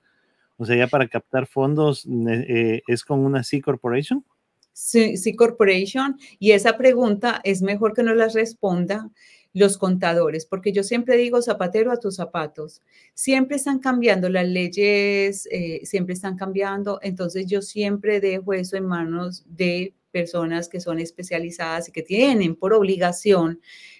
O 0.58 0.66
sea, 0.66 0.76
ya 0.76 0.86
para 0.86 1.08
captar 1.08 1.48
fondos 1.48 2.06
eh, 2.08 2.84
es 2.86 3.04
con 3.04 3.26
una 3.26 3.44
C 3.44 3.60
Corporation. 3.60 4.24
Sí, 4.72 5.18
C 5.18 5.36
Corporation. 5.36 6.20
Y 6.38 6.52
esa 6.52 6.78
pregunta 6.78 7.42
es 7.44 7.64
mejor 7.64 7.94
que 7.94 8.04
no 8.04 8.14
la 8.14 8.28
responda 8.28 9.10
los 9.52 9.80
contadores, 9.80 10.46
porque 10.46 10.72
yo 10.72 10.84
siempre 10.84 11.18
digo 11.18 11.42
zapatero 11.42 11.92
a 11.92 12.00
tus 12.00 12.16
zapatos. 12.16 12.84
Siempre 13.16 13.58
están 13.58 13.80
cambiando 13.80 14.30
las 14.30 14.48
leyes, 14.48 15.48
siempre 15.84 16.14
están 16.14 16.38
cambiando. 16.38 17.00
Entonces 17.02 17.48
yo 17.48 17.64
siempre 17.64 18.20
dejo 18.20 18.54
eso 18.54 18.78
en 18.78 18.86
manos 18.86 19.44
de 19.48 19.94
personas 20.14 20.70
que 20.70 20.80
son 20.80 21.00
especializadas 21.00 21.90
y 21.90 21.92
que 21.92 22.04
tienen 22.04 22.56
por 22.56 22.74
obligación 22.74 23.60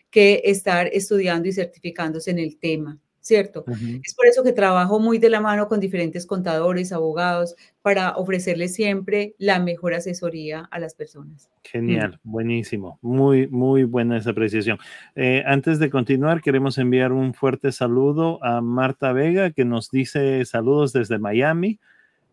que 0.10 0.44
estar 0.46 0.88
estudiando 0.94 1.50
y 1.50 1.54
certificándose 1.54 2.30
en 2.30 2.38
el 2.38 2.58
tema, 2.58 3.00
¿cierto? 3.20 3.66
Es 4.04 4.14
por 4.14 4.28
eso 4.28 4.44
que 4.44 4.54
trabajo 4.54 5.00
muy 5.00 5.18
de 5.18 5.32
la 5.32 5.42
mano 5.42 5.68
con 5.68 5.80
diferentes 5.80 6.28
contadores, 6.28 6.92
abogados, 6.92 7.56
para 7.82 8.12
ofrecerles 8.12 8.76
siempre 8.76 9.34
la 9.40 9.60
mejor 9.60 9.96
asesoría 9.96 10.68
a 10.70 10.78
las 10.78 10.94
personas. 10.94 11.50
Genial, 11.64 12.20
buenísimo, 12.24 13.00
muy, 13.02 13.48
muy 13.48 13.86
buena 13.86 14.18
esa 14.18 14.30
apreciación. 14.30 14.78
Eh, 15.16 15.42
antes 15.48 15.80
de 15.80 15.90
continuar, 15.90 16.42
queremos 16.42 16.78
enviar 16.78 17.12
un 17.12 17.34
fuerte 17.34 17.72
saludo 17.72 18.44
a 18.44 18.62
Marta 18.62 19.14
Vega, 19.14 19.50
que 19.50 19.66
nos 19.66 19.90
dice 19.90 20.46
saludos 20.46 20.94
desde 20.94 21.18
Miami. 21.18 21.80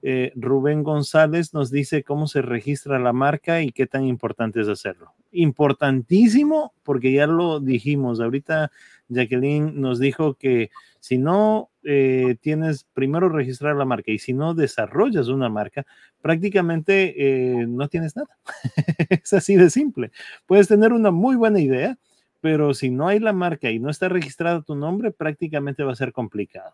Eh, 0.02 0.32
Rubén 0.34 0.82
González 0.82 1.52
nos 1.52 1.70
dice 1.70 2.02
cómo 2.02 2.26
se 2.26 2.40
registra 2.40 2.98
la 2.98 3.12
marca 3.12 3.60
y 3.60 3.70
qué 3.70 3.86
tan 3.86 4.06
importante 4.06 4.60
es 4.60 4.68
hacerlo. 4.68 5.14
Importantísimo, 5.30 6.72
porque 6.82 7.12
ya 7.12 7.26
lo 7.26 7.60
dijimos, 7.60 8.20
ahorita 8.20 8.70
Jacqueline 9.08 9.78
nos 9.78 9.98
dijo 9.98 10.34
que 10.34 10.70
si 11.00 11.18
no 11.18 11.70
eh, 11.82 12.36
tienes 12.40 12.84
primero 12.94 13.28
registrar 13.28 13.76
la 13.76 13.84
marca 13.84 14.10
y 14.10 14.18
si 14.18 14.32
no 14.32 14.54
desarrollas 14.54 15.28
una 15.28 15.48
marca, 15.48 15.86
prácticamente 16.22 17.14
eh, 17.60 17.66
no 17.66 17.88
tienes 17.88 18.16
nada. 18.16 18.38
es 19.10 19.32
así 19.34 19.56
de 19.56 19.68
simple. 19.68 20.12
Puedes 20.46 20.68
tener 20.68 20.92
una 20.92 21.10
muy 21.10 21.36
buena 21.36 21.60
idea, 21.60 21.98
pero 22.40 22.72
si 22.72 22.90
no 22.90 23.08
hay 23.08 23.18
la 23.18 23.34
marca 23.34 23.70
y 23.70 23.78
no 23.78 23.90
está 23.90 24.08
registrado 24.08 24.62
tu 24.62 24.74
nombre, 24.74 25.10
prácticamente 25.10 25.84
va 25.84 25.92
a 25.92 25.96
ser 25.96 26.12
complicado. 26.12 26.72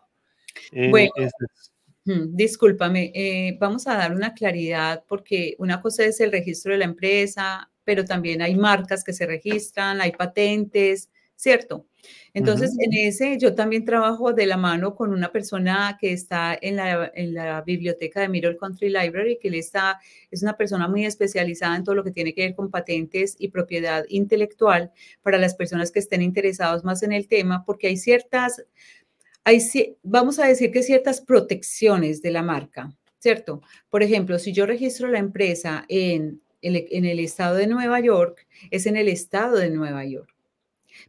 Bueno, 0.89 1.11
discúlpame, 2.29 3.57
vamos 3.59 3.87
a 3.87 3.95
dar 3.95 4.13
una 4.13 4.33
claridad 4.33 5.03
porque 5.07 5.55
una 5.59 5.79
cosa 5.81 6.05
es 6.05 6.19
el 6.19 6.31
registro 6.31 6.71
de 6.71 6.79
la 6.79 6.85
empresa, 6.85 7.69
pero 7.83 8.05
también 8.05 8.41
hay 8.41 8.55
marcas 8.55 9.03
que 9.03 9.13
se 9.13 9.25
registran, 9.25 10.01
hay 10.01 10.11
patentes, 10.11 11.09
¿cierto? 11.35 11.85
Entonces, 12.33 12.75
en 12.79 12.93
ese 12.93 13.37
yo 13.37 13.55
también 13.55 13.85
trabajo 13.85 14.33
de 14.33 14.45
la 14.45 14.57
mano 14.57 14.95
con 14.95 15.11
una 15.11 15.31
persona 15.31 15.97
que 15.99 16.11
está 16.11 16.57
en 16.61 16.75
la, 16.75 17.11
en 17.15 17.33
la 17.33 17.61
biblioteca 17.61 18.21
de 18.21 18.29
Middle 18.29 18.57
Country 18.57 18.89
Library, 18.89 19.39
que 19.41 19.47
él 19.47 19.55
está, 19.55 19.99
es 20.31 20.43
una 20.43 20.57
persona 20.57 20.87
muy 20.87 21.05
especializada 21.05 21.75
en 21.75 21.83
todo 21.83 21.95
lo 21.95 22.03
que 22.03 22.11
tiene 22.11 22.33
que 22.33 22.43
ver 22.43 22.55
con 22.55 22.69
patentes 22.69 23.35
y 23.39 23.49
propiedad 23.49 24.03
intelectual 24.09 24.91
para 25.21 25.37
las 25.37 25.55
personas 25.55 25.91
que 25.91 25.99
estén 25.99 26.21
interesados 26.21 26.83
más 26.83 27.03
en 27.03 27.11
el 27.11 27.27
tema, 27.27 27.63
porque 27.65 27.87
hay 27.87 27.97
ciertas, 27.97 28.63
hay, 29.47 29.97
vamos 30.03 30.39
a 30.39 30.47
decir 30.47 30.71
que 30.71 30.83
ciertas 30.83 31.21
protecciones 31.21 32.21
de 32.21 32.31
la 32.31 32.43
marca, 32.43 32.95
¿cierto? 33.19 33.61
Por 33.89 34.03
ejemplo, 34.03 34.39
si 34.39 34.51
yo 34.51 34.65
registro 34.65 35.07
la 35.07 35.19
empresa 35.19 35.85
en 35.87 36.41
en 36.59 37.05
el 37.05 37.19
estado 37.19 37.55
de 37.55 37.67
Nueva 37.67 37.99
York, 37.99 38.47
es 38.71 38.87
en 38.87 38.97
el 38.97 39.07
estado 39.07 39.57
de 39.57 39.69
Nueva 39.69 40.03
York 40.05 40.37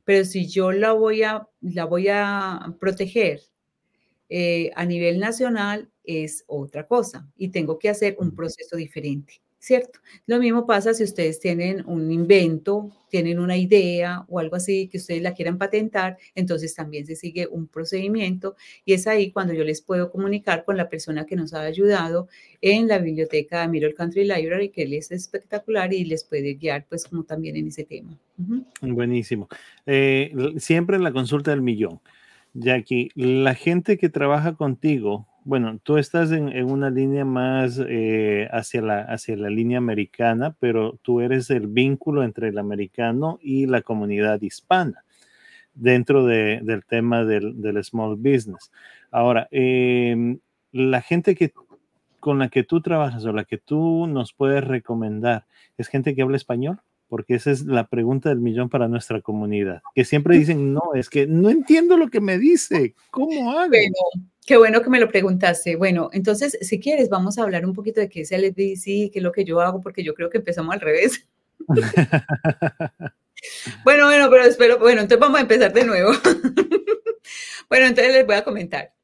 pero 0.04 0.24
si 0.24 0.46
yo 0.46 0.72
la 0.72 0.92
voy 0.92 1.22
a, 1.22 1.46
la 1.60 1.84
voy 1.84 2.08
a 2.10 2.74
proteger 2.80 3.40
eh, 4.28 4.70
a 4.74 4.84
nivel 4.84 5.18
nacional, 5.18 5.90
es 6.04 6.44
otra 6.46 6.86
cosa 6.86 7.28
y 7.36 7.48
tengo 7.48 7.78
que 7.78 7.88
hacer 7.88 8.16
un 8.18 8.34
proceso 8.34 8.76
diferente. 8.76 9.40
¿Cierto? 9.58 9.98
Lo 10.26 10.38
mismo 10.38 10.66
pasa 10.66 10.94
si 10.94 11.02
ustedes 11.02 11.40
tienen 11.40 11.84
un 11.86 12.10
invento, 12.12 12.90
tienen 13.08 13.38
una 13.38 13.56
idea 13.56 14.24
o 14.28 14.38
algo 14.38 14.56
así 14.56 14.88
que 14.88 14.98
ustedes 14.98 15.22
la 15.22 15.34
quieran 15.34 15.58
patentar, 15.58 16.16
entonces 16.34 16.74
también 16.74 17.06
se 17.06 17.16
sigue 17.16 17.46
un 17.46 17.66
procedimiento 17.66 18.56
y 18.84 18.92
es 18.92 19.06
ahí 19.06 19.30
cuando 19.30 19.52
yo 19.52 19.64
les 19.64 19.80
puedo 19.82 20.10
comunicar 20.10 20.64
con 20.64 20.76
la 20.76 20.88
persona 20.88 21.26
que 21.26 21.36
nos 21.36 21.54
ha 21.54 21.62
ayudado 21.62 22.28
en 22.60 22.88
la 22.88 22.98
biblioteca 22.98 23.62
de 23.62 23.68
Middle 23.68 23.94
Country 23.94 24.24
Library, 24.24 24.68
que 24.70 24.82
él 24.82 24.94
es 24.94 25.10
espectacular 25.10 25.92
y 25.92 26.04
les 26.04 26.24
puede 26.24 26.54
guiar 26.54 26.86
pues 26.88 27.04
como 27.04 27.24
también 27.24 27.56
en 27.56 27.68
ese 27.68 27.84
tema. 27.84 28.16
Buenísimo. 28.80 29.48
Eh, 29.86 30.32
siempre 30.58 30.96
en 30.96 31.02
la 31.02 31.12
consulta 31.12 31.50
del 31.50 31.62
millón. 31.62 32.00
Jackie, 32.54 33.10
la 33.14 33.54
gente 33.54 33.98
que 33.98 34.08
trabaja 34.08 34.54
contigo, 34.54 35.26
bueno, 35.48 35.80
tú 35.82 35.96
estás 35.96 36.30
en, 36.30 36.52
una 36.70 36.90
línea 36.90 37.24
más 37.24 37.80
eh, 37.88 38.48
hacia, 38.50 38.82
la, 38.82 39.00
hacia 39.00 39.34
la 39.34 39.48
línea 39.48 39.78
americana, 39.78 40.54
pero 40.60 40.98
tú 41.00 41.22
eres 41.22 41.48
el 41.48 41.68
vínculo 41.68 42.22
entre 42.22 42.48
el 42.48 42.58
americano 42.58 43.38
y 43.40 43.64
la 43.64 43.80
comunidad 43.80 44.42
hispana 44.42 45.04
dentro 45.72 46.26
del 46.26 46.84
tema 46.84 47.24
del, 47.24 47.82
small 47.82 48.16
business. 48.16 48.70
Ahora, 49.10 49.48
em, 49.50 50.38
la 50.70 51.00
gente 51.00 51.34
que, 51.34 51.54
con 52.20 52.40
la 52.40 52.50
que 52.50 52.62
tú 52.62 52.82
trabajas 52.82 53.24
o 53.24 53.32
la 53.32 53.44
que 53.44 53.56
tú 53.56 54.06
nos 54.06 54.34
puedes 54.34 54.62
recomendar, 54.62 55.46
¿es 55.78 55.88
gente 55.88 56.14
que 56.14 56.20
habla 56.20 56.36
español? 56.36 56.78
Porque 57.08 57.36
esa 57.36 57.52
es 57.52 57.64
la 57.64 57.86
pregunta 57.86 58.28
del 58.28 58.40
millón 58.40 58.68
para 58.68 58.86
nuestra 58.86 59.22
comunidad, 59.22 59.80
que 59.94 60.04
siempre 60.04 60.36
dicen, 60.36 60.74
no, 60.74 60.92
es 60.94 61.08
que 61.08 61.26
no 61.26 61.48
entiendo 61.48 61.96
lo 61.96 62.08
que 62.08 62.20
me 62.20 62.36
dice, 62.36 62.94
¿cómo 63.10 63.52
hago? 63.52 63.72
Qué 64.48 64.56
bueno 64.56 64.80
que 64.80 64.88
me 64.88 64.98
lo 64.98 65.08
preguntaste. 65.08 65.76
Bueno, 65.76 66.08
entonces, 66.14 66.56
si 66.62 66.80
quieres, 66.80 67.10
vamos 67.10 67.36
a 67.36 67.42
hablar 67.42 67.66
un 67.66 67.74
poquito 67.74 68.00
de 68.00 68.08
qué 68.08 68.22
es 68.22 68.32
el 68.32 68.46
SBDC, 68.46 69.12
qué 69.12 69.16
es 69.16 69.22
lo 69.22 69.30
que 69.30 69.44
yo 69.44 69.60
hago, 69.60 69.82
porque 69.82 70.02
yo 70.02 70.14
creo 70.14 70.30
que 70.30 70.38
empezamos 70.38 70.72
al 70.72 70.80
revés. 70.80 71.28
bueno, 73.84 74.06
bueno, 74.06 74.30
pero 74.30 74.44
espero, 74.44 74.78
bueno, 74.78 75.02
entonces 75.02 75.20
vamos 75.20 75.38
a 75.38 75.42
empezar 75.42 75.70
de 75.74 75.84
nuevo. 75.84 76.12
bueno, 77.68 77.88
entonces 77.88 78.10
les 78.10 78.24
voy 78.24 78.36
a 78.36 78.44
comentar. 78.44 78.94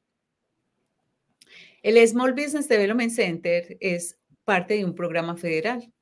El 1.83 2.07
Small 2.07 2.33
Business 2.33 2.67
Development 2.67 3.11
Center 3.11 3.77
es 3.79 4.17
parte 4.45 4.73
de 4.73 4.83
un 4.83 4.95
programa 4.95 5.37
federal 5.37 5.93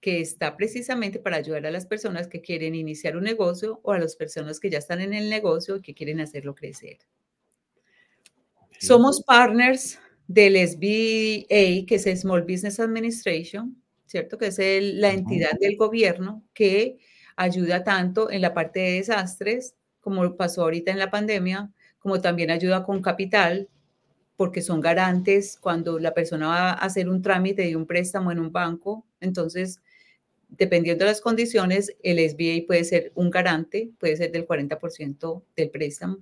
que 0.00 0.20
está 0.20 0.56
precisamente 0.56 1.18
para 1.18 1.38
ayudar 1.38 1.66
a 1.66 1.72
las 1.72 1.84
personas 1.84 2.28
que 2.28 2.42
quieren 2.42 2.76
iniciar 2.76 3.16
un 3.16 3.24
negocio 3.24 3.80
o 3.82 3.90
a 3.90 3.98
las 3.98 4.14
personas 4.14 4.60
que 4.60 4.70
ya 4.70 4.78
están 4.78 5.00
en 5.00 5.14
el 5.14 5.28
negocio 5.28 5.78
y 5.78 5.82
que 5.82 5.94
quieren 5.94 6.20
hacerlo 6.20 6.54
crecer. 6.54 6.98
Somos 8.78 9.22
partners 9.22 9.98
del 10.26 10.56
SBA, 10.56 11.86
que 11.86 11.94
es 11.96 12.20
Small 12.20 12.42
Business 12.42 12.78
Administration, 12.78 13.76
¿cierto? 14.06 14.38
Que 14.38 14.46
es 14.46 14.58
la 14.58 15.10
entidad 15.10 15.52
del 15.60 15.76
gobierno 15.76 16.44
que 16.54 16.98
ayuda 17.36 17.84
tanto 17.84 18.30
en 18.30 18.40
la 18.40 18.54
parte 18.54 18.80
de 18.80 18.92
desastres, 18.92 19.74
como 20.00 20.36
pasó 20.36 20.62
ahorita 20.62 20.90
en 20.90 20.98
la 20.98 21.10
pandemia, 21.10 21.70
como 21.98 22.20
también 22.20 22.50
ayuda 22.50 22.84
con 22.84 23.02
capital, 23.02 23.68
porque 24.36 24.62
son 24.62 24.80
garantes 24.80 25.58
cuando 25.60 25.98
la 25.98 26.14
persona 26.14 26.48
va 26.48 26.70
a 26.70 26.72
hacer 26.74 27.08
un 27.08 27.22
trámite 27.22 27.62
de 27.62 27.76
un 27.76 27.86
préstamo 27.86 28.30
en 28.30 28.38
un 28.38 28.52
banco. 28.52 29.04
Entonces, 29.20 29.80
dependiendo 30.48 31.04
de 31.04 31.10
las 31.10 31.20
condiciones, 31.20 31.96
el 32.02 32.18
SBA 32.18 32.66
puede 32.66 32.84
ser 32.84 33.12
un 33.14 33.30
garante, 33.30 33.90
puede 33.98 34.16
ser 34.16 34.30
del 34.30 34.46
40% 34.46 35.42
del 35.56 35.70
préstamo. 35.70 36.18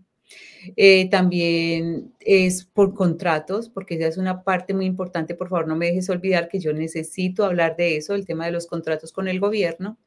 Eh, 0.76 1.08
también 1.10 2.12
es 2.20 2.64
por 2.64 2.94
contratos, 2.94 3.68
porque 3.68 3.94
esa 3.94 4.08
es 4.08 4.16
una 4.16 4.42
parte 4.42 4.74
muy 4.74 4.86
importante. 4.86 5.34
Por 5.34 5.48
favor, 5.48 5.68
no 5.68 5.76
me 5.76 5.86
dejes 5.86 6.10
olvidar 6.10 6.48
que 6.48 6.60
yo 6.60 6.72
necesito 6.72 7.44
hablar 7.44 7.76
de 7.76 7.96
eso, 7.96 8.14
el 8.14 8.26
tema 8.26 8.46
de 8.46 8.52
los 8.52 8.66
contratos 8.66 9.12
con 9.12 9.28
el 9.28 9.40
gobierno 9.40 9.98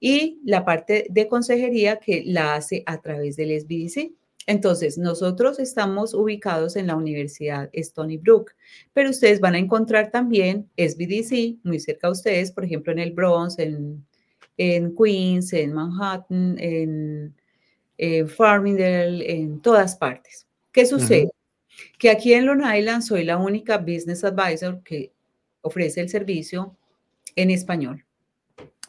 y 0.00 0.40
la 0.44 0.64
parte 0.64 1.06
de 1.10 1.28
consejería 1.28 1.96
que 1.98 2.22
la 2.26 2.54
hace 2.54 2.82
a 2.86 3.00
través 3.00 3.36
del 3.36 3.58
SBDC. 3.60 4.12
Entonces, 4.46 4.98
nosotros 4.98 5.58
estamos 5.58 6.12
ubicados 6.12 6.76
en 6.76 6.88
la 6.88 6.96
Universidad 6.96 7.70
Stony 7.72 8.18
Brook, 8.18 8.52
pero 8.92 9.10
ustedes 9.10 9.40
van 9.40 9.54
a 9.54 9.58
encontrar 9.58 10.10
también 10.10 10.68
SBDC 10.76 11.64
muy 11.64 11.80
cerca 11.80 12.08
de 12.08 12.12
ustedes, 12.12 12.52
por 12.52 12.64
ejemplo, 12.64 12.92
en 12.92 12.98
el 12.98 13.12
Bronx, 13.12 13.58
en, 13.58 14.04
en 14.58 14.94
Queens, 14.94 15.52
en 15.54 15.72
Manhattan, 15.72 16.56
en 16.58 17.34
en 17.98 18.28
Farmingdale, 18.28 19.32
en 19.32 19.60
todas 19.60 19.96
partes. 19.96 20.46
¿Qué 20.72 20.86
sucede? 20.86 21.30
Que 21.98 22.10
aquí 22.10 22.34
en 22.34 22.46
Long 22.46 22.62
Island 22.62 23.02
soy 23.02 23.24
la 23.24 23.38
única 23.38 23.78
business 23.78 24.24
advisor 24.24 24.82
que 24.82 25.12
ofrece 25.60 26.00
el 26.00 26.08
servicio 26.08 26.76
en 27.36 27.50
español. 27.50 28.04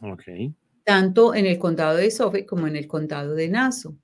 Ok. 0.01 0.23
Tanto 0.83 1.33
en 1.33 1.45
el 1.45 1.57
condado 1.57 1.97
de 1.97 2.11
Suffolk 2.11 2.45
como 2.45 2.67
en 2.67 2.75
el 2.75 2.87
condado 2.87 3.33
de 3.33 3.47
Nassau. 3.47 3.95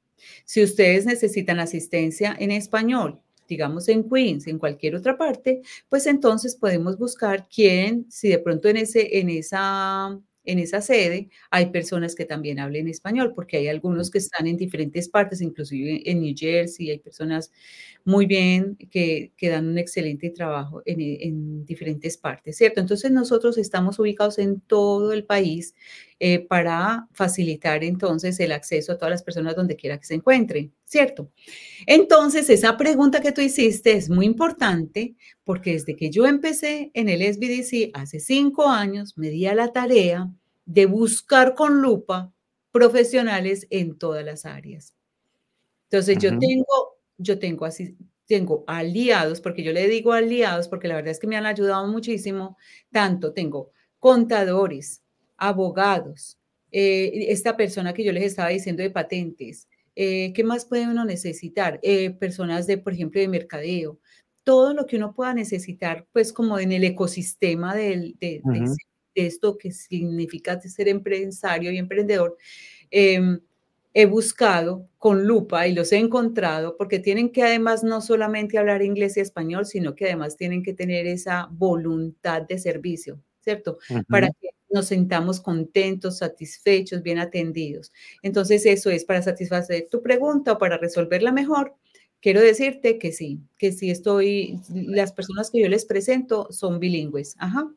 Si 0.45 0.63
ustedes 0.63 1.05
necesitan 1.05 1.59
asistencia 1.59 2.35
en 2.39 2.51
español, 2.51 3.19
digamos 3.47 3.89
en 3.89 4.09
Queens, 4.09 4.47
en 4.47 4.59
cualquier 4.59 4.95
otra 4.95 5.17
parte, 5.17 5.61
pues 5.89 6.07
entonces 6.07 6.55
podemos 6.55 6.97
buscar 6.97 7.47
quién, 7.53 8.05
si 8.09 8.29
de 8.29 8.39
pronto 8.39 8.69
en, 8.69 8.77
ese, 8.77 9.19
en 9.19 9.29
esa 9.29 10.17
en 10.43 10.59
esa 10.59 10.81
sede 10.81 11.29
hay 11.49 11.67
personas 11.67 12.15
que 12.15 12.25
también 12.25 12.59
hablen 12.59 12.87
español, 12.87 13.33
porque 13.35 13.57
hay 13.57 13.67
algunos 13.67 14.09
que 14.09 14.17
están 14.17 14.47
en 14.47 14.57
diferentes 14.57 15.09
partes, 15.09 15.41
inclusive 15.41 16.09
en 16.09 16.21
New 16.21 16.33
Jersey, 16.35 16.89
hay 16.89 16.99
personas 16.99 17.51
muy 18.03 18.25
bien 18.25 18.77
que, 18.89 19.31
que 19.37 19.49
dan 19.49 19.67
un 19.67 19.77
excelente 19.77 20.29
trabajo 20.31 20.81
en, 20.85 20.99
en, 20.99 21.65
diferentes 21.65 22.17
partes, 22.17 22.57
¿cierto? 22.57 22.79
Entonces 22.79 23.11
nosotros 23.11 23.57
estamos 23.57 23.99
ubicados 23.99 24.39
en 24.39 24.59
todo 24.61 25.13
el 25.13 25.25
país 25.25 25.75
eh, 26.19 26.39
para 26.39 27.07
facilitar 27.13 27.83
entonces 27.83 28.39
el 28.39 28.51
acceso 28.51 28.91
a 28.91 28.97
todas 28.97 29.11
las 29.11 29.23
personas 29.23 29.55
donde 29.55 29.75
quiera 29.75 29.99
que 29.99 30.05
se 30.05 30.15
encuentren, 30.15 30.73
¿cierto? 30.91 31.31
Entonces 31.87 32.49
esa 32.49 32.75
pregunta 32.75 33.21
que 33.21 33.31
tú 33.31 33.39
hiciste 33.39 33.93
es 33.93 34.09
muy 34.09 34.25
importante 34.25 35.15
porque 35.45 35.71
desde 35.71 35.95
que 35.95 36.09
yo 36.09 36.25
empecé 36.25 36.91
en 36.93 37.07
el 37.07 37.21
SBDC 37.21 37.91
hace 37.93 38.19
cinco 38.19 38.67
años, 38.67 39.17
me 39.17 39.29
di 39.29 39.45
a 39.45 39.55
la 39.55 39.71
tarea 39.71 40.29
de 40.65 40.85
buscar 40.87 41.55
con 41.55 41.81
lupa 41.81 42.33
profesionales 42.71 43.67
en 43.69 43.97
todas 43.97 44.25
las 44.25 44.45
áreas. 44.45 44.93
Entonces 45.89 46.17
yo 46.17 46.37
tengo, 46.37 46.97
yo 47.17 47.39
tengo 47.39 47.63
así, 47.63 47.95
tengo 48.25 48.65
aliados, 48.67 49.39
porque 49.39 49.63
yo 49.63 49.71
le 49.71 49.87
digo 49.87 50.11
aliados, 50.11 50.67
porque 50.67 50.89
la 50.89 50.95
verdad 50.95 51.11
es 51.11 51.19
que 51.19 51.27
me 51.27 51.37
han 51.37 51.45
ayudado 51.45 51.87
muchísimo, 51.87 52.57
tanto 52.91 53.31
tengo 53.31 53.71
contadores, 53.97 55.01
abogados, 55.37 56.37
eh, 56.69 57.27
esta 57.29 57.55
persona 57.55 57.93
que 57.93 58.03
yo 58.03 58.11
les 58.11 58.25
estaba 58.25 58.49
diciendo 58.49 58.83
de 58.83 58.89
patentes, 58.89 59.69
eh, 60.03 60.33
¿qué 60.33 60.43
más 60.43 60.65
puede 60.65 60.87
uno 60.87 61.05
necesitar? 61.05 61.79
Eh, 61.83 62.09
personas 62.09 62.65
de, 62.65 62.79
por 62.79 62.91
ejemplo, 62.91 63.21
de 63.21 63.27
mercadeo, 63.27 63.99
todo 64.43 64.73
lo 64.73 64.87
que 64.87 64.97
uno 64.97 65.13
pueda 65.13 65.31
necesitar, 65.35 66.07
pues 66.11 66.33
como 66.33 66.57
en 66.57 66.71
el 66.71 66.83
ecosistema 66.85 67.75
de, 67.75 68.15
de, 68.19 68.41
esto 69.13 69.59
que 69.59 69.71
significa 69.71 70.59
ser 70.59 70.87
empresario 70.87 71.71
y 71.71 71.77
emprendedor. 71.77 72.35
Em, 72.89 73.41
he 73.93 74.07
buscado 74.07 74.87
con 74.97 75.27
lupa 75.27 75.67
y 75.67 75.73
los 75.75 75.91
he 75.91 75.97
encontrado 75.97 76.77
porque 76.77 76.97
tienen 76.97 77.31
que 77.31 77.43
además 77.43 77.83
no 77.83 78.01
solamente 78.01 78.57
hablar 78.57 78.81
inglés 78.81 79.17
y 79.17 79.19
español, 79.19 79.67
sino 79.67 79.93
que 79.93 80.05
además 80.05 80.35
tienen 80.35 80.63
que 80.63 80.73
tener 80.73 81.05
esa 81.05 81.47
voluntad 81.51 82.41
de 82.41 82.57
servicio, 82.57 83.21
¿cierto? 83.41 83.77
Para 84.07 84.29
que 84.29 84.49
nos 84.73 84.87
sintamos 84.87 85.39
contentos, 85.41 86.19
satisfechos, 86.19 87.03
bien 87.03 87.19
atendidos. 87.19 87.91
Entonces, 88.21 88.65
eso 88.65 88.89
es 88.89 89.05
para 89.05 89.21
satisfacer 89.21 89.87
tu 89.89 90.01
pregunta 90.01 90.53
o 90.53 90.57
para 90.57 90.77
resolverla 90.77 91.31
mejor. 91.31 91.75
Quiero 92.21 92.39
decirte 92.39 92.99
que 92.99 93.11
sí, 93.11 93.39
que 93.57 93.71
sí 93.71 93.89
estoy, 93.89 94.59
las 94.69 95.11
personas 95.11 95.49
que 95.49 95.61
yo 95.61 95.67
les 95.67 95.85
presento 95.85 96.47
son 96.51 96.79
bilingües. 96.79 97.35
Ajá. 97.39 97.67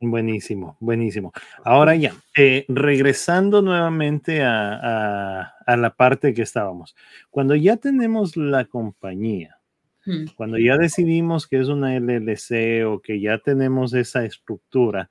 Buenísimo, 0.00 0.76
buenísimo. 0.78 1.32
Ahora 1.64 1.96
ya, 1.96 2.14
eh, 2.36 2.66
regresando 2.68 3.62
nuevamente 3.62 4.42
a, 4.42 5.54
la 5.66 5.94
parte 5.96 6.34
que 6.34 6.42
estábamos. 6.42 6.94
Cuando 7.30 7.54
ya 7.54 7.78
tenemos 7.78 8.36
la 8.36 8.66
compañía, 8.66 9.58
mm. 10.04 10.34
cuando 10.36 10.58
ya 10.58 10.76
decidimos 10.76 11.46
que 11.46 11.58
es 11.58 11.68
una 11.68 11.98
LLC 11.98 12.84
o 12.86 13.00
que 13.00 13.20
ya 13.20 13.38
tenemos 13.38 13.94
esa 13.94 14.26
estructura, 14.26 15.08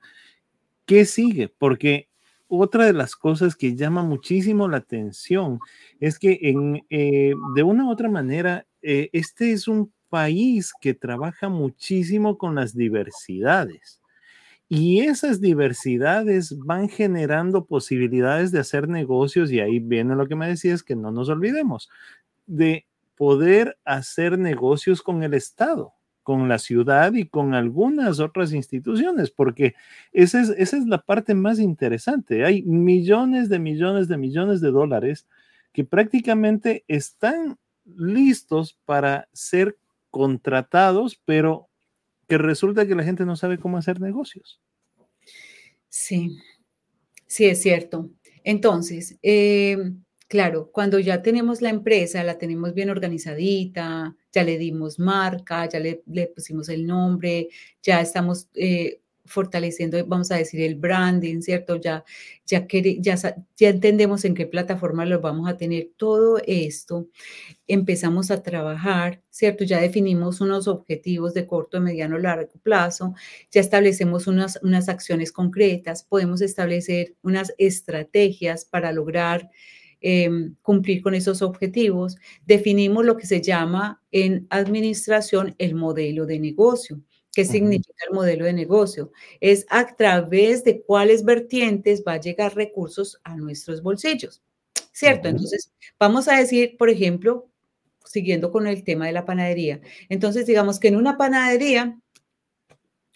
¿qué 0.86 1.04
sigue? 1.04 1.48
Porque 1.48 2.08
otra 2.48 2.86
de 2.86 2.92
las 2.92 3.16
cosas 3.16 3.56
que 3.56 3.74
llama 3.76 4.02
muchísimo 4.02 4.68
la 4.68 4.78
atención 4.78 5.58
es 6.00 6.18
que 6.18 6.38
eh, 6.90 7.34
de 7.54 7.62
una 7.62 7.86
u 7.86 7.90
otra 7.90 8.08
manera, 8.08 8.66
eh, 8.82 9.10
este 9.12 9.52
es 9.52 9.68
un 9.68 9.92
país 10.08 10.72
que 10.80 10.94
trabaja 10.94 11.48
muchísimo 11.48 12.38
con 12.38 12.54
las 12.54 12.74
diversidades. 12.74 14.00
Y 14.68 15.00
esas 15.00 15.40
diversidades 15.40 16.56
van 16.58 16.88
generando 16.88 17.66
posibilidades 17.66 18.50
de 18.50 18.60
hacer 18.60 18.88
negocios 18.88 19.52
y 19.52 19.60
ahí 19.60 19.78
viene 19.78 20.16
lo 20.16 20.26
que 20.26 20.34
me 20.34 20.48
decías, 20.48 20.82
que 20.82 20.96
no 20.96 21.12
nos 21.12 21.28
olvidemos 21.28 21.88
de 22.46 22.86
poder 23.16 23.78
hacer 23.84 24.38
negocios 24.38 25.02
con 25.02 25.22
el 25.22 25.34
Estado, 25.34 25.92
con 26.26 26.48
la 26.48 26.58
ciudad 26.58 27.12
y 27.12 27.26
con 27.26 27.54
algunas 27.54 28.18
otras 28.18 28.52
instituciones, 28.52 29.30
porque 29.30 29.76
esa 30.12 30.40
es, 30.40 30.48
esa 30.58 30.76
es 30.76 30.84
la 30.84 31.00
parte 31.00 31.34
más 31.34 31.60
interesante. 31.60 32.44
Hay 32.44 32.62
millones 32.64 33.48
de 33.48 33.60
millones 33.60 34.08
de 34.08 34.16
millones 34.16 34.60
de 34.60 34.72
dólares 34.72 35.24
que 35.72 35.84
prácticamente 35.84 36.84
están 36.88 37.58
listos 37.84 38.76
para 38.84 39.28
ser 39.32 39.76
contratados, 40.10 41.16
pero 41.24 41.68
que 42.26 42.38
resulta 42.38 42.88
que 42.88 42.96
la 42.96 43.04
gente 43.04 43.24
no 43.24 43.36
sabe 43.36 43.58
cómo 43.58 43.78
hacer 43.78 44.00
negocios. 44.00 44.58
Sí, 45.88 46.38
sí, 47.28 47.44
es 47.44 47.62
cierto. 47.62 48.10
Entonces, 48.42 49.16
em, 49.22 50.02
claro, 50.28 50.70
cuando 50.72 50.98
ya 50.98 51.22
tenemos 51.22 51.62
la 51.62 51.70
empresa, 51.70 52.24
la 52.24 52.38
tenemos 52.38 52.74
bien 52.74 52.90
organizadita, 52.90 54.16
ya 54.32 54.44
le 54.44 54.58
dimos 54.58 54.98
marca, 54.98 55.68
ya 55.68 55.80
le, 55.80 56.02
pusimos 56.34 56.68
el 56.68 56.86
nombre, 56.86 57.48
ya 57.82 58.00
estamos 58.00 58.48
eh, 58.54 59.00
fortaleciendo, 59.26 60.04
vamos 60.06 60.30
a 60.30 60.36
decir, 60.36 60.60
el 60.62 60.76
branding, 60.76 61.40
¿cierto? 61.40 61.76
Ya, 61.76 62.04
ya, 62.46 62.66
ya, 63.00 63.68
entendemos 63.68 64.24
en 64.24 64.34
qué 64.34 64.46
plataforma 64.46 65.04
lo 65.04 65.20
vamos 65.20 65.48
a 65.48 65.56
tener. 65.56 65.90
Todo 65.96 66.38
esto 66.46 67.08
empezamos 67.66 68.30
a 68.30 68.42
trabajar, 68.42 69.22
¿cierto? 69.30 69.64
Ya 69.64 69.80
definimos 69.80 70.40
unos 70.40 70.68
objetivos 70.68 71.34
de 71.34 71.46
corto, 71.46 71.80
mediano, 71.80 72.18
largo 72.18 72.52
plazo, 72.62 73.14
ya 73.50 73.60
establecemos 73.60 74.26
unas, 74.26 74.58
unas 74.62 74.88
acciones 74.88 75.32
concretas, 75.32 76.04
podemos 76.04 76.40
establecer 76.40 77.14
unas 77.22 77.54
estrategias 77.58 78.64
para 78.64 78.92
lograr 78.92 79.50
em, 80.08 80.54
cumplir 80.62 81.02
con 81.02 81.16
esos 81.16 81.42
objetivos. 81.42 82.16
Definimos 82.46 83.04
lo 83.04 83.16
que 83.16 83.26
se 83.26 83.42
llama 83.42 84.00
en 84.12 84.46
administración 84.50 85.56
el 85.58 85.74
modelo 85.74 86.26
de 86.26 86.38
negocio. 86.38 87.00
¿Qué 87.32 87.44
significa 87.44 88.04
el 88.08 88.14
modelo 88.14 88.44
de 88.44 88.52
negocio? 88.52 89.10
Es 89.40 89.66
a 89.68 89.96
través 89.96 90.62
de 90.62 90.80
cuáles 90.82 91.24
vertientes 91.24 92.04
va 92.06 92.12
a 92.12 92.20
llegar 92.20 92.54
recursos 92.54 93.20
a 93.24 93.34
nuestros 93.34 93.82
bolsillos, 93.82 94.42
¿cierto? 94.92 95.26
Entonces, 95.28 95.72
vamos 95.98 96.28
a 96.28 96.36
decir, 96.36 96.76
por 96.78 96.88
ejemplo, 96.88 97.50
siguiendo 98.04 98.52
con 98.52 98.68
el 98.68 98.84
tema 98.84 99.06
de 99.06 99.12
la 99.12 99.24
panadería. 99.24 99.80
Entonces, 100.08 100.46
digamos 100.46 100.78
que 100.78 100.86
en 100.86 100.96
una 100.96 101.18
panadería, 101.18 101.98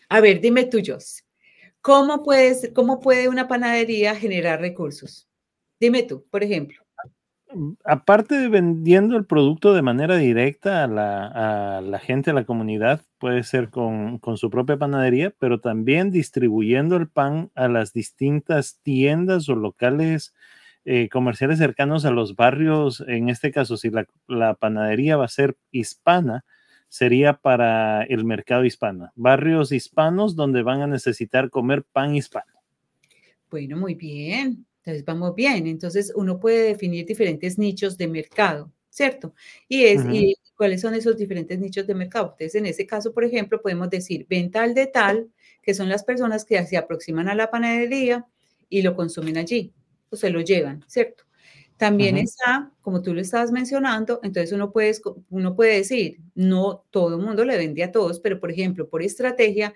a 0.09 0.21
ver, 0.21 0.41
dime 0.41 0.65
tú, 0.65 0.81
Jos, 0.85 1.25
¿cómo, 1.81 2.25
puedes, 2.25 2.73
¿cómo 2.75 2.99
puede 2.99 3.29
una 3.29 3.47
panadería 3.47 4.17
generar 4.17 4.61
recursos? 4.61 5.30
Dime 5.81 6.03
tú, 6.03 6.25
por 6.31 6.45
ejemplo. 6.45 6.85
Mm, 7.53 7.73
aparte 7.85 8.37
de 8.37 8.49
vendiendo 8.49 9.17
el 9.17 9.27
producto 9.27 9.75
de 9.75 9.83
manera 9.83 10.17
directa 10.17 10.85
a 10.85 10.87
la, 10.87 11.99
gente, 11.99 12.31
a 12.31 12.35
la 12.35 12.45
comunidad, 12.45 13.01
puede 13.19 13.43
ser 13.43 13.71
con, 13.71 14.21
su 14.37 14.51
propia 14.51 14.77
panadería, 14.77 15.35
pero 15.39 15.59
también 15.61 16.11
distribuyendo 16.11 16.97
el 16.97 17.09
pan 17.09 17.51
a 17.55 17.69
las 17.69 17.93
distintas 17.93 18.79
tiendas 18.83 19.49
o 19.49 19.57
locales 19.57 20.35
eh, 20.85 21.09
comerciales 21.09 21.59
cercanos 21.59 22.05
a 22.05 22.11
los 22.11 22.37
barrios. 22.37 23.03
En 23.09 23.29
este 23.29 23.51
caso, 23.51 23.77
si 23.77 23.91
la, 23.91 24.07
la, 24.29 24.55
panadería 24.55 25.17
va 25.17 25.25
a 25.25 25.29
ser 25.29 25.57
hispana, 25.73 26.45
sería 26.89 27.35
para 27.35 28.03
el 28.03 28.25
mercado 28.25 28.65
hispano. 28.65 29.13
Barrios 29.17 29.73
hispanos 29.73 30.37
donde 30.37 30.63
van 30.63 30.83
a 30.83 30.87
necesitar 30.87 31.51
comer 31.51 31.85
pan 31.85 32.15
hispano. 32.15 32.53
Bueno, 33.51 33.77
muy 33.77 33.95
bien. 33.95 34.67
Entonces 34.85 35.05
vamos 35.05 35.35
bien. 35.35 35.67
Entonces 35.67 36.13
uno 36.15 36.41
puede 36.41 36.65
definir 36.65 37.07
diferentes 37.07 37.59
nichos 37.59 37.97
de 37.99 38.09
mercado, 38.09 38.73
¿cierto? 38.89 39.35
Y 39.69 39.85
es, 39.85 40.05
y 40.11 40.37
cuáles 40.57 40.81
son 40.81 40.95
esos 40.95 41.17
diferentes 41.17 41.59
nichos 41.59 41.87
de 41.87 41.95
mercado. 41.95 42.31
Entonces 42.33 42.55
en 42.55 42.67
ese 42.67 42.87
caso, 42.87 43.13
por 43.13 43.25
ejemplo, 43.25 43.61
podemos 43.63 43.91
decir 43.91 44.27
venta 44.29 44.63
al 44.63 44.75
de 44.75 44.87
tal, 44.87 45.31
que 45.63 45.75
son 45.75 45.89
las 45.89 46.05
personas 46.05 46.45
que 46.45 46.65
se 46.67 46.77
aproximan 46.77 47.29
a 47.29 47.35
la 47.35 47.51
panadería 47.51 48.27
y 48.69 48.83
lo 48.83 48.95
consumen 48.97 49.37
allí, 49.37 49.73
o 50.11 50.17
se 50.17 50.31
lo 50.31 50.41
llevan, 50.41 50.85
¿cierto? 50.87 51.25
También 51.77 52.19
está, 52.19 52.71
como 52.83 53.01
tú 53.01 53.15
lo 53.15 53.23
estabas 53.23 53.53
mencionando, 53.53 54.21
entonces 54.23 54.53
uno 54.53 54.71
puede, 54.71 54.93
uno 55.31 55.57
puede 55.57 55.77
decir, 55.77 56.19
no 56.35 56.85
todo 56.91 57.17
el 57.17 57.23
mundo 57.23 57.43
le 57.45 57.57
vende 57.57 57.83
a 57.83 57.91
todos, 57.91 58.21
pero 58.21 58.39
por 58.39 58.51
ejemplo, 58.51 58.89
por 58.89 59.03
estrategia, 59.03 59.73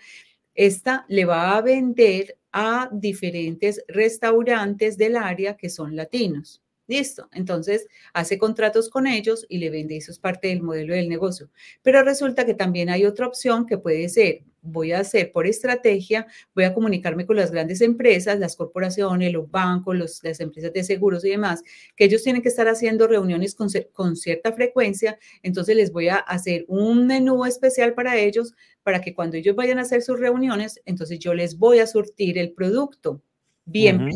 esta 0.55 1.05
le 1.09 1.25
va 1.25 1.57
a 1.57 1.63
vender 1.63 2.39
a 2.53 2.89
diferentes 2.93 3.85
restaurantes 3.89 4.97
del 4.97 5.17
área 5.17 5.57
que 5.57 5.69
son 5.69 5.97
latinos. 5.97 6.63
Listo. 6.87 7.29
Entonces 7.33 7.87
hace 8.13 8.37
contratos 8.37 8.91
con 8.91 9.07
ellos 9.07 9.47
y 9.49 9.59
le 9.59 9.71
vende. 9.71 9.97
Eso 9.97 10.13
es 10.13 10.19
parte 10.19 10.49
del 10.49 10.63
modelo 10.63 10.95
del 10.95 11.09
negocio. 11.09 11.51
Pero 11.83 12.03
resulta 12.03 12.45
que 12.45 12.55
también 12.55 12.91
hay 12.91 13.07
otra 13.07 13.27
opción 13.27 13.65
que 13.67 13.79
puede 13.79 14.09
ser, 14.11 14.43
voy 14.61 14.93
a 14.93 15.01
hacer 15.01 15.33
por 15.33 15.47
estrategia, 15.47 16.27
voy 16.55 16.65
a 16.65 16.75
comunicarme 16.75 17.27
con 17.27 17.37
las 17.37 17.51
grandes 17.51 17.81
empresas, 17.81 18.39
las 18.39 18.57
corporaciones, 18.57 19.33
los 19.33 19.51
bancos, 19.51 20.21
las 20.23 20.41
empresas 20.41 20.73
de 20.73 20.85
seguros 20.85 21.25
y 21.25 21.31
demás, 21.31 21.63
que 21.97 22.05
ellos 22.05 22.23
tienen 22.23 22.43
que 22.43 22.49
estar 22.49 22.69
haciendo 22.69 23.07
reuniones 23.07 23.55
con, 23.55 24.17
cierta 24.17 24.53
frecuencia. 24.53 25.19
Entonces 25.43 25.77
les 25.77 25.91
voy 25.91 26.09
a 26.09 26.17
hacer 26.17 26.65
un 26.69 27.07
menú 27.07 27.47
especial 27.47 27.95
para 27.95 28.17
ellos, 28.19 28.55
para 28.85 29.01
que 29.01 29.15
cuando 29.15 29.37
ellos 29.37 29.57
vayan 29.57 29.79
a 29.79 29.83
hacer 29.83 30.03
sus 30.03 30.21
reuniones, 30.21 30.81
entonces 30.85 31.19
yo 31.19 31.35
les 31.35 31.59
voy 31.59 31.81
a 31.81 31.87
surtir 31.89 32.39
el 32.39 32.53
producto 32.53 33.23
bien 33.65 34.11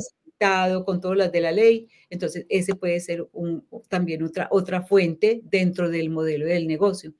con 0.84 1.00
todas 1.00 1.16
las 1.16 1.32
de 1.32 1.40
la 1.40 1.52
ley. 1.52 1.88
Entonces, 2.10 2.46
ese 2.48 2.74
puede 2.74 3.00
ser 3.00 3.28
un, 3.32 3.66
también 3.88 4.22
otra, 4.22 4.48
otra 4.50 4.82
fuente 4.82 5.40
dentro 5.44 5.90
del 5.90 6.10
modelo 6.10 6.46
del 6.46 6.66
negocio. 6.66 7.14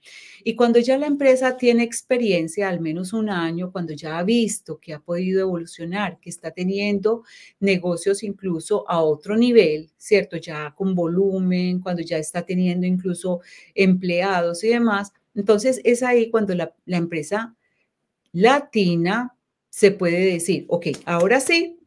Y 0.45 0.55
cuando 0.55 0.79
ya 0.79 0.97
la 0.97 1.07
empresa 1.07 1.57
tiene 1.57 1.83
experiencia, 1.83 2.69
al 2.69 2.81
menos 2.81 3.13
un 3.13 3.29
año, 3.29 3.73
cuando 3.73 3.93
ya 3.93 4.19
ha 4.19 4.23
visto 4.23 4.79
que 4.79 4.95
ha 4.95 5.01
podido 5.01 5.41
evolucionar, 5.41 6.19
que 6.21 6.31
está 6.31 6.53
teniendo 6.53 7.25
negocios 7.61 8.23
incluso 8.23 8.89
a 8.89 9.03
otro 9.03 9.37
nivel, 9.37 9.91
¿cierto? 9.97 10.37
Ya 10.37 10.73
con 10.77 10.95
volumen, 10.95 11.81
cuando 11.81 12.03
ya 12.03 12.19
está 12.19 12.43
teniendo 12.47 12.87
incluso 12.87 13.41
empleados 13.75 14.63
y 14.65 14.69
demás. 14.69 15.13
Entonces, 15.39 15.81
es 15.85 16.03
ahí 16.03 16.31
cuando 16.31 16.53
la, 16.57 16.75
la 16.85 16.97
empresa 16.97 17.55
latina 18.33 19.37
se 19.71 19.93
puede 19.93 20.33
decir, 20.33 20.65
ok, 20.69 20.89
ahora 21.05 21.39
sí, 21.39 21.79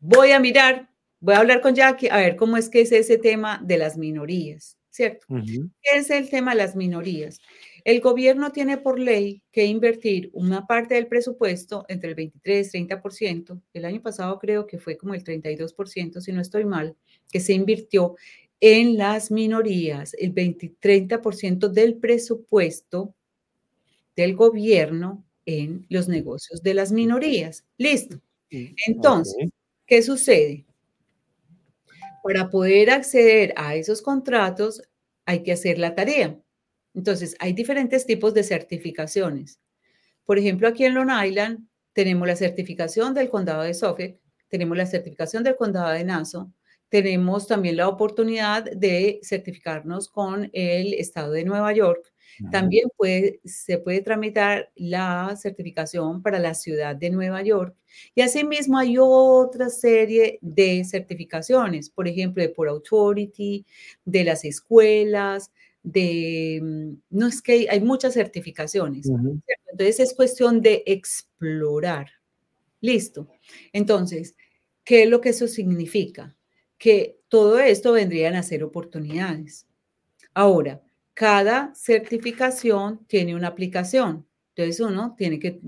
voy 0.00 0.32
a 0.32 0.38
mirar, 0.38 0.90
voy 1.18 1.34
a 1.34 1.38
hablar 1.38 1.62
con 1.62 1.74
Jackie 1.74 2.08
a 2.10 2.18
ver 2.18 2.36
cómo 2.36 2.58
es 2.58 2.68
que 2.68 2.82
es 2.82 2.92
ese 2.92 3.16
tema 3.16 3.58
de 3.64 3.78
las 3.78 3.96
minorías, 3.96 4.76
¿cierto? 4.90 5.26
¿Qué 5.28 5.96
es 5.96 6.10
el 6.10 6.28
tema 6.28 6.50
de 6.50 6.58
las 6.58 6.76
minorías? 6.76 7.40
El 7.84 8.02
gobierno 8.02 8.52
tiene 8.52 8.76
por 8.76 8.98
ley 8.98 9.42
que 9.50 9.64
invertir 9.64 10.28
una 10.34 10.66
parte 10.66 10.94
del 10.94 11.06
presupuesto 11.06 11.86
entre 11.88 12.10
el 12.10 12.16
23 12.16 12.74
y 12.74 12.86
30%. 12.86 13.62
El 13.72 13.86
año 13.86 14.02
pasado 14.02 14.38
creo 14.38 14.66
que 14.66 14.78
fue 14.78 14.98
como 14.98 15.14
el 15.14 15.24
32%, 15.24 16.20
si 16.20 16.32
no 16.32 16.42
estoy 16.42 16.66
mal, 16.66 16.94
que 17.32 17.40
se 17.40 17.54
invirtió 17.54 18.16
en 18.60 18.96
las 18.96 19.30
minorías. 19.30 20.14
El 20.18 20.32
20, 20.32 20.74
30% 20.80 21.68
del 21.68 21.96
presupuesto 21.96 23.14
del 24.16 24.36
gobierno 24.36 25.24
en 25.46 25.86
los 25.88 26.08
negocios 26.08 26.62
de 26.62 26.74
las 26.74 26.92
minorías. 26.92 27.64
Listo. 27.78 28.20
Entonces, 28.50 29.48
¿Qué 29.86 30.02
sucede? 30.02 30.64
para 32.22 32.50
poder 32.50 32.90
acceder 32.90 33.54
a 33.56 33.74
esos 33.74 34.02
contratos 34.02 34.82
hay 35.24 35.42
que 35.42 35.52
hacer 35.52 35.78
la 35.78 35.94
tarea. 35.94 36.38
Entonces, 36.94 37.36
hay 37.38 37.52
diferentes 37.52 38.04
tipos 38.04 38.34
de 38.34 38.42
certificaciones. 38.42 39.60
Por 40.24 40.38
ejemplo, 40.38 40.68
aquí 40.68 40.84
en 40.84 40.94
Long 40.94 41.10
Island 41.24 41.66
tenemos 41.92 42.26
la 42.26 42.36
certificación 42.36 43.14
del 43.14 43.30
condado 43.30 43.62
de 43.62 43.74
Suffolk, 43.74 44.18
tenemos 44.48 44.76
la 44.76 44.86
certificación 44.86 45.44
del 45.44 45.56
condado 45.56 45.90
de 45.90 46.04
Nassau, 46.04 46.52
tenemos 46.90 47.46
también 47.46 47.76
la 47.76 47.88
oportunidad 47.88 48.64
de 48.64 49.20
certificarnos 49.22 50.08
con 50.08 50.50
el 50.52 50.92
estado 50.94 51.32
de 51.32 51.44
Nueva 51.44 51.72
York. 51.72 52.12
También 52.50 52.88
puede, 52.96 53.40
se 53.44 53.78
puede 53.78 54.00
tramitar 54.00 54.70
la 54.74 55.36
certificación 55.36 56.22
para 56.22 56.38
la 56.38 56.54
ciudad 56.54 56.96
de 56.96 57.10
Nueva 57.10 57.42
York. 57.42 57.76
Y 58.14 58.22
asimismo 58.22 58.78
hay 58.78 58.96
otra 58.98 59.68
serie 59.68 60.38
de 60.40 60.84
certificaciones, 60.84 61.90
por 61.90 62.08
ejemplo, 62.08 62.42
de 62.42 62.48
por 62.48 62.68
Authority, 62.68 63.66
de 64.04 64.24
las 64.24 64.44
escuelas, 64.44 65.50
de, 65.82 66.60
mm, 66.62 66.92
no 67.10 67.26
es 67.26 67.42
que 67.42 67.66
hay, 67.68 67.80
muchas 67.80 68.14
certificaciones. 68.14 69.06
Entonces 69.70 70.00
es 70.00 70.14
cuestión 70.14 70.62
de 70.62 70.82
explorar. 70.86 72.08
Listo. 72.80 73.28
Entonces, 73.72 74.34
¿qué 74.84 75.02
es 75.02 75.10
lo 75.10 75.20
que 75.20 75.30
eso 75.30 75.46
significa? 75.46 76.36
Que 76.80 77.18
todo 77.28 77.60
esto 77.60 77.92
vendrían 77.92 78.34
a 78.36 78.42
ser 78.42 78.64
oportunidades. 78.64 79.68
Ahora, 80.34 80.82
cada 81.14 81.74
certificación 81.76 83.06
tiene 83.06 83.36
una 83.36 83.48
aplicación. 83.48 84.26
Entonces 84.56 84.80
uno 84.80 85.14
tiene 85.18 85.40
que 85.40 85.60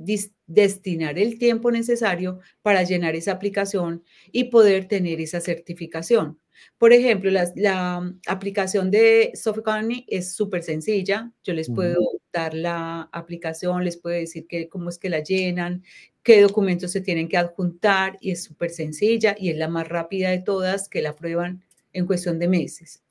destinar 0.47 1.19
el 1.19 1.39
tiempo 1.39 1.73
necesario 1.73 2.41
para 2.63 2.85
llenar 2.85 3.17
esa 3.17 3.33
aplicación 3.33 4.05
y 4.33 4.45
poder 4.47 4.89
tener 4.89 5.21
esa 5.21 5.41
certificación. 5.41 6.41
Por 6.79 6.93
ejemplo, 6.93 7.31
la, 7.31 8.15
aplicación 8.27 8.91
de 8.91 9.33
County 9.65 10.05
es 10.09 10.35
súper 10.35 10.63
sencilla. 10.63 11.33
Yo 11.45 11.55
les 11.55 11.71
puedo 11.71 12.01
dar 12.33 12.55
la 12.55 13.09
aplicación, 13.13 13.85
les 13.85 13.97
puedo 13.97 14.17
decir 14.17 14.47
que, 14.47 14.69
cómo 14.69 14.89
es 14.89 14.99
que 14.99 15.11
la 15.11 15.21
llenan, 15.21 15.85
qué 16.23 16.41
documentos 16.41 16.91
se 16.91 17.01
tienen 17.01 17.29
que 17.29 17.37
adjuntar 17.37 18.19
y 18.21 18.31
es 18.31 18.45
súper 18.45 18.71
sencilla 18.71 19.35
y 19.39 19.51
es 19.51 19.57
la 19.57 19.69
más 19.69 19.89
rápida 19.89 20.31
de 20.31 20.41
todas 20.41 20.89
que 20.89 21.03
la 21.03 21.15
prueban 21.15 21.63
en 21.93 22.07
cuestión 22.07 22.39
de 22.39 22.49
meses. 22.49 23.03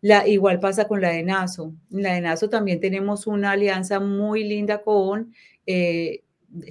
La, 0.00 0.28
igual 0.28 0.60
pasa 0.60 0.86
con 0.86 1.00
la 1.00 1.10
de 1.10 1.22
NASO. 1.22 1.72
La 1.90 2.14
de 2.14 2.20
NASO 2.20 2.50
también 2.50 2.80
tenemos 2.80 3.26
una 3.26 3.52
alianza 3.52 4.00
muy 4.00 4.44
linda 4.44 4.82
con 4.82 5.32
eh, 5.66 6.23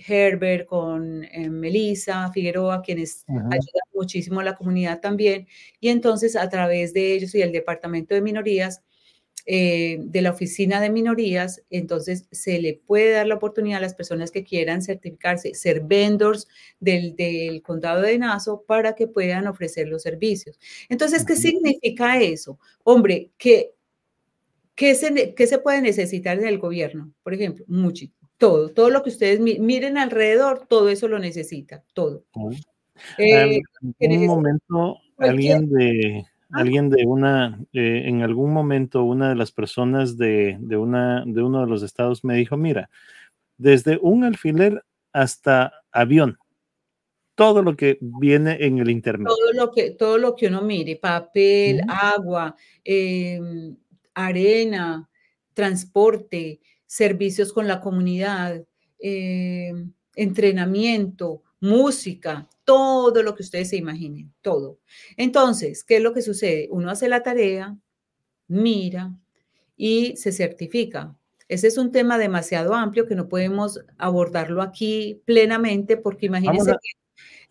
Herbert, 0.08 0.68
con 0.68 1.24
eh, 1.24 1.50
Melissa 1.50 2.32
Figueroa, 2.32 2.82
quienes 2.82 3.26
ayudan 3.28 3.88
muchísimo 3.94 4.40
a 4.40 4.44
la 4.44 4.56
comunidad 4.56 5.00
también. 5.02 5.48
Y 5.80 5.90
entonces 5.90 6.36
a 6.36 6.50
través 6.50 6.94
de 6.94 7.14
ellos 7.14 7.36
y 7.36 7.42
el 7.42 7.52
Departamento 7.52 8.16
de 8.16 8.22
Minorías, 8.22 8.82
eh, 9.46 9.98
de 10.00 10.22
la 10.22 10.32
Oficina 10.32 10.80
de 10.80 10.90
Minorías, 10.90 11.64
entonces 11.70 12.28
se 12.32 12.60
le 12.62 12.76
puede 12.86 13.12
dar 13.12 13.28
la 13.28 13.36
oportunidad 13.36 13.80
a 13.80 13.82
las 13.82 13.94
personas 13.94 14.32
que 14.32 14.46
quieran 14.46 14.82
certificarse, 14.82 15.54
ser 15.54 15.82
vendors 15.82 16.48
del, 16.80 17.16
del 17.18 17.62
condado 17.62 18.02
de 18.02 18.18
Naso 18.18 18.64
para 18.66 18.96
que 18.96 19.08
puedan 19.08 19.48
ofrecer 19.48 19.90
los 19.90 20.04
servicios. 20.04 20.58
Entonces, 20.88 21.26
¿qué 21.26 21.36
significa 21.36 22.22
eso? 22.22 22.58
Hombre, 22.84 23.32
que 23.38 23.74
¿Qué 24.76 24.96
se, 24.96 25.36
¿Qué 25.36 25.48
se, 25.48 25.60
puede 25.60 25.82
necesitar 25.82 26.40
del 26.40 26.58
gobierno? 26.58 27.14
Por 27.22 27.34
ejemplo, 27.34 27.64
mucho, 27.68 28.06
todo, 28.44 28.68
todo 28.68 28.90
lo 28.90 29.04
que 29.04 29.10
ustedes 29.10 29.40
miren 29.40 29.98
alrededor, 29.98 30.66
todo 30.68 30.90
eso 30.90 31.08
lo 31.08 31.18
necesita, 31.18 31.82
todo. 31.94 32.26
Eh, 33.18 33.62
en 34.00 34.20
un 34.20 34.26
momento, 34.26 34.98
alguien 35.18 35.70
de, 35.70 36.26
ah. 36.52 36.60
alguien 36.60 36.90
de 36.90 37.06
una, 37.06 37.58
eh, 37.72 38.04
en 38.06 38.22
algún 38.22 38.52
momento, 38.52 39.06
una 39.06 39.30
de 39.30 39.36
las 39.36 39.54
personas 39.54 40.18
de, 40.18 40.58
de, 40.60 40.76
una, 40.76 41.24
de 41.26 41.42
uno 41.42 41.62
de 41.62 41.68
los 41.68 41.84
estados 41.84 42.26
me 42.26 42.36
dijo, 42.36 42.58
mira, 42.58 42.90
desde 43.58 43.98
un 44.02 44.26
alfiler 44.26 44.84
hasta 45.14 45.72
avión, 45.94 46.38
todo 47.36 47.62
lo 47.62 47.78
que 47.78 47.98
viene 48.02 48.58
en 48.60 48.78
el 48.78 48.90
internet. 48.90 49.30
Todo 49.30 49.54
lo 49.54 49.72
que, 49.72 49.92
todo 49.92 50.18
lo 50.18 50.36
que 50.36 50.48
uno 50.48 50.62
mire, 50.64 50.98
papel, 50.98 51.80
agua, 51.88 52.58
em, 52.84 53.74
arena, 54.14 55.10
transporte, 55.54 56.60
servicios 56.94 57.52
con 57.54 57.68
la 57.68 57.82
comunidad, 57.82 58.64
em, 59.00 59.94
entrenamiento, 60.16 61.42
música, 61.60 62.48
todo 62.64 63.24
lo 63.24 63.34
que 63.34 63.42
ustedes 63.42 63.70
se 63.70 63.78
imaginen, 63.78 64.32
todo. 64.44 64.78
Entonces, 65.18 65.84
¿qué 65.84 65.98
es 65.98 66.04
lo 66.04 66.14
que 66.14 66.22
sucede? 66.22 66.68
Uno 66.70 66.92
hace 66.92 67.10
la 67.10 67.24
tarea, 67.24 67.76
mira 68.48 69.12
y 69.76 70.16
se 70.18 70.32
certifica. 70.32 71.16
Ese 71.48 71.66
es 71.68 71.80
un 71.80 71.92
tema 71.92 72.20
demasiado 72.20 72.76
amplio 72.76 73.08
que 73.08 73.16
no 73.16 73.28
podemos 73.28 73.80
abordarlo 73.98 74.62
aquí 74.62 75.20
plenamente 75.26 75.98
porque 75.98 76.28
imagínense 76.28 76.74
que 76.74 77.03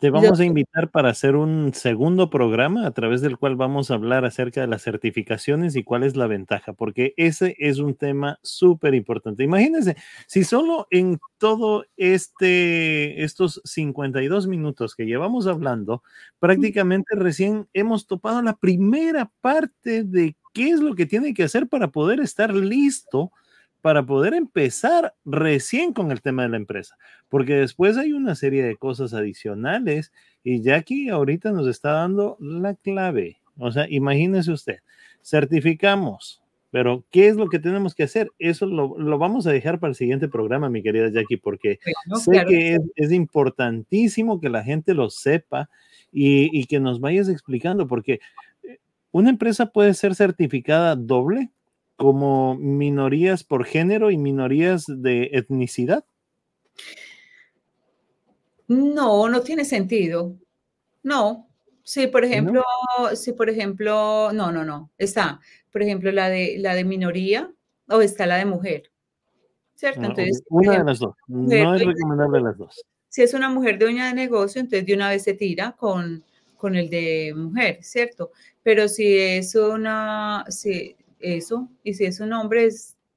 te 0.03 0.09
vamos 0.09 0.41
a 0.41 0.43
invitar 0.43 0.91
para 0.91 1.11
hacer 1.11 1.37
un 1.37 1.73
segundo 1.73 2.29
programa 2.29 2.85
a 2.85 2.91
través 2.91 3.21
del 3.21 3.37
cual 3.37 3.55
vamos 3.55 3.89
a 3.89 3.93
hablar 3.93 4.25
acerca 4.25 4.59
de 4.59 4.67
las 4.67 4.83
certificaciones 4.83 5.77
y 5.77 5.83
cuál 5.85 6.03
es 6.03 6.17
la 6.17 6.27
ventaja, 6.27 6.73
porque 6.73 7.13
ese 7.15 7.55
es 7.57 7.79
un 7.79 7.95
tema 7.95 8.37
súper 8.43 8.95
importante. 8.95 9.45
Imagínense, 9.45 9.95
si 10.27 10.43
solo 10.43 10.87
en 10.91 11.19
todo 11.37 11.85
este, 11.95 13.23
estos 13.23 13.61
52 13.63 14.45
minutos 14.47 14.93
que 14.93 15.05
llevamos 15.05 15.47
hablando, 15.47 16.03
prácticamente 16.37 17.15
recién 17.15 17.69
hemos 17.71 18.05
topado 18.05 18.41
la 18.41 18.57
primera 18.57 19.31
parte 19.39 20.03
de 20.03 20.35
qué 20.53 20.71
es 20.71 20.81
lo 20.81 20.95
que 20.95 21.05
tiene 21.05 21.33
que 21.33 21.43
hacer 21.43 21.69
para 21.69 21.91
poder 21.91 22.19
estar 22.19 22.53
listo 22.53 23.31
para 23.83 24.05
poder 24.05 24.33
empezar 24.33 25.13
recién 25.25 25.91
con 25.91 26.09
el 26.13 26.21
tema 26.21 26.43
de 26.43 26.47
la 26.47 26.55
empresa, 26.55 26.97
porque 27.27 27.55
después 27.55 27.97
hay 27.97 28.13
una 28.13 28.33
serie 28.33 28.63
de 28.63 28.77
cosas 28.77 29.13
adicionales 29.13 30.13
y 30.41 30.61
Jackie 30.61 31.09
ahorita 31.09 31.51
nos 31.51 31.67
está 31.67 31.91
dando 31.91 32.37
la 32.39 32.75
clave. 32.75 33.41
O 33.57 33.73
sea, 33.73 33.85
imagínese 33.89 34.53
usted, 34.53 34.77
certificamos, 35.21 36.41
pero 36.71 37.03
¿qué 37.11 37.27
es 37.27 37.35
lo 37.35 37.49
que 37.49 37.59
tenemos 37.59 37.93
que 37.93 38.03
hacer? 38.03 38.31
Eso 38.39 38.67
lo, 38.67 39.17
vamos 39.17 39.47
a 39.47 39.51
dejar 39.51 39.81
para 39.81 39.89
el 39.89 39.95
siguiente 39.95 40.29
programa, 40.29 40.69
mi 40.69 40.81
querida 40.81 41.09
Jackie, 41.09 41.35
porque 41.35 41.79
sé 42.23 42.45
que 42.47 42.77
es, 42.95 43.11
importantísimo 43.11 44.39
que 44.39 44.47
la 44.47 44.63
gente 44.63 44.93
lo 44.93 45.09
sepa 45.09 45.69
y, 46.09 46.57
y 46.57 46.67
que 46.67 46.79
nos 46.79 47.01
vayas 47.01 47.27
explicando, 47.27 47.85
porque 47.85 48.21
eh, 48.63 48.79
una 49.11 49.29
empresa 49.29 49.65
puede 49.65 49.93
ser 49.93 50.15
certificada 50.15 50.95
doble 50.95 51.51
como 52.03 52.55
minorías 52.55 53.45
por 53.45 53.63
género 53.63 54.11
y 54.11 54.17
minorías 54.17 54.83
de 54.89 55.29
etnicidad? 55.31 56.03
No, 58.67 59.29
no 59.29 59.39
tiene 59.39 59.63
sentido. 59.63 60.35
No. 61.01 61.47
Sí, 61.81 62.07
por 62.07 62.25
ejemplo, 62.25 62.61
sí, 63.15 63.31
por 63.31 63.49
ejemplo, 63.49 64.33
no, 64.33 64.51
no, 64.51 64.65
no. 64.65 64.91
Está, 64.97 65.39
por 65.71 65.81
ejemplo, 65.81 66.11
la 66.11 66.27
de 66.27 66.57
la 66.59 66.75
de 66.75 66.83
minoría 66.83 67.49
o 67.87 68.01
está 68.01 68.25
la 68.25 68.35
de 68.35 68.47
mujer. 68.47 68.91
¿Cierto? 69.73 70.01
Ah, 70.01 70.07
entonces, 70.07 70.43
una 70.49 70.79
de 70.79 70.83
las 70.83 70.99
dos. 70.99 71.15
No 71.29 71.73
es 71.73 71.85
recomendable 71.85 72.41
las 72.41 72.57
dos. 72.57 72.85
Si 73.07 73.21
es 73.21 73.33
una 73.33 73.47
mujer 73.47 73.79
dueña 73.79 74.07
de 74.07 74.13
negocio, 74.13 74.59
entonces 74.59 74.85
de 74.85 74.93
una 74.93 75.07
vez 75.07 75.23
se 75.23 75.35
tira 75.35 75.71
con, 75.79 76.21
con 76.57 76.75
el 76.75 76.89
de 76.89 77.33
mujer, 77.33 77.77
¿cierto? 77.81 78.31
Pero 78.61 78.89
si 78.89 79.17
es 79.17 79.55
una, 79.55 80.43
si, 80.49 80.97
eso, 81.23 81.69
y 81.83 81.95
si 81.95 82.05
es 82.05 82.19
un 82.19 82.33
hombre, 82.33 82.69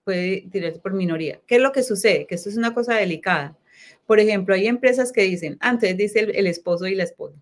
puede 0.05 0.49
tirarse 0.53 0.79
por 0.79 0.95
minoría. 0.95 1.41
¿Qué 1.47 1.57
es 1.57 1.63
lo 1.63 1.73
que 1.73 1.83
sucede? 1.83 2.27
Que 2.27 2.37
esto 2.37 2.49
es 2.49 2.57
una 2.57 2.73
cosa 2.73 2.95
delicada. 2.95 3.59
Por 4.07 4.21
ejemplo, 4.21 4.55
hay 4.55 4.69
empresas 4.69 5.13
que 5.13 5.23
dicen, 5.23 5.57
antes 5.61 5.97
dice 5.97 6.21
el, 6.21 6.47
esposo 6.47 6.87
y 6.87 6.95
la 6.95 7.03
esposa, 7.03 7.37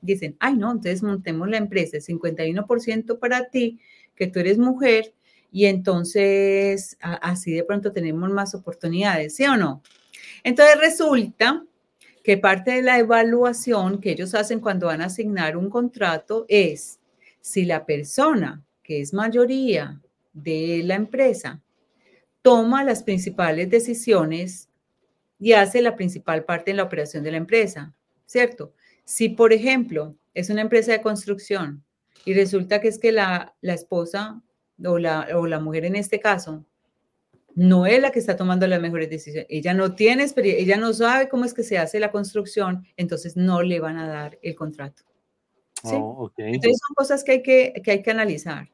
dicen, 0.00 0.36
ay 0.40 0.56
no, 0.56 0.72
entonces 0.72 1.02
montemos 1.02 1.48
la 1.48 1.58
empresa, 1.58 1.98
51% 1.98 3.18
para 3.18 3.48
ti, 3.48 3.78
que 4.16 4.26
tú 4.26 4.40
eres 4.40 4.58
mujer, 4.58 5.14
y 5.52 5.66
entonces 5.66 6.98
así 7.00 7.52
de 7.52 7.64
pronto 7.64 7.92
tenemos 7.92 8.30
más 8.30 8.54
oportunidades, 8.54 9.36
¿sí 9.36 9.44
o 9.44 9.56
no? 9.56 9.82
Entonces 10.42 10.78
resulta 10.78 11.64
que 12.22 12.36
parte 12.36 12.72
de 12.72 12.82
la 12.82 12.98
evaluación 12.98 14.00
que 14.00 14.10
ellos 14.10 14.34
hacen 14.34 14.60
cuando 14.60 14.86
van 14.88 15.00
a 15.00 15.06
asignar 15.06 15.56
un 15.56 15.70
contrato 15.70 16.44
es 16.48 16.98
si 17.40 17.64
la 17.64 17.86
persona 17.86 18.62
que 18.82 19.00
es 19.00 19.14
mayoría 19.14 20.00
de 20.32 20.82
la 20.84 20.94
empresa 20.94 21.60
toma 22.42 22.84
las 22.84 23.02
principales 23.02 23.68
decisiones 23.68 24.68
y 25.38 25.52
hace 25.52 25.82
la 25.82 25.96
principal 25.96 26.44
parte 26.44 26.70
en 26.70 26.78
la 26.78 26.84
operación 26.84 27.22
de 27.22 27.30
la 27.30 27.36
empresa, 27.36 27.94
¿cierto? 28.26 28.72
Si, 29.04 29.28
por 29.28 29.52
ejemplo, 29.52 30.16
es 30.34 30.50
una 30.50 30.62
empresa 30.62 30.92
de 30.92 31.02
construcción 31.02 31.84
y 32.24 32.34
resulta 32.34 32.80
que 32.80 32.88
es 32.88 32.98
que 32.98 33.12
la, 33.12 33.54
esposa 33.62 34.42
o 34.84 34.98
la, 34.98 35.28
o 35.34 35.46
la 35.46 35.60
mujer 35.60 35.84
en 35.84 35.96
este 35.96 36.20
caso 36.20 36.64
no 37.54 37.86
es 37.86 38.00
la 38.00 38.12
que 38.12 38.20
está 38.20 38.36
tomando 38.36 38.66
las 38.68 38.80
mejores 38.80 39.10
decisiones, 39.10 39.46
ella 39.50 39.74
no 39.74 39.96
tiene 39.96 40.22
experiencia, 40.22 40.62
ella 40.62 40.76
no 40.76 40.92
sabe 40.92 41.28
cómo 41.28 41.44
es 41.44 41.54
que 41.54 41.64
se 41.64 41.76
hace 41.76 41.98
la 41.98 42.12
construcción, 42.12 42.86
entonces 42.96 43.36
no 43.36 43.62
le 43.62 43.80
van 43.80 43.96
a 43.96 44.06
dar 44.06 44.38
el 44.42 44.54
contrato. 44.54 45.02
Oh, 45.82 46.30
Entonces 46.36 46.80
son 46.86 46.94
cosas 46.94 47.24
que 47.24 47.32
hay 47.32 47.42
que, 47.42 47.72
que, 47.82 47.90
hay 47.90 48.02
que 48.02 48.10
analizar. 48.10 48.68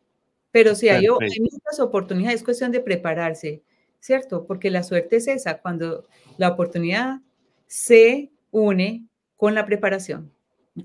Pero 0.55 0.77
si 0.77 0.89
hay, 0.89 1.05
hay, 1.05 1.41
muchas 1.41 1.81
oportunidades, 1.81 2.37
es 2.37 2.45
cuestión 2.45 2.71
de 2.71 2.79
prepararse, 2.79 3.65
¿cierto? 3.99 4.47
Porque 4.47 4.71
la 4.71 4.85
suerte 4.85 5.17
es 5.17 5.27
esa, 5.27 5.59
cuando 5.59 6.07
la 6.39 6.51
oportunidad 6.51 7.23
se 7.67 8.31
une 8.53 9.09
con 9.37 9.57
la 9.57 9.67
preparación. 9.67 10.31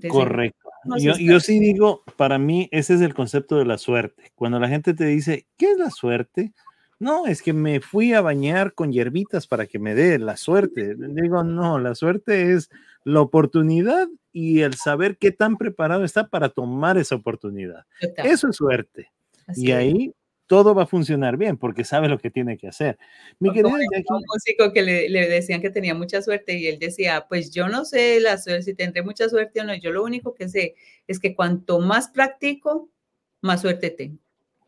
Correcto. 0.08 0.70
yo, 0.98 1.12
yo, 1.16 1.38
sí 1.38 1.60
digo, 1.60 2.02
para 2.16 2.36
mí 2.36 2.68
ese 2.72 2.94
es 2.94 3.00
el 3.00 3.14
concepto 3.14 3.58
de 3.58 3.64
la 3.64 3.78
suerte. 3.78 4.32
Cuando 4.34 4.58
la 4.58 4.66
gente 4.66 4.92
te 4.92 5.04
dice, 5.04 5.46
¿qué 5.56 5.70
es 5.70 5.78
la 5.78 5.90
suerte? 5.90 6.52
No, 6.98 7.26
es 7.26 7.40
que 7.40 7.52
me 7.52 7.78
fui 7.80 8.12
a 8.12 8.22
bañar 8.22 8.74
con 8.74 8.90
hierbitas 8.90 9.46
para 9.46 9.66
que 9.66 9.78
me 9.78 9.94
dé 9.94 10.18
la 10.18 10.36
suerte. 10.36 10.96
Digo, 10.98 11.44
no, 11.44 11.78
la 11.78 11.94
suerte 11.94 12.54
es 12.54 12.70
la 13.04 13.20
oportunidad 13.20 14.08
y 14.32 14.62
el 14.62 14.74
saber 14.74 15.16
qué 15.16 15.30
tan 15.30 15.56
preparado 15.58 16.02
está 16.02 16.26
para 16.26 16.48
tomar 16.48 16.98
esa 16.98 17.14
oportunidad. 17.14 17.86
Eso 18.16 18.48
es 18.48 18.56
suerte. 18.56 19.12
Y 19.56 19.72
ahí 19.72 20.12
todo 20.50 20.74
va 20.74 20.82
a 20.82 20.86
funcionar 20.86 21.36
bien 21.36 21.56
porque 21.56 21.84
sabe 21.84 22.08
lo 22.08 22.18
que 22.18 22.28
tiene 22.28 22.58
que 22.58 22.66
hacer. 22.66 22.98
Mi 23.38 23.52
querido 23.52 23.68
un 23.68 24.22
músico 24.26 24.72
que 24.72 24.82
le, 24.82 25.08
le, 25.08 25.28
decían 25.28 25.60
que 25.60 25.70
tenía 25.70 25.94
mucha 25.94 26.22
suerte 26.22 26.58
y 26.58 26.66
él 26.66 26.80
decía, 26.80 27.26
pues 27.28 27.52
yo 27.52 27.68
no 27.68 27.84
sé 27.84 28.18
la 28.18 28.36
suerte, 28.36 28.62
si 28.62 28.74
tendré 28.74 29.04
mucha 29.04 29.28
suerte 29.28 29.60
o 29.60 29.64
no, 29.64 29.76
yo 29.76 29.92
lo 29.92 30.02
único 30.02 30.34
que 30.34 30.48
sé 30.48 30.74
es 31.06 31.20
que 31.20 31.36
cuanto 31.36 31.78
más 31.78 32.08
practico, 32.08 32.90
más 33.40 33.60
suerte 33.60 33.90
tengo. 33.90 34.18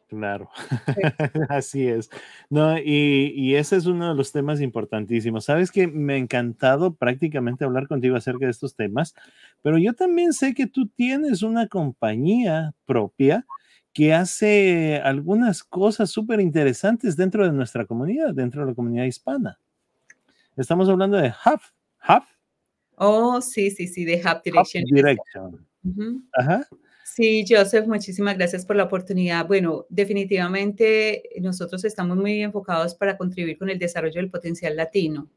Claro, 0.06 0.50
así 1.48 1.88
es. 1.88 2.10
No, 2.48 2.78
y, 2.78 3.32
y, 3.34 3.56
ese 3.56 3.76
es 3.76 3.86
uno 3.86 4.10
de 4.10 4.14
los 4.14 4.30
temas 4.30 4.60
importantísimos. 4.60 5.46
Sabes 5.46 5.72
que 5.72 5.88
me 5.88 6.12
ha 6.12 6.16
encantado 6.18 6.94
prácticamente 6.94 7.64
hablar 7.64 7.88
contigo 7.88 8.14
acerca 8.14 8.44
de 8.44 8.50
estos 8.50 8.76
temas, 8.76 9.14
pero 9.62 9.78
yo 9.78 9.94
también 9.94 10.32
sé 10.32 10.54
que 10.54 10.66
tú 10.66 10.86
tienes 10.86 11.42
una 11.42 11.66
compañía 11.66 12.74
propia 12.84 13.46
que 13.92 14.14
hace 14.14 15.00
algunas 15.02 15.62
cosas 15.62 16.10
súper 16.10 16.40
interesantes 16.40 17.16
dentro 17.16 17.44
de 17.44 17.52
nuestra 17.52 17.86
comunidad, 17.86 18.34
dentro 18.34 18.62
de 18.62 18.68
la 18.68 18.74
comunidad 18.74 19.04
hispana. 19.04 19.58
Estamos 20.56 20.88
hablando 20.88 21.16
de 21.16 21.28
Hub. 21.28 21.60
Hub. 22.08 22.22
Oh, 22.96 23.40
sí, 23.40 23.70
sí, 23.70 23.86
sí, 23.86 24.04
de 24.04 24.16
Hub 24.16 24.42
Direction. 24.42 24.84
Direction. 24.84 25.66
Ajá. 26.32 26.66
Sí, 27.04 27.44
Joseph, 27.46 27.86
muchísimas 27.86 28.38
gracias 28.38 28.64
por 28.64 28.76
la 28.76 28.84
oportunidad. 28.84 29.46
Bueno, 29.46 29.84
definitivamente 29.90 31.22
nosotros 31.40 31.84
estamos 31.84 32.16
muy 32.16 32.42
enfocados 32.42 32.94
para 32.94 33.18
contribuir 33.18 33.58
con 33.58 33.68
el 33.68 33.78
desarrollo 33.78 34.14
del 34.14 34.30
potencial 34.30 34.76
latino. 34.76 35.28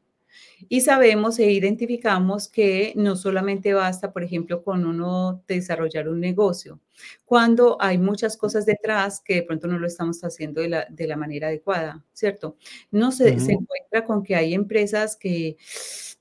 Y 0.68 0.80
sabemos 0.80 1.38
e 1.38 1.50
identificamos 1.52 2.48
que 2.48 2.92
no 2.96 3.16
solamente 3.16 3.74
basta, 3.74 4.12
por 4.12 4.22
ejemplo, 4.22 4.62
con 4.62 4.86
uno 4.86 5.42
desarrollar 5.46 6.08
un 6.08 6.20
negocio, 6.20 6.80
cuando 7.24 7.76
hay 7.80 7.98
muchas 7.98 8.36
cosas 8.36 8.64
detrás 8.66 9.20
que 9.20 9.36
de 9.36 9.42
pronto 9.42 9.66
no 9.68 9.78
lo 9.78 9.86
estamos 9.86 10.22
haciendo 10.22 10.60
de 10.60 10.68
la, 10.68 10.86
de 10.88 11.06
la 11.06 11.16
manera 11.16 11.48
adecuada, 11.48 12.04
¿cierto? 12.12 12.56
No 12.90 13.12
se, 13.12 13.38
se 13.38 13.52
encuentra 13.52 14.04
con 14.06 14.22
que 14.22 14.34
hay 14.34 14.54
empresas 14.54 15.16
que 15.16 15.56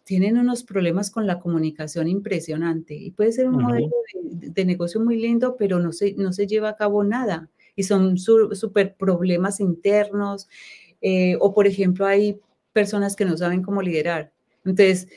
tienen 0.03 0.38
unos 0.38 0.63
problemas 0.63 1.09
con 1.09 1.26
la 1.26 1.39
comunicación 1.39 2.07
impresionante 2.07 2.93
y 2.93 3.11
puede 3.11 3.32
ser 3.32 3.47
un 3.47 3.63
modelo 3.63 3.89
de, 4.22 4.66
negocio 4.66 5.01
muy 5.01 5.18
lindo, 5.18 5.55
pero 5.57 5.80
no 5.80 5.91
se, 5.91 6.13
no 6.13 6.32
se 6.32 6.45
lleva 6.45 6.70
a 6.70 6.76
cabo 6.76 7.03
nada 7.03 7.49
y 7.76 7.84
son 7.84 8.18
súper 8.18 8.95
problemas 8.95 9.59
internos 9.59 10.47
eh, 11.01 11.38
o, 11.39 11.53
por 11.53 11.68
ejemplo, 11.68 12.05
hay 12.05 12.39
personas 12.76 13.15
que 13.15 13.23
no 13.23 13.38
saben 13.38 13.63
cómo 13.63 13.82
liderar. 13.82 14.34
Entonces, 14.65 15.07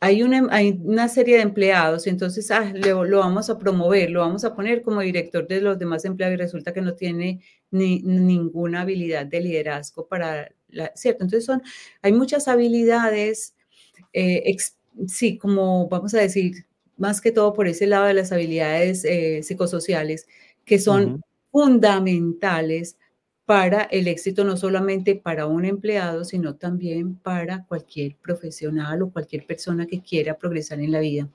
hay 0.00 0.22
una, 0.22 0.48
hay 0.50 0.80
una 0.82 1.08
serie 1.08 1.36
de 1.36 1.42
empleados, 1.42 2.06
entonces 2.06 2.50
ah, 2.50 2.72
lo, 2.74 3.04
lo, 3.04 3.18
vamos 3.18 3.50
a 3.50 3.58
promover, 3.58 4.10
lo 4.10 4.20
vamos 4.20 4.44
a 4.44 4.54
poner 4.54 4.82
como 4.82 5.00
director 5.02 5.46
de 5.46 5.60
los 5.60 5.78
demás 5.78 6.04
empleados 6.06 6.34
y 6.34 6.38
resulta 6.38 6.72
que 6.72 6.80
no 6.80 6.94
tiene 6.94 7.40
ni, 7.70 8.00
ninguna 8.02 8.80
habilidad 8.80 9.26
de 9.26 9.40
liderazgo 9.40 10.08
para, 10.08 10.50
la, 10.70 10.90
¿cierto? 10.96 11.24
Entonces, 11.24 11.44
son, 11.44 11.62
hay 12.00 12.12
muchas 12.12 12.48
habilidades 12.48 13.54
eh, 14.12 14.56
sí, 15.08 15.38
como 15.38 15.88
vamos 15.88 16.14
a 16.14 16.20
decir, 16.20 16.66
más 16.96 17.20
que 17.20 17.32
todo 17.32 17.52
por 17.52 17.68
ese 17.68 17.86
lado 17.86 18.06
de 18.06 18.14
las 18.14 18.32
habilidades 18.32 19.04
eh, 19.04 19.42
psicosociales, 19.42 20.26
que 20.64 20.78
son 20.78 21.22
fundamentales 21.50 22.96
para 23.44 23.82
el 23.82 24.08
éxito, 24.08 24.44
no 24.44 24.56
solamente 24.56 25.16
para 25.16 25.46
un 25.46 25.64
empleado, 25.64 26.24
sino 26.24 26.54
también 26.54 27.16
para 27.16 27.64
cualquier 27.66 28.16
profesional 28.16 29.02
o 29.02 29.10
cualquier 29.10 29.46
persona 29.46 29.86
que 29.86 30.00
quiera 30.00 30.38
progresar 30.38 30.80
en 30.80 30.92
la 30.92 31.00
vida. 31.00 31.28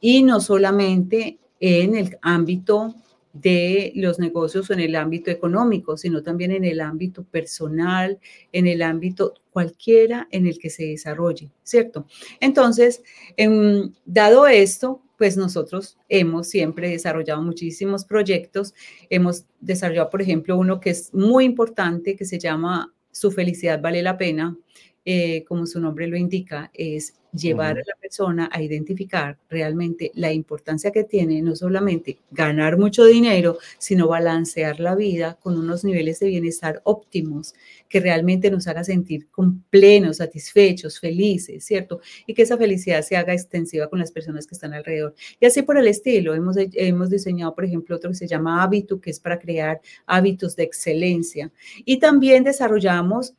Y 0.00 0.22
no 0.22 0.40
solamente 0.40 1.38
en 1.60 1.94
el 1.94 2.18
ámbito 2.22 2.94
de 3.32 3.92
los 3.94 4.18
negocios 4.18 4.68
o 4.68 4.72
en 4.72 4.80
el 4.80 4.96
ámbito 4.96 5.30
económico, 5.30 5.96
sino 5.96 6.22
también 6.22 6.52
en 6.52 6.64
el 6.64 6.80
ámbito 6.80 7.24
personal, 7.24 8.18
en 8.52 8.66
el 8.66 8.82
ámbito 8.82 9.34
cualquiera 9.50 10.28
en 10.30 10.46
el 10.46 10.58
que 10.58 10.70
se 10.70 10.84
desarrolle, 10.84 11.50
¿cierto? 11.62 12.06
Entonces, 12.40 13.02
em, 13.36 13.92
dado 14.04 14.46
esto, 14.46 15.02
pues 15.22 15.36
nosotros 15.36 15.96
hemos 16.08 16.48
siempre 16.48 16.88
desarrollado 16.88 17.40
muchísimos 17.42 18.04
proyectos. 18.04 18.74
Hemos 19.08 19.44
desarrollado, 19.60 20.10
por 20.10 20.20
ejemplo, 20.20 20.58
uno 20.58 20.80
que 20.80 20.90
es 20.90 21.14
muy 21.14 21.44
importante, 21.44 22.16
que 22.16 22.24
se 22.24 22.40
llama 22.40 22.92
Su 23.12 23.30
felicidad 23.30 23.80
vale 23.80 24.02
la 24.02 24.18
pena. 24.18 24.58
Eh, 25.04 25.44
como 25.44 25.66
su 25.66 25.78
nombre 25.78 26.08
lo 26.08 26.16
indica, 26.16 26.72
es 26.74 27.14
llevar 27.32 27.78
a 27.78 27.82
la 27.86 27.94
persona 28.00 28.50
a 28.52 28.62
identificar 28.62 29.38
realmente 29.48 30.10
la 30.14 30.32
importancia 30.32 30.90
que 30.90 31.04
tiene 31.04 31.40
no 31.40 31.54
solamente 31.54 32.18
ganar 32.32 32.76
mucho 32.76 33.04
dinero, 33.04 33.58
sino 33.78 34.08
balancear 34.08 34.80
la 34.80 34.96
vida 34.96 35.38
con 35.40 35.56
unos 35.56 35.84
niveles 35.84 36.18
de 36.18 36.26
bienestar 36.26 36.80
óptimos 36.82 37.54
que 37.92 38.00
realmente 38.00 38.50
nos 38.50 38.66
haga 38.68 38.82
sentir 38.84 39.28
con 39.30 39.64
plenos, 39.68 40.16
satisfechos, 40.16 40.98
felices, 40.98 41.62
¿cierto? 41.62 42.00
Y 42.26 42.32
que 42.32 42.40
esa 42.40 42.56
felicidad 42.56 43.02
se 43.02 43.18
haga 43.18 43.34
extensiva 43.34 43.90
con 43.90 43.98
las 43.98 44.10
personas 44.10 44.46
que 44.46 44.54
están 44.54 44.72
alrededor. 44.72 45.14
Y 45.38 45.44
así 45.44 45.60
por 45.60 45.76
el 45.76 45.86
estilo, 45.86 46.34
hemos, 46.34 46.56
hemos 46.56 47.10
diseñado, 47.10 47.54
por 47.54 47.66
ejemplo, 47.66 47.94
otro 47.94 48.08
que 48.08 48.16
se 48.16 48.26
llama 48.26 48.62
Hábito, 48.62 48.98
que 48.98 49.10
es 49.10 49.20
para 49.20 49.38
crear 49.38 49.82
hábitos 50.06 50.56
de 50.56 50.62
excelencia. 50.62 51.52
Y 51.84 51.98
también 51.98 52.44
desarrollamos 52.44 53.34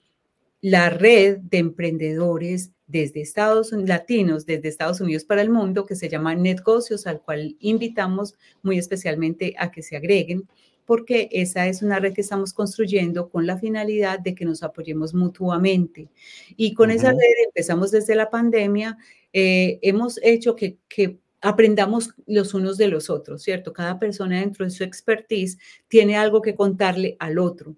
la 0.62 0.92
red 0.92 1.40
de 1.40 1.58
emprendedores 1.58 2.70
desde 2.86 3.22
Estados 3.22 3.72
Unidos, 3.72 3.90
latinos, 3.90 4.46
desde 4.46 4.70
Estados 4.70 5.02
Unidos 5.02 5.26
para 5.26 5.42
el 5.42 5.50
mundo, 5.50 5.88
que 5.88 5.96
se 5.96 6.10
llama 6.10 6.36
Netgocios, 6.36 7.08
al 7.08 7.22
cual 7.22 7.56
invitamos 7.60 8.36
muy 8.62 8.78
especialmente 8.78 9.56
a 9.58 9.72
que 9.72 9.82
se 9.82 9.98
agreguen, 9.98 10.48
porque 10.86 11.30
esa 11.32 11.68
es 11.68 11.82
una 11.82 12.00
red 12.00 12.14
que 12.14 12.22
estamos 12.22 12.54
construyendo 12.54 13.30
con 13.30 13.48
la 13.48 13.58
finalidad 13.58 14.20
de 14.20 14.36
que 14.36 14.46
nos 14.46 14.64
apoyemos 14.64 15.14
mutuamente. 15.14 16.10
Y 16.56 16.74
con 16.74 16.92
esa 16.92 17.12
red 17.12 17.46
empezamos 17.46 17.92
desde 17.92 18.16
la 18.16 18.30
pandemia, 18.30 18.98
eh, 19.32 19.80
hemos 19.82 20.20
hecho 20.24 20.56
que, 20.56 20.78
que 20.88 21.18
aprendamos 21.42 22.14
los 22.26 22.54
unos 22.54 22.78
de 22.78 22.88
los 22.88 23.10
otros, 23.10 23.44
¿cierto? 23.44 23.74
Cada 23.74 24.00
persona 24.00 24.40
dentro 24.40 24.66
de 24.66 24.72
su 24.72 24.84
expertise 24.84 25.58
tiene 25.88 26.16
algo 26.16 26.42
que 26.42 26.56
contarle 26.56 27.18
al 27.20 27.38
otro. 27.38 27.76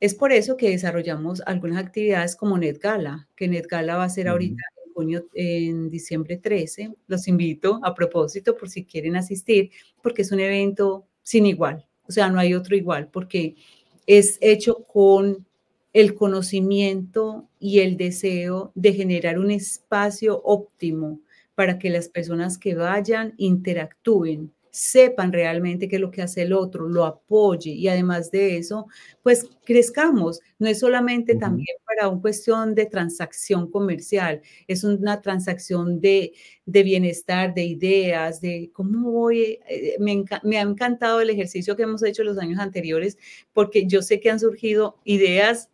Es 0.00 0.16
por 0.16 0.32
eso 0.32 0.56
que 0.56 0.70
desarrollamos 0.70 1.42
algunas 1.46 1.78
actividades 1.78 2.34
como 2.34 2.58
NetGala, 2.58 3.28
que 3.36 3.46
NetGala 3.46 3.96
va 3.96 4.04
a 4.04 4.08
ser 4.08 4.26
ahorita 4.26 4.60
en 4.84 4.92
junio, 4.92 5.28
en 5.32 5.88
diciembre 5.90 6.38
13. 6.38 6.92
Los 7.06 7.28
invito 7.28 7.78
a 7.84 7.94
propósito 7.94 8.56
por 8.56 8.68
si 8.68 8.84
quieren 8.84 9.14
asistir, 9.14 9.70
porque 10.02 10.22
es 10.22 10.32
un 10.32 10.40
evento 10.40 11.06
sin 11.22 11.46
igual. 11.46 11.86
O 12.08 12.12
sea, 12.12 12.28
no 12.30 12.38
hay 12.38 12.54
otro 12.54 12.76
igual, 12.76 13.08
porque 13.08 13.56
es 14.06 14.38
hecho 14.40 14.84
con 14.84 15.46
el 15.92 16.14
conocimiento 16.14 17.48
y 17.58 17.80
el 17.80 17.96
deseo 17.96 18.72
de 18.74 18.92
generar 18.94 19.38
un 19.38 19.50
espacio 19.50 20.40
óptimo 20.42 21.20
para 21.54 21.78
que 21.78 21.90
las 21.90 22.08
personas 22.08 22.58
que 22.58 22.74
vayan 22.74 23.34
interactúen 23.36 24.52
sepan 24.72 25.32
realmente 25.32 25.86
qué 25.86 25.96
es 25.96 26.00
lo 26.00 26.10
que 26.10 26.22
hace 26.22 26.42
el 26.42 26.54
otro, 26.54 26.88
lo 26.88 27.04
apoye 27.04 27.70
y 27.70 27.88
además 27.88 28.30
de 28.30 28.56
eso, 28.56 28.86
pues 29.22 29.46
crezcamos. 29.64 30.40
No 30.58 30.66
es 30.66 30.80
solamente 30.80 31.34
también 31.34 31.76
para 31.84 32.08
una 32.08 32.22
cuestión 32.22 32.74
de 32.74 32.86
transacción 32.86 33.70
comercial, 33.70 34.40
es 34.66 34.82
una 34.82 35.20
transacción 35.20 36.00
de, 36.00 36.32
de 36.64 36.82
bienestar, 36.82 37.52
de 37.52 37.64
ideas, 37.64 38.40
de 38.40 38.70
cómo 38.72 39.10
voy. 39.12 39.60
Eh, 39.68 39.96
me, 40.00 40.24
me, 40.42 40.58
ha 40.58 40.62
encantado 40.62 41.20
el 41.20 41.28
ejercicio 41.28 41.76
que 41.76 41.82
hemos 41.82 42.02
hecho 42.02 42.24
los 42.24 42.38
años 42.38 42.58
anteriores 42.58 43.18
porque 43.52 43.86
yo 43.86 44.00
sé 44.00 44.20
que 44.20 44.30
han 44.30 44.40
surgido 44.40 44.96
ideas 45.04 45.68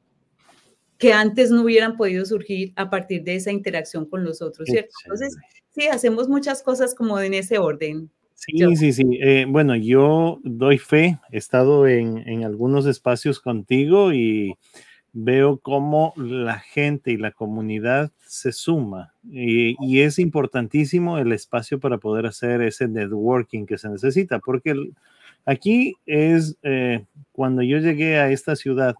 que 0.98 1.12
antes 1.12 1.52
no 1.52 1.62
hubieran 1.62 1.96
podido 1.96 2.24
surgir 2.26 2.72
a 2.74 2.90
partir 2.90 3.22
de 3.22 3.36
esa 3.36 3.52
interacción 3.52 4.06
con 4.06 4.24
los 4.24 4.42
otros, 4.42 4.66
¿cierto? 4.68 4.90
Entonces, 5.04 5.36
sí, 5.70 5.86
hacemos 5.86 6.28
muchas 6.28 6.64
cosas 6.64 6.96
como 6.96 7.20
en 7.20 7.34
ese 7.34 7.58
orden. 7.58 8.10
Sí, 8.40 8.76
sí, 8.76 8.92
sí. 8.92 9.02
Eh, 9.20 9.46
bueno, 9.48 9.74
yo 9.74 10.38
doy 10.44 10.78
fe, 10.78 11.18
he 11.32 11.38
estado 11.38 11.88
en, 11.88 12.18
en, 12.28 12.44
algunos 12.44 12.86
espacios 12.86 13.40
contigo 13.40 14.12
y 14.12 14.54
veo 15.12 15.58
cómo 15.58 16.12
la 16.16 16.60
gente 16.60 17.10
y 17.10 17.16
la 17.16 17.32
comunidad 17.32 18.12
se 18.24 18.52
suma 18.52 19.12
y, 19.24 20.00
es 20.00 20.20
importantísimo 20.20 21.18
el 21.18 21.32
espacio 21.32 21.80
para 21.80 21.98
poder 21.98 22.26
hacer 22.26 22.62
ese 22.62 22.86
networking 22.86 23.66
que 23.66 23.76
se 23.76 23.88
necesita, 23.88 24.38
porque 24.38 24.72
aquí 25.44 25.96
es 26.06 26.56
eh, 26.62 27.04
cuando 27.32 27.62
yo 27.62 27.78
llegué 27.78 28.18
a 28.20 28.30
esta 28.30 28.54
ciudad, 28.54 28.94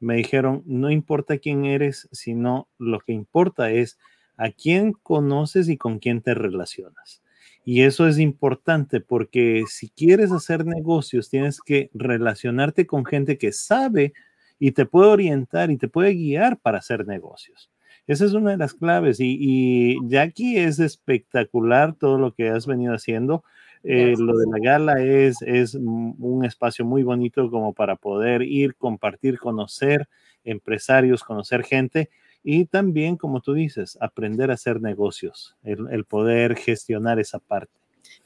me 0.00 0.16
dijeron, 0.16 0.62
no 0.66 0.90
importa 0.90 1.38
quién 1.38 1.64
eres, 1.64 2.08
sino 2.12 2.68
lo 2.78 3.00
que 3.00 3.12
importa 3.12 3.70
es 3.70 3.98
a 4.36 4.50
quién 4.50 4.92
conoces 4.92 5.70
y 5.70 5.78
con 5.78 5.98
quién 5.98 6.20
te 6.20 6.34
relacionas. 6.34 7.21
Y 7.64 7.82
eso 7.82 8.08
es 8.08 8.18
importante 8.18 9.00
porque 9.00 9.62
si 9.68 9.88
quieres 9.88 10.32
hacer 10.32 10.66
negocios, 10.66 11.30
tienes 11.30 11.60
que 11.60 11.90
relacionarte 11.94 12.86
con 12.86 13.04
gente 13.04 13.38
que 13.38 13.52
sabe 13.52 14.12
y 14.58 14.72
te 14.72 14.84
puede 14.84 15.10
orientar 15.10 15.70
y 15.70 15.76
te 15.76 15.88
puede 15.88 16.14
guiar 16.14 16.58
para 16.58 16.78
hacer 16.78 17.06
negocios. 17.06 17.70
Esa 18.06 18.24
es 18.24 18.32
una 18.32 18.50
de 18.50 18.56
las 18.56 18.74
claves 18.74 19.20
y, 19.20 19.36
y 19.40 19.98
Jackie 20.08 20.58
es 20.58 20.80
espectacular 20.80 21.94
todo 21.94 22.18
lo 22.18 22.34
que 22.34 22.48
has 22.48 22.66
venido 22.66 22.94
haciendo. 22.94 23.44
Eh, 23.84 24.14
lo 24.18 24.36
de 24.36 24.46
la 24.50 24.58
gala 24.58 25.02
es, 25.02 25.40
es 25.42 25.74
un 25.74 26.44
espacio 26.44 26.84
muy 26.84 27.02
bonito 27.02 27.50
como 27.50 27.72
para 27.72 27.96
poder 27.96 28.42
ir, 28.42 28.74
compartir, 28.74 29.38
conocer 29.38 30.08
empresarios, 30.44 31.22
conocer 31.22 31.62
gente 31.62 32.10
y 32.44 32.64
también, 32.64 33.16
como 33.16 33.40
tú 33.40 33.54
dices, 33.54 33.96
aprender 34.00 34.50
a 34.50 34.54
hacer 34.54 34.80
negocios, 34.80 35.56
el, 35.62 36.04
poder 36.04 36.56
gestionar 36.56 37.20
esa 37.20 37.38
parte. 37.38 37.72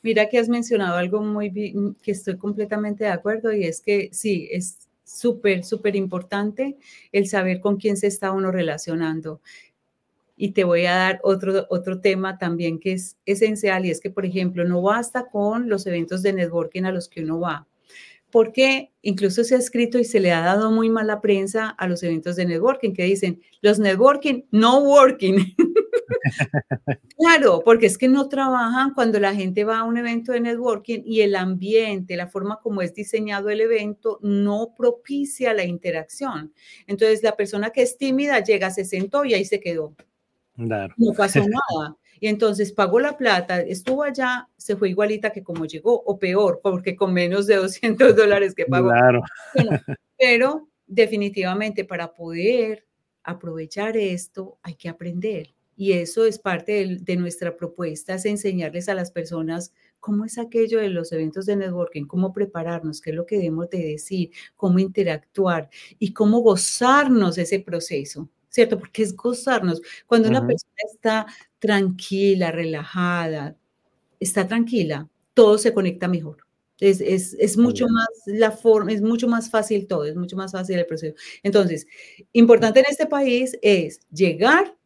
Mira 0.03 0.29
que 0.29 0.39
has 0.39 0.49
mencionado 0.49 0.97
algo 0.97 1.21
muy 1.21 1.53
que 2.03 2.13
estoy 2.13 2.39
completamente 2.39 3.05
de 3.05 3.11
acuerdo 3.11 3.53
y 3.53 3.65
es 3.65 3.81
que 3.81 4.09
sí, 4.13 4.49
es 4.51 4.89
súper, 5.05 5.65
súper 5.65 5.97
importante 5.97 6.77
el 7.13 7.29
saber 7.29 7.61
con 7.61 7.77
quién 7.77 7.97
se 7.97 8.07
está 8.07 8.33
uno 8.33 8.51
relacionando. 8.51 9.41
Y 10.39 10.53
te 10.53 10.65
voy 10.65 10.87
a 10.87 10.95
dar 10.95 11.21
otro, 11.23 11.67
otro 11.71 12.01
tema 12.01 12.39
también 12.39 12.79
que 12.79 12.93
es 12.93 13.17
esencial 13.27 13.87
y 13.87 13.91
es 13.91 14.01
que, 14.01 14.11
por 14.11 14.27
ejemplo, 14.27 14.65
no 14.65 14.83
basta 14.83 15.27
con 15.27 15.69
los 15.69 15.87
eventos 15.87 16.23
de 16.23 16.33
networking 16.33 16.85
a 16.85 16.93
los 16.93 17.09
que 17.09 17.23
uno 17.23 17.41
va 17.41 17.67
porque 18.31 18.93
incluso 19.03 19.45
se 19.45 19.55
ha 19.55 19.59
escrito 19.59 19.99
y 19.99 20.05
se 20.05 20.21
le 20.21 20.33
ha 20.33 20.41
dado 20.41 20.71
muy 20.71 20.91
mala 20.91 21.21
prensa 21.21 21.69
a 21.71 21.87
los 21.87 22.03
eventos 22.03 22.37
de 22.37 22.47
networking 22.47 22.93
que 22.93 23.05
dicen, 23.05 23.41
los 23.61 23.79
networking 23.79 24.43
no 24.51 24.81
working. 24.81 25.37
claro, 27.19 27.63
porque 27.65 27.87
es 27.87 27.97
que 27.97 28.09
no 28.09 28.29
trabajan 28.29 28.95
cuando 28.95 29.21
la 29.21 29.35
gente 29.35 29.65
va 29.65 29.79
a 29.79 29.85
un 29.85 29.97
evento 29.97 30.33
de 30.33 30.41
networking 30.41 31.03
y 31.05 31.21
el 31.21 31.37
ambiente, 31.37 32.17
la 32.17 32.29
forma 32.29 32.61
como 32.61 32.83
es 32.83 32.95
diseñado 32.95 33.49
el 33.49 33.61
evento, 33.61 34.19
no 34.23 34.75
propicia 34.77 35.55
la 35.55 35.65
interacción. 35.65 36.53
Entonces, 36.87 37.23
la 37.23 37.37
persona 37.37 37.71
que 37.71 37.83
es 37.83 37.97
tímida 37.97 38.43
llega, 38.43 38.71
se 38.71 38.85
sentó 38.85 39.25
y 39.25 39.35
ahí 39.35 39.45
se 39.45 39.61
quedó. 39.61 39.95
No 40.57 41.13
pasó 41.17 41.41
nada. 41.41 41.97
Y 42.21 42.29
entonces 42.29 42.73
pagó 42.73 43.01
la 43.01 43.17
plata, 43.17 43.61
estuvo 43.61 44.03
allá, 44.03 44.49
se 44.57 44.77
fue 44.77 44.91
igualita 44.91 45.31
que 45.31 45.43
como 45.43 45.65
llegó, 45.65 46.03
o 46.03 46.19
peor, 46.19 46.61
porque 46.63 46.97
con 46.97 47.13
menos 47.13 47.47
de 47.47 47.57
200 47.57 48.17
dólares 48.17 48.55
que 48.55 48.67
pagó. 48.67 48.89
Claro. 48.89 49.23
pero 50.19 50.69
definitivamente 50.87 51.85
para 51.85 52.15
poder 52.15 52.87
aprovechar 53.23 53.97
esto 53.97 54.59
hay 54.63 54.75
que 54.75 54.89
aprender. 54.89 55.53
Y 55.79 55.93
eso 55.93 56.25
es 56.25 56.39
parte 56.39 56.99
de, 57.01 57.17
nuestra 57.17 57.55
propuesta, 57.55 58.15
es 58.15 58.25
enseñarles 58.25 58.89
a 58.89 58.95
las 58.95 59.11
personas 59.11 59.75
cómo 60.01 60.25
es 60.25 60.39
aquello 60.39 60.81
de 60.81 60.89
los 60.89 61.13
eventos 61.13 61.45
de 61.45 61.57
networking, 61.57 62.07
cómo 62.07 62.33
prepararnos, 62.33 63.03
qué 63.03 63.11
es 63.11 63.17
lo 63.17 63.27
que 63.27 63.37
debemos 63.37 63.69
de 63.69 63.85
decir, 63.85 64.31
cómo 64.55 64.79
interactuar 64.79 65.69
y 65.99 66.15
cómo 66.15 66.41
gozarnos 66.41 67.37
ese 67.37 67.61
proceso. 67.61 68.31
¿cierto? 68.49 68.79
Porque 68.79 69.03
es 69.03 69.15
gozarnos. 69.15 69.83
Cuando 70.07 70.31
una 70.31 70.47
persona 70.47 70.73
está 70.91 71.27
tranquila, 71.67 72.53
relajada, 72.53 73.57
está 74.21 74.47
tranquila, 74.47 75.09
todo 75.35 75.59
se 75.59 75.75
conecta 75.75 76.09
mejor. 76.09 76.39
Es, 76.79 77.01
es, 77.01 77.35
es 77.39 77.57
mucho 77.57 77.87
más 77.89 78.09
la 78.27 78.51
forma, 78.51 78.93
es 78.93 79.03
mucho 79.03 79.29
más 79.29 79.51
fácil 79.51 79.87
todo, 79.87 80.05
es 80.05 80.15
mucho 80.15 80.37
más 80.37 80.53
fácil 80.53 80.79
el 80.79 80.87
proceso. 80.87 81.15
Entonces, 81.43 81.87
importante 82.33 82.81
en 82.81 82.87
este 82.89 83.07
país 83.07 83.59
es 83.63 84.01
llegar 84.13 84.77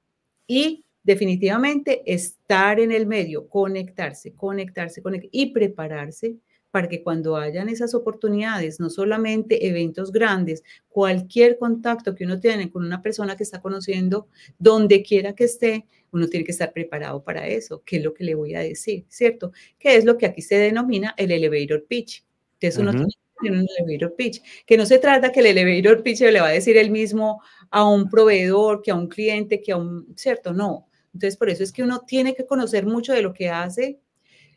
y 0.47 0.85
definitivamente 1.03 2.03
estar 2.07 2.79
en 2.79 2.93
el 2.93 3.07
medio, 3.07 3.49
conectarse, 3.49 4.33
conectarse, 4.35 5.03
conectarse 5.03 5.31
y 5.33 5.47
prepararse 5.53 6.37
para 6.71 6.89
que 6.89 7.03
cuando 7.03 7.37
hayan 7.37 7.69
esas 7.69 7.95
oportunidades, 7.95 8.81
no 8.81 8.91
solamente 8.91 9.67
eventos 9.67 10.13
grandes, 10.13 10.63
cualquier 10.89 11.59
contacto 11.59 12.15
que 12.15 12.25
uno 12.25 12.39
tiene 12.39 12.71
con 12.71 12.85
una 12.85 13.03
persona 13.03 13.37
que 13.37 13.43
está 13.43 13.61
conociendo, 13.61 14.29
donde 14.59 15.03
quiera 15.03 15.35
que 15.35 15.45
esté, 15.45 15.87
uno 16.13 16.29
tiene 16.29 16.45
que 16.45 16.53
estar 16.53 16.73
preparado 16.73 17.23
para 17.23 17.47
eso. 17.47 17.83
¿Qué 17.85 17.97
es 17.97 18.05
lo 18.05 18.15
que 18.15 18.25
le 18.25 18.35
voy 18.35 18.55
a 18.55 18.61
decir? 18.61 19.05
¿Cierto? 19.09 19.53
Que 19.79 19.97
es 19.97 20.05
lo 20.05 20.17
que 20.19 20.27
aquí 20.27 20.43
se 20.43 20.57
denomina 20.57 21.15
el 21.17 21.31
elevator 21.31 21.85
pitch. 21.87 22.25
Entonces 22.55 22.79
uno 22.81 22.93
tiene 22.93 23.07
que 23.09 23.49
tener 23.49 23.61
un 23.61 23.67
elevator 23.79 24.15
pitch, 24.17 24.43
que 24.67 24.77
no 24.77 24.87
se 24.87 24.99
trata 24.99 25.33
que 25.33 25.41
el 25.41 25.47
elevator 25.47 26.03
pitch 26.03 26.21
le 26.21 26.41
va 26.41 26.49
a 26.49 26.53
decir 26.53 26.77
el 26.77 26.91
mismo 26.91 27.43
a 27.71 27.89
un 27.89 28.11
proveedor, 28.11 28.83
que 28.83 28.91
a 28.91 28.95
un 28.95 29.09
cliente, 29.09 29.61
que 29.61 29.73
a 29.73 29.77
un, 29.77 30.13
¿cierto? 30.17 30.53
No. 30.53 30.89
Entonces, 31.13 31.37
por 31.37 31.49
eso 31.49 31.65
es 31.65 31.73
que 31.73 31.83
uno 31.83 32.03
tiene 32.07 32.35
que 32.35 32.47
conocer 32.47 32.87
mucho 32.87 33.13
de 33.13 33.23
lo 33.23 33.33
que 33.33 33.49
hace 33.49 33.99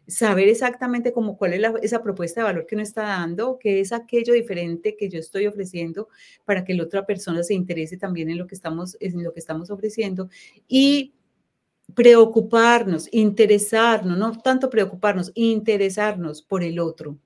saber 0.08 0.50
exactamente 0.50 1.14
cómo, 1.14 1.38
cuál 1.38 1.54
es 1.54 1.62
esa 1.82 2.04
propuesta 2.04 2.42
de 2.42 2.46
valor 2.46 2.66
que 2.66 2.76
uno 2.76 2.84
está 2.84 3.04
dando, 3.04 3.58
qué 3.60 3.80
es 3.80 3.92
aquello 3.92 4.34
diferente 4.34 4.96
que 4.98 5.10
yo 5.10 5.20
estoy 5.20 5.48
ofreciendo 5.48 6.10
para 6.46 6.64
que 6.64 6.74
la 6.74 6.84
otra 6.84 7.06
persona 7.06 7.44
se 7.44 7.54
interese 7.54 7.98
también 7.98 8.30
en 8.30 8.38
lo 8.38 8.48
que 8.48 8.56
estamos, 8.56 8.98
en 9.00 9.24
lo 9.24 9.34
que 9.34 9.40
estamos 9.40 9.70
ofreciendo 9.70 10.30
y 10.68 11.14
preocuparnos, 11.96 13.08
interesarnos, 13.12 14.18
no 14.18 14.38
tanto 14.40 14.70
preocuparnos, 14.70 15.32
interesarnos 15.36 16.42
por 16.42 16.64
el 16.64 16.80
otro. 16.80 17.18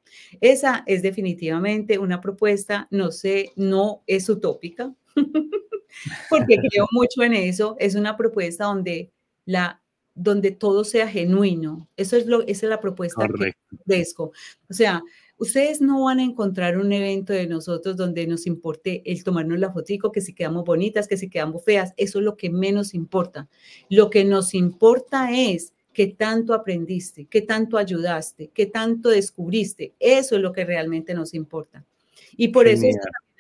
Esa 0.41 0.83
es 0.87 1.01
definitivamente 1.01 1.99
una 1.99 2.19
propuesta, 2.21 2.87
no 2.91 3.11
sé, 3.11 3.51
no 3.55 4.03
es 4.07 4.27
utópica, 4.29 4.93
porque 6.29 6.57
creo 6.57 6.87
mucho 6.91 7.23
en 7.23 7.33
eso, 7.33 7.75
es 7.79 7.95
una 7.95 8.17
propuesta 8.17 8.65
donde 8.65 9.11
la 9.45 9.81
donde 10.17 10.51
todo 10.51 10.83
sea 10.83 11.07
genuino. 11.07 11.87
Eso 11.95 12.17
es 12.17 12.25
lo, 12.25 12.41
esa 12.41 12.65
es 12.65 12.69
la 12.69 12.79
propuesta 12.79 13.27
que 13.27 13.53
ofrezco. 13.79 14.31
O 14.69 14.73
sea, 14.73 15.03
ustedes 15.37 15.79
no 15.79 16.05
van 16.05 16.19
a 16.19 16.23
encontrar 16.23 16.77
un 16.77 16.91
evento 16.91 17.33
de 17.33 17.47
nosotros 17.47 17.95
donde 17.95 18.25
nos 18.25 18.47
importe 18.47 19.03
el 19.05 19.23
tomarnos 19.23 19.59
la 19.59 19.71
fotico, 19.71 20.11
que 20.11 20.21
si 20.21 20.33
quedamos 20.33 20.65
bonitas, 20.65 21.07
que 21.07 21.17
si 21.17 21.29
quedamos 21.29 21.63
feas. 21.63 21.93
Eso 21.97 22.19
es 22.19 22.25
lo 22.25 22.35
que 22.35 22.49
menos 22.49 22.93
importa. 22.93 23.47
Lo 23.89 24.09
que 24.09 24.25
nos 24.25 24.53
importa 24.55 25.31
es 25.31 25.73
qué 25.93 26.07
tanto 26.07 26.53
aprendiste, 26.53 27.25
qué 27.25 27.41
tanto 27.41 27.77
ayudaste, 27.77 28.49
qué 28.53 28.65
tanto 28.65 29.09
descubriste. 29.09 29.93
Eso 29.99 30.35
es 30.35 30.41
lo 30.41 30.51
que 30.51 30.65
realmente 30.65 31.13
nos 31.13 31.35
importa. 31.35 31.85
Y 32.35 32.49
por 32.49 32.67
eso 32.67 32.85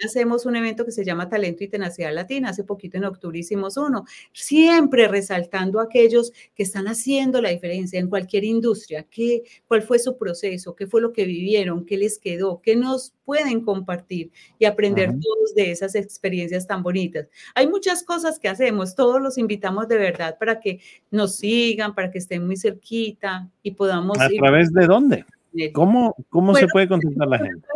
hacemos 0.05 0.45
un 0.45 0.55
evento 0.55 0.85
que 0.85 0.91
se 0.91 1.03
llama 1.03 1.29
Talento 1.29 1.63
y 1.63 1.67
Tenacidad 1.67 2.13
Latina. 2.13 2.49
Hace 2.49 2.63
poquito 2.63 2.97
en 2.97 3.05
octubre 3.05 3.39
hicimos 3.39 3.77
uno, 3.77 4.05
siempre 4.33 5.07
resaltando 5.07 5.79
a 5.79 5.83
aquellos 5.83 6.31
que 6.55 6.63
están 6.63 6.87
haciendo 6.87 7.41
la 7.41 7.49
diferencia 7.49 7.99
en 7.99 8.09
cualquier 8.09 8.43
industria, 8.43 9.03
qué, 9.09 9.43
cuál 9.67 9.81
fue 9.81 9.99
su 9.99 10.17
proceso, 10.17 10.75
qué 10.75 10.87
fue 10.87 11.01
lo 11.01 11.13
que 11.13 11.25
vivieron, 11.25 11.85
qué 11.85 11.97
les 11.97 12.19
quedó, 12.19 12.61
qué 12.61 12.75
nos 12.75 13.13
pueden 13.25 13.61
compartir 13.61 14.31
y 14.59 14.65
aprender 14.65 15.09
todos 15.09 15.55
de 15.55 15.71
esas 15.71 15.95
experiencias 15.95 16.67
tan 16.67 16.83
bonitas. 16.83 17.27
Hay 17.55 17.67
muchas 17.67 18.03
cosas 18.03 18.39
que 18.39 18.47
hacemos, 18.47 18.95
todos 18.95 19.21
los 19.21 19.37
invitamos 19.37 19.87
de 19.87 19.97
verdad 19.97 20.37
para 20.39 20.59
que 20.59 20.79
nos 21.11 21.37
sigan, 21.37 21.93
para 21.93 22.11
que 22.11 22.19
estén 22.19 22.45
muy 22.45 22.55
cerquita 22.55 23.49
y 23.63 23.71
podamos... 23.71 24.17
¿A 24.19 24.29
través 24.29 24.71
de 24.71 24.85
dónde? 24.85 25.25
¿Cómo, 25.73 26.15
cómo 26.29 26.53
se 26.55 26.67
puede 26.67 26.87
contactar 26.87 27.27
la 27.27 27.39
gente? 27.39 27.67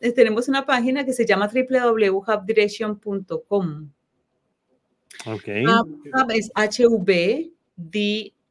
Eh, 0.00 0.12
tenemos 0.12 0.48
una 0.48 0.64
página 0.66 1.04
que 1.04 1.12
se 1.12 1.26
llama 1.26 1.48
www.hubdirection.com. 1.48 3.90
Ok. 5.26 5.48
Hub 5.66 6.30
es 6.30 6.52
H-V 6.54 7.50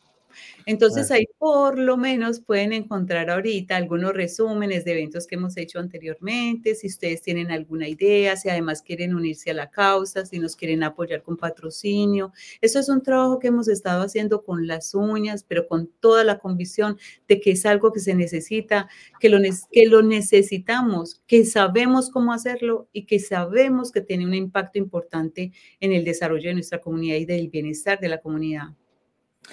Entonces 0.65 1.11
ahí 1.11 1.25
por 1.37 1.77
lo 1.77 1.97
menos 1.97 2.39
pueden 2.39 2.73
encontrar 2.73 3.29
ahorita 3.29 3.75
algunos 3.75 4.13
resúmenes 4.13 4.85
de 4.85 4.91
eventos 4.91 5.27
que 5.27 5.35
hemos 5.35 5.57
hecho 5.57 5.79
anteriormente, 5.79 6.75
si 6.75 6.87
ustedes 6.87 7.21
tienen 7.21 7.51
alguna 7.51 7.87
idea, 7.87 8.35
si 8.37 8.49
además 8.49 8.81
quieren 8.81 9.15
unirse 9.15 9.51
a 9.51 9.53
la 9.53 9.69
causa, 9.69 10.25
si 10.25 10.39
nos 10.39 10.55
quieren 10.55 10.83
apoyar 10.83 11.23
con 11.23 11.37
patrocinio. 11.37 12.31
Eso 12.61 12.79
es 12.79 12.89
un 12.89 13.01
trabajo 13.01 13.39
que 13.39 13.47
hemos 13.47 13.67
estado 13.67 14.03
haciendo 14.03 14.43
con 14.43 14.67
las 14.67 14.93
uñas, 14.93 15.43
pero 15.47 15.67
con 15.67 15.87
toda 15.99 16.23
la 16.23 16.39
convicción 16.39 16.97
de 17.27 17.39
que 17.39 17.51
es 17.51 17.65
algo 17.65 17.91
que 17.91 17.99
se 17.99 18.15
necesita, 18.15 18.87
que 19.19 19.29
lo, 19.29 19.39
que 19.71 19.87
lo 19.87 20.01
necesitamos, 20.01 21.21
que 21.27 21.45
sabemos 21.45 22.09
cómo 22.09 22.33
hacerlo 22.33 22.87
y 22.93 23.05
que 23.05 23.19
sabemos 23.19 23.91
que 23.91 24.01
tiene 24.01 24.25
un 24.25 24.33
impacto 24.33 24.77
importante 24.77 25.51
en 25.79 25.91
el 25.91 26.03
desarrollo 26.03 26.49
de 26.49 26.55
nuestra 26.55 26.81
comunidad 26.81 27.17
y 27.17 27.25
del 27.25 27.49
bienestar 27.49 27.99
de 27.99 28.09
la 28.09 28.19
comunidad. 28.19 28.75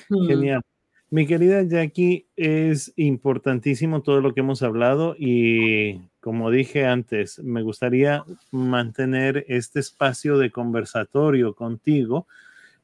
Genial. 0.08 0.62
Mi 1.10 1.26
querida 1.26 1.62
Jackie, 1.62 2.26
es 2.36 2.92
importantísimo 2.96 4.02
todo 4.02 4.20
lo 4.20 4.34
que 4.34 4.40
hemos 4.40 4.62
hablado 4.62 5.16
y 5.18 6.02
como 6.20 6.50
dije 6.50 6.84
antes, 6.84 7.38
me 7.38 7.62
gustaría 7.62 8.24
mantener 8.50 9.46
este 9.48 9.80
espacio 9.80 10.36
de 10.36 10.50
conversatorio 10.50 11.54
contigo 11.54 12.26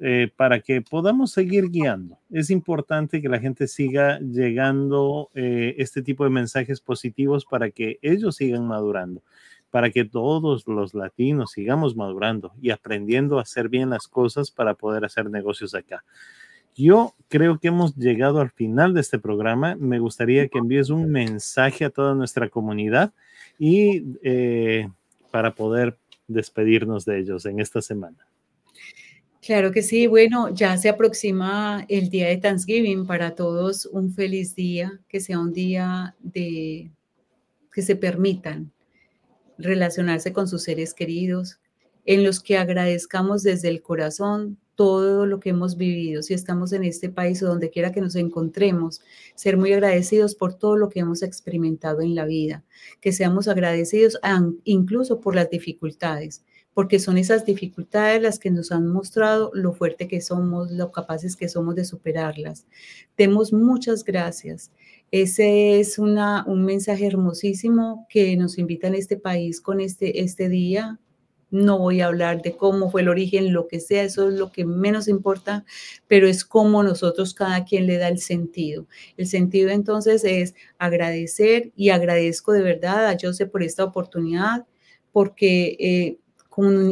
eh, 0.00 0.30
para 0.34 0.60
que 0.60 0.80
podamos 0.80 1.32
seguir 1.32 1.68
guiando. 1.68 2.18
Es 2.30 2.48
importante 2.48 3.20
que 3.20 3.28
la 3.28 3.40
gente 3.40 3.68
siga 3.68 4.18
llegando 4.20 5.28
eh, 5.34 5.74
este 5.76 6.00
tipo 6.00 6.24
de 6.24 6.30
mensajes 6.30 6.80
positivos 6.80 7.44
para 7.44 7.70
que 7.72 7.98
ellos 8.00 8.36
sigan 8.36 8.66
madurando, 8.66 9.22
para 9.70 9.90
que 9.90 10.06
todos 10.06 10.66
los 10.66 10.94
latinos 10.94 11.50
sigamos 11.50 11.94
madurando 11.94 12.54
y 12.62 12.70
aprendiendo 12.70 13.38
a 13.38 13.42
hacer 13.42 13.68
bien 13.68 13.90
las 13.90 14.08
cosas 14.08 14.50
para 14.50 14.72
poder 14.72 15.04
hacer 15.04 15.28
negocios 15.28 15.74
acá. 15.74 16.04
Yo 16.74 17.14
creo 17.28 17.58
que 17.58 17.68
hemos 17.68 17.94
llegado 17.96 18.40
al 18.40 18.50
final 18.50 18.94
de 18.94 19.00
este 19.00 19.18
programa. 19.18 19.76
Me 19.76 19.98
gustaría 19.98 20.48
que 20.48 20.58
envíes 20.58 20.90
un 20.90 21.10
mensaje 21.10 21.84
a 21.84 21.90
toda 21.90 22.14
nuestra 22.14 22.48
comunidad 22.48 23.12
y 23.58 24.04
eh, 24.22 24.88
para 25.30 25.54
poder 25.54 25.96
despedirnos 26.26 27.04
de 27.04 27.20
ellos 27.20 27.46
en 27.46 27.60
esta 27.60 27.80
semana. 27.80 28.26
Claro 29.44 29.72
que 29.72 29.82
sí. 29.82 30.06
Bueno, 30.06 30.54
ya 30.54 30.76
se 30.78 30.88
aproxima 30.88 31.84
el 31.88 32.08
día 32.08 32.28
de 32.28 32.38
Thanksgiving. 32.38 33.06
Para 33.06 33.34
todos 33.34 33.86
un 33.86 34.12
feliz 34.12 34.54
día, 34.54 35.00
que 35.08 35.20
sea 35.20 35.38
un 35.38 35.52
día 35.52 36.14
de 36.20 36.90
que 37.72 37.82
se 37.82 37.96
permitan 37.96 38.72
relacionarse 39.58 40.32
con 40.32 40.48
sus 40.48 40.62
seres 40.62 40.94
queridos, 40.94 41.58
en 42.06 42.24
los 42.24 42.40
que 42.40 42.56
agradezcamos 42.56 43.42
desde 43.42 43.68
el 43.68 43.82
corazón 43.82 44.58
todo 44.74 45.26
lo 45.26 45.40
que 45.40 45.50
hemos 45.50 45.76
vivido, 45.76 46.22
si 46.22 46.34
estamos 46.34 46.72
en 46.72 46.84
este 46.84 47.08
país 47.08 47.42
o 47.42 47.46
donde 47.46 47.70
quiera 47.70 47.92
que 47.92 48.00
nos 48.00 48.16
encontremos, 48.16 49.00
ser 49.34 49.56
muy 49.56 49.72
agradecidos 49.72 50.34
por 50.34 50.54
todo 50.54 50.76
lo 50.76 50.88
que 50.88 51.00
hemos 51.00 51.22
experimentado 51.22 52.00
en 52.00 52.14
la 52.14 52.24
vida, 52.24 52.64
que 53.00 53.12
seamos 53.12 53.48
agradecidos 53.48 54.18
incluso 54.64 55.20
por 55.20 55.34
las 55.34 55.50
dificultades, 55.50 56.44
porque 56.74 56.98
son 56.98 57.18
esas 57.18 57.46
dificultades 57.46 58.20
las 58.20 58.38
que 58.38 58.50
nos 58.50 58.72
han 58.72 58.88
mostrado 58.88 59.50
lo 59.54 59.72
fuerte 59.72 60.08
que 60.08 60.20
somos, 60.20 60.72
lo 60.72 60.90
capaces 60.90 61.36
que 61.36 61.48
somos 61.48 61.76
de 61.76 61.84
superarlas. 61.84 62.66
Demos 63.16 63.52
muchas 63.52 64.04
gracias. 64.04 64.72
Ese 65.12 65.78
es 65.78 66.00
una, 66.00 66.44
un 66.48 66.64
mensaje 66.64 67.06
hermosísimo 67.06 68.06
que 68.08 68.36
nos 68.36 68.58
invita 68.58 68.88
en 68.88 68.96
este 68.96 69.16
país 69.16 69.60
con 69.60 69.80
este, 69.80 70.22
este 70.22 70.48
día, 70.48 70.98
no 71.55 71.78
voy 71.78 72.00
a 72.00 72.07
hablar 72.07 72.42
de 72.42 72.57
cómo 72.57 72.90
fue 72.90 73.02
el 73.02 73.09
origen, 73.09 73.52
lo 73.52 73.68
que 73.68 73.78
sea, 73.80 74.02
eso 74.02 74.28
es 74.28 74.34
lo 74.34 74.50
que 74.50 74.64
menos 74.64 75.07
importa, 75.07 75.64
pero 76.09 76.26
es 76.26 76.44
cómo 76.44 76.82
nosotros 76.82 77.32
cada 77.32 77.64
quien 77.64 77.86
le 77.86 77.96
da 77.96 78.09
el 78.09 78.18
sentido. 78.18 78.86
El 79.16 79.28
sentido 79.28 79.70
entonces 79.70 80.24
es 80.24 80.55
agradecer 80.78 81.72
y 81.76 81.90
agradezco 81.90 82.52
de 82.52 82.62
verdad 82.62 83.07
a 83.07 83.16
José 83.20 83.46
por 83.46 83.62
esta 83.62 83.84
oportunidad, 83.84 84.66
porque 85.12 85.76
eh, 85.78 86.18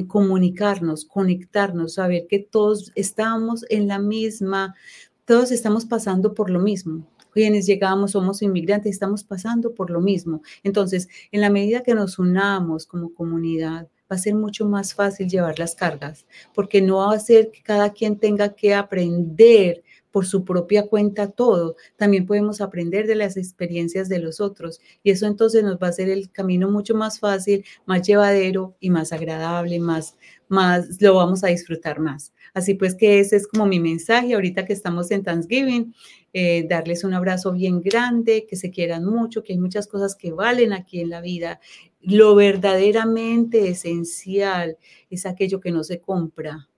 comunicarnos, 0.07 1.05
conectarnos, 1.07 1.95
saber 1.95 2.27
que 2.29 2.39
todos 2.39 2.93
estamos 2.95 3.65
en 3.69 3.89
la 3.89 3.99
misma, 3.99 4.77
todos 5.25 5.51
estamos 5.51 5.87
pasando 5.87 6.35
por 6.35 6.51
lo 6.51 6.61
mismo 6.61 7.07
quienes 7.33 7.67
llegamos 7.67 8.13
somos 8.13 8.43
inmigrantes, 8.43 8.93
estamos 8.93 9.25
pasando 9.25 9.75
por 9.75 9.91
lo 9.91 10.01
mismo. 10.01 10.43
Entonces, 10.63 11.09
en 11.31 11.41
la 11.41 11.51
medida 11.51 11.83
que 11.83 11.95
nos 11.95 12.19
unamos 12.19 12.87
como 12.87 13.15
comunidad, 13.15 13.89
va 14.13 14.17
a 14.17 14.19
ser 14.19 14.35
mucho 14.35 14.67
más 14.67 14.93
fácil 14.93 15.27
llevar 15.27 15.59
las 15.59 15.75
cargas, 15.75 16.27
porque 16.55 16.83
no 16.83 16.99
va 16.99 17.15
a 17.15 17.19
ser 17.19 17.51
que 17.51 17.63
cada 17.63 17.95
quien 17.95 18.19
tenga 18.19 18.55
que 18.55 18.75
aprender 18.75 19.83
por 20.11 20.27
su 20.27 20.45
propia 20.45 20.87
cuenta 20.87 21.31
todo. 21.31 21.77
También 21.97 22.27
podemos 22.27 22.61
aprender 22.61 23.07
de 23.07 23.15
las 23.15 23.39
experiencias 23.39 24.11
de 24.11 24.19
los 24.19 24.39
otros 24.39 24.83
y 25.03 25.11
eso 25.11 25.27
entonces 25.27 25.65
nos 25.65 25.77
va 25.77 25.87
a 25.87 25.91
hacer 25.91 26.11
el 26.11 26.31
camino 26.31 26.71
mucho 26.71 26.95
más 26.95 27.19
fácil, 27.19 27.65
más 27.87 28.07
llevadero 28.07 28.77
y 28.81 28.91
más 28.91 29.15
agradable, 29.15 29.81
más, 29.81 30.19
más 30.53 31.01
lo 31.01 31.15
vamos 31.15 31.43
a 31.43 31.49
disfrutar 31.49 31.99
más. 31.99 32.33
Así 32.55 32.75
pues 32.75 32.95
que 32.95 33.19
ese 33.19 33.37
es 33.37 33.49
como 33.49 33.67
mi 33.67 33.81
mensaje 33.81 34.35
ahorita 34.35 34.65
que 34.65 34.73
estamos 34.73 35.11
en 35.11 35.25
Thanksgiving, 35.25 35.95
eh, 36.33 36.67
darles 36.69 37.03
un 37.03 37.15
abrazo 37.15 37.53
bien 37.53 37.81
grande, 37.81 38.47
que 38.49 38.57
se 38.57 38.71
quieran 38.71 39.05
mucho, 39.05 39.43
que 39.43 39.55
hay 39.55 39.59
muchas 39.59 39.89
cosas 39.89 40.15
que 40.15 40.33
valen 40.33 40.73
aquí 40.73 41.01
en 41.01 41.11
la 41.11 41.21
vida 41.21 41.59
lo 42.03 42.35
verdaderamente 42.35 43.69
esencial 43.69 44.77
es 45.09 45.25
aquello 45.25 45.61
que 45.61 45.71
no 45.71 45.85
se 45.85 46.01
compra. 46.01 46.69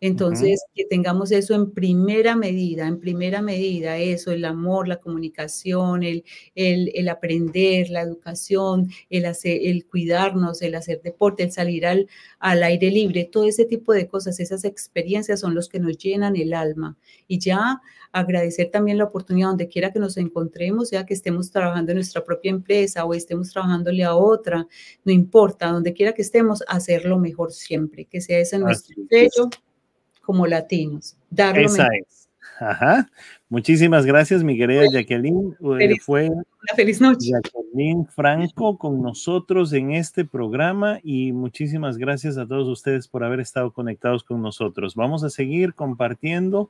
Entonces, 0.00 0.62
que 0.74 0.84
tengamos 0.84 1.32
eso 1.32 1.54
en 1.54 1.72
primera 1.72 2.36
medida, 2.36 2.86
en 2.86 3.00
primera 3.00 3.42
medida, 3.42 3.98
eso, 3.98 4.30
el 4.30 4.44
amor, 4.44 4.86
la 4.86 5.00
comunicación, 5.00 6.04
el, 6.04 6.24
el, 6.54 7.08
aprender, 7.08 7.90
la 7.90 8.02
educación, 8.02 8.90
el, 9.10 9.26
hacer, 9.26 9.58
el 9.64 9.86
cuidarnos, 9.86 10.62
el 10.62 10.76
hacer 10.76 11.02
deporte, 11.02 11.42
el 11.42 11.50
salir 11.50 11.84
al, 11.84 12.08
al 12.38 12.62
aire 12.62 12.92
libre, 12.92 13.24
todo 13.24 13.44
ese 13.44 13.64
tipo 13.64 13.92
de 13.92 14.06
cosas, 14.06 14.38
esas 14.38 14.64
experiencias 14.64 15.40
son 15.40 15.54
los 15.54 15.68
que 15.68 15.80
nos 15.80 15.98
llenan 15.98 16.36
el 16.36 16.54
alma. 16.54 16.96
Y 17.26 17.40
ya 17.40 17.80
agradecer 18.12 18.70
también 18.70 18.98
la 18.98 19.04
oportunidad 19.04 19.48
donde 19.48 19.68
quiera 19.68 19.92
que 19.92 19.98
nos 19.98 20.16
encontremos, 20.16 20.92
ya 20.92 21.04
que 21.04 21.14
estemos 21.14 21.50
trabajando 21.50 21.90
en 21.90 21.96
nuestra 21.96 22.24
propia 22.24 22.50
empresa 22.50 23.04
o 23.04 23.14
estemos 23.14 23.50
trabajándole 23.50 24.04
a 24.04 24.14
otra, 24.14 24.66
no 25.04 25.12
importa, 25.12 25.72
donde 25.72 25.92
quiera 25.92 26.12
que 26.12 26.22
estemos, 26.22 26.62
hacerlo 26.68 27.18
mejor 27.18 27.50
siempre, 27.50 28.04
que 28.04 28.20
sea 28.20 28.38
ese 28.38 28.60
nuestro 28.60 28.94
sello 29.10 29.50
como 30.28 30.46
latinos. 30.46 31.16
Darlo 31.30 31.62
Esa 31.62 31.88
es. 31.98 32.28
Ajá. 32.60 33.08
Muchísimas 33.48 34.04
gracias, 34.04 34.44
mi 34.44 34.58
querida 34.58 34.82
Jacqueline. 34.92 35.56
Eh, 35.80 35.94
fue 36.02 36.28
una 36.28 36.74
feliz 36.76 37.00
noche. 37.00 37.30
Jacqueline 37.30 38.04
Franco 38.04 38.76
con 38.76 39.00
nosotros 39.00 39.72
en 39.72 39.92
este 39.92 40.26
programa 40.26 41.00
y 41.02 41.32
muchísimas 41.32 41.96
gracias 41.96 42.36
a 42.36 42.46
todos 42.46 42.68
ustedes 42.68 43.08
por 43.08 43.24
haber 43.24 43.40
estado 43.40 43.72
conectados 43.72 44.22
con 44.22 44.42
nosotros. 44.42 44.94
Vamos 44.96 45.24
a 45.24 45.30
seguir 45.30 45.72
compartiendo 45.72 46.68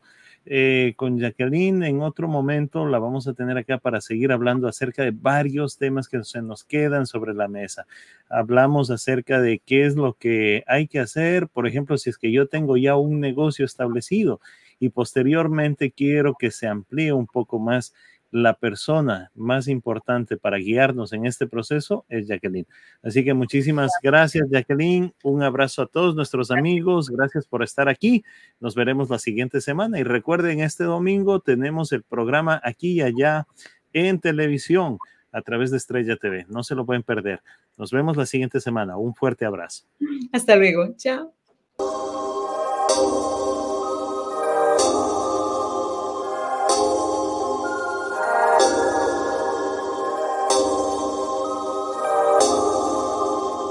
eh, 0.51 0.95
con 0.97 1.19
Jacqueline. 1.19 1.83
En 1.83 2.01
otro 2.01 2.27
momento 2.27 2.87
la 2.87 2.99
vamos 2.99 3.29
a 3.29 3.35
tener 3.35 3.59
acá 3.59 3.79
para 3.79 4.01
seguir 4.01 4.33
hablando 4.33 4.67
acerca 4.67 5.03
de 5.03 5.11
varios 5.11 5.77
temas 5.77 6.09
que 6.09 6.25
se 6.25 6.41
nos 6.41 6.65
quedan 6.65 7.07
sobre 7.07 7.35
la 7.35 7.49
mesa. 7.49 7.87
Hablamos 8.29 8.91
acerca 8.91 9.41
de 9.41 9.59
qué 9.59 9.85
es 9.85 9.95
lo 9.95 10.15
que 10.15 10.65
hay 10.67 10.89
que 10.89 11.01
hacer. 11.01 11.49
Por 11.49 11.67
ejemplo, 11.67 11.99
si 11.99 12.11
es 12.11 12.19
que 12.19 12.33
yo 12.33 12.49
tengo 12.49 12.77
ya 12.77 12.97
un 12.97 13.21
negocio 13.21 13.65
establecido 13.65 14.41
y 14.81 14.89
posteriormente 14.89 15.91
quiero 15.91 16.35
que 16.39 16.51
se 16.51 16.67
amplíe 16.67 17.13
un 17.13 17.27
poco 17.27 17.59
más 17.59 17.93
la 18.31 18.55
persona 18.55 19.31
más 19.35 19.69
importante 19.69 20.37
para 20.37 20.59
guiarnos 20.59 21.13
en 21.13 21.27
este 21.27 21.47
proceso 21.47 22.05
es 22.09 22.29
Jacqueline. 22.29 22.67
Así 23.03 23.25
que 23.25 23.35
muchísimas 23.35 23.91
gracias, 24.03 24.49
Jacqueline. 24.51 25.15
Un 25.23 25.43
abrazo 25.43 25.83
a 25.83 25.87
todos 25.87 26.15
nuestros 26.15 26.51
amigos. 26.51 27.11
Gracias 27.11 27.47
por 27.47 27.63
estar 27.63 27.89
aquí. 27.89 28.25
Nos 28.61 28.75
veremos 28.75 29.09
la 29.11 29.19
siguiente 29.19 29.61
semana. 29.61 29.99
Y 29.99 30.03
recuerden, 30.03 30.61
este 30.61 30.85
domingo 30.85 31.41
tenemos 31.41 31.93
el 31.93 32.03
programa 32.03 32.61
aquí 32.63 32.93
y 32.93 33.03
allá 33.03 33.47
en 33.93 34.21
televisión 34.21 34.99
a 35.33 35.43
través 35.43 35.71
de 35.71 35.77
Estrella 35.77 36.17
TV. 36.17 36.47
No 36.49 36.63
se 36.63 36.75
lo 36.75 36.85
pueden 36.85 37.03
perder. 37.03 37.43
Nos 37.77 37.91
vemos 37.91 38.17
la 38.17 38.27
siguiente 38.27 38.61
semana. 38.61 38.97
Un 38.97 39.15
fuerte 39.15 39.45
abrazo. 39.45 39.85
Hasta 40.33 40.57
luego. 40.57 40.95
Chao. 40.97 41.33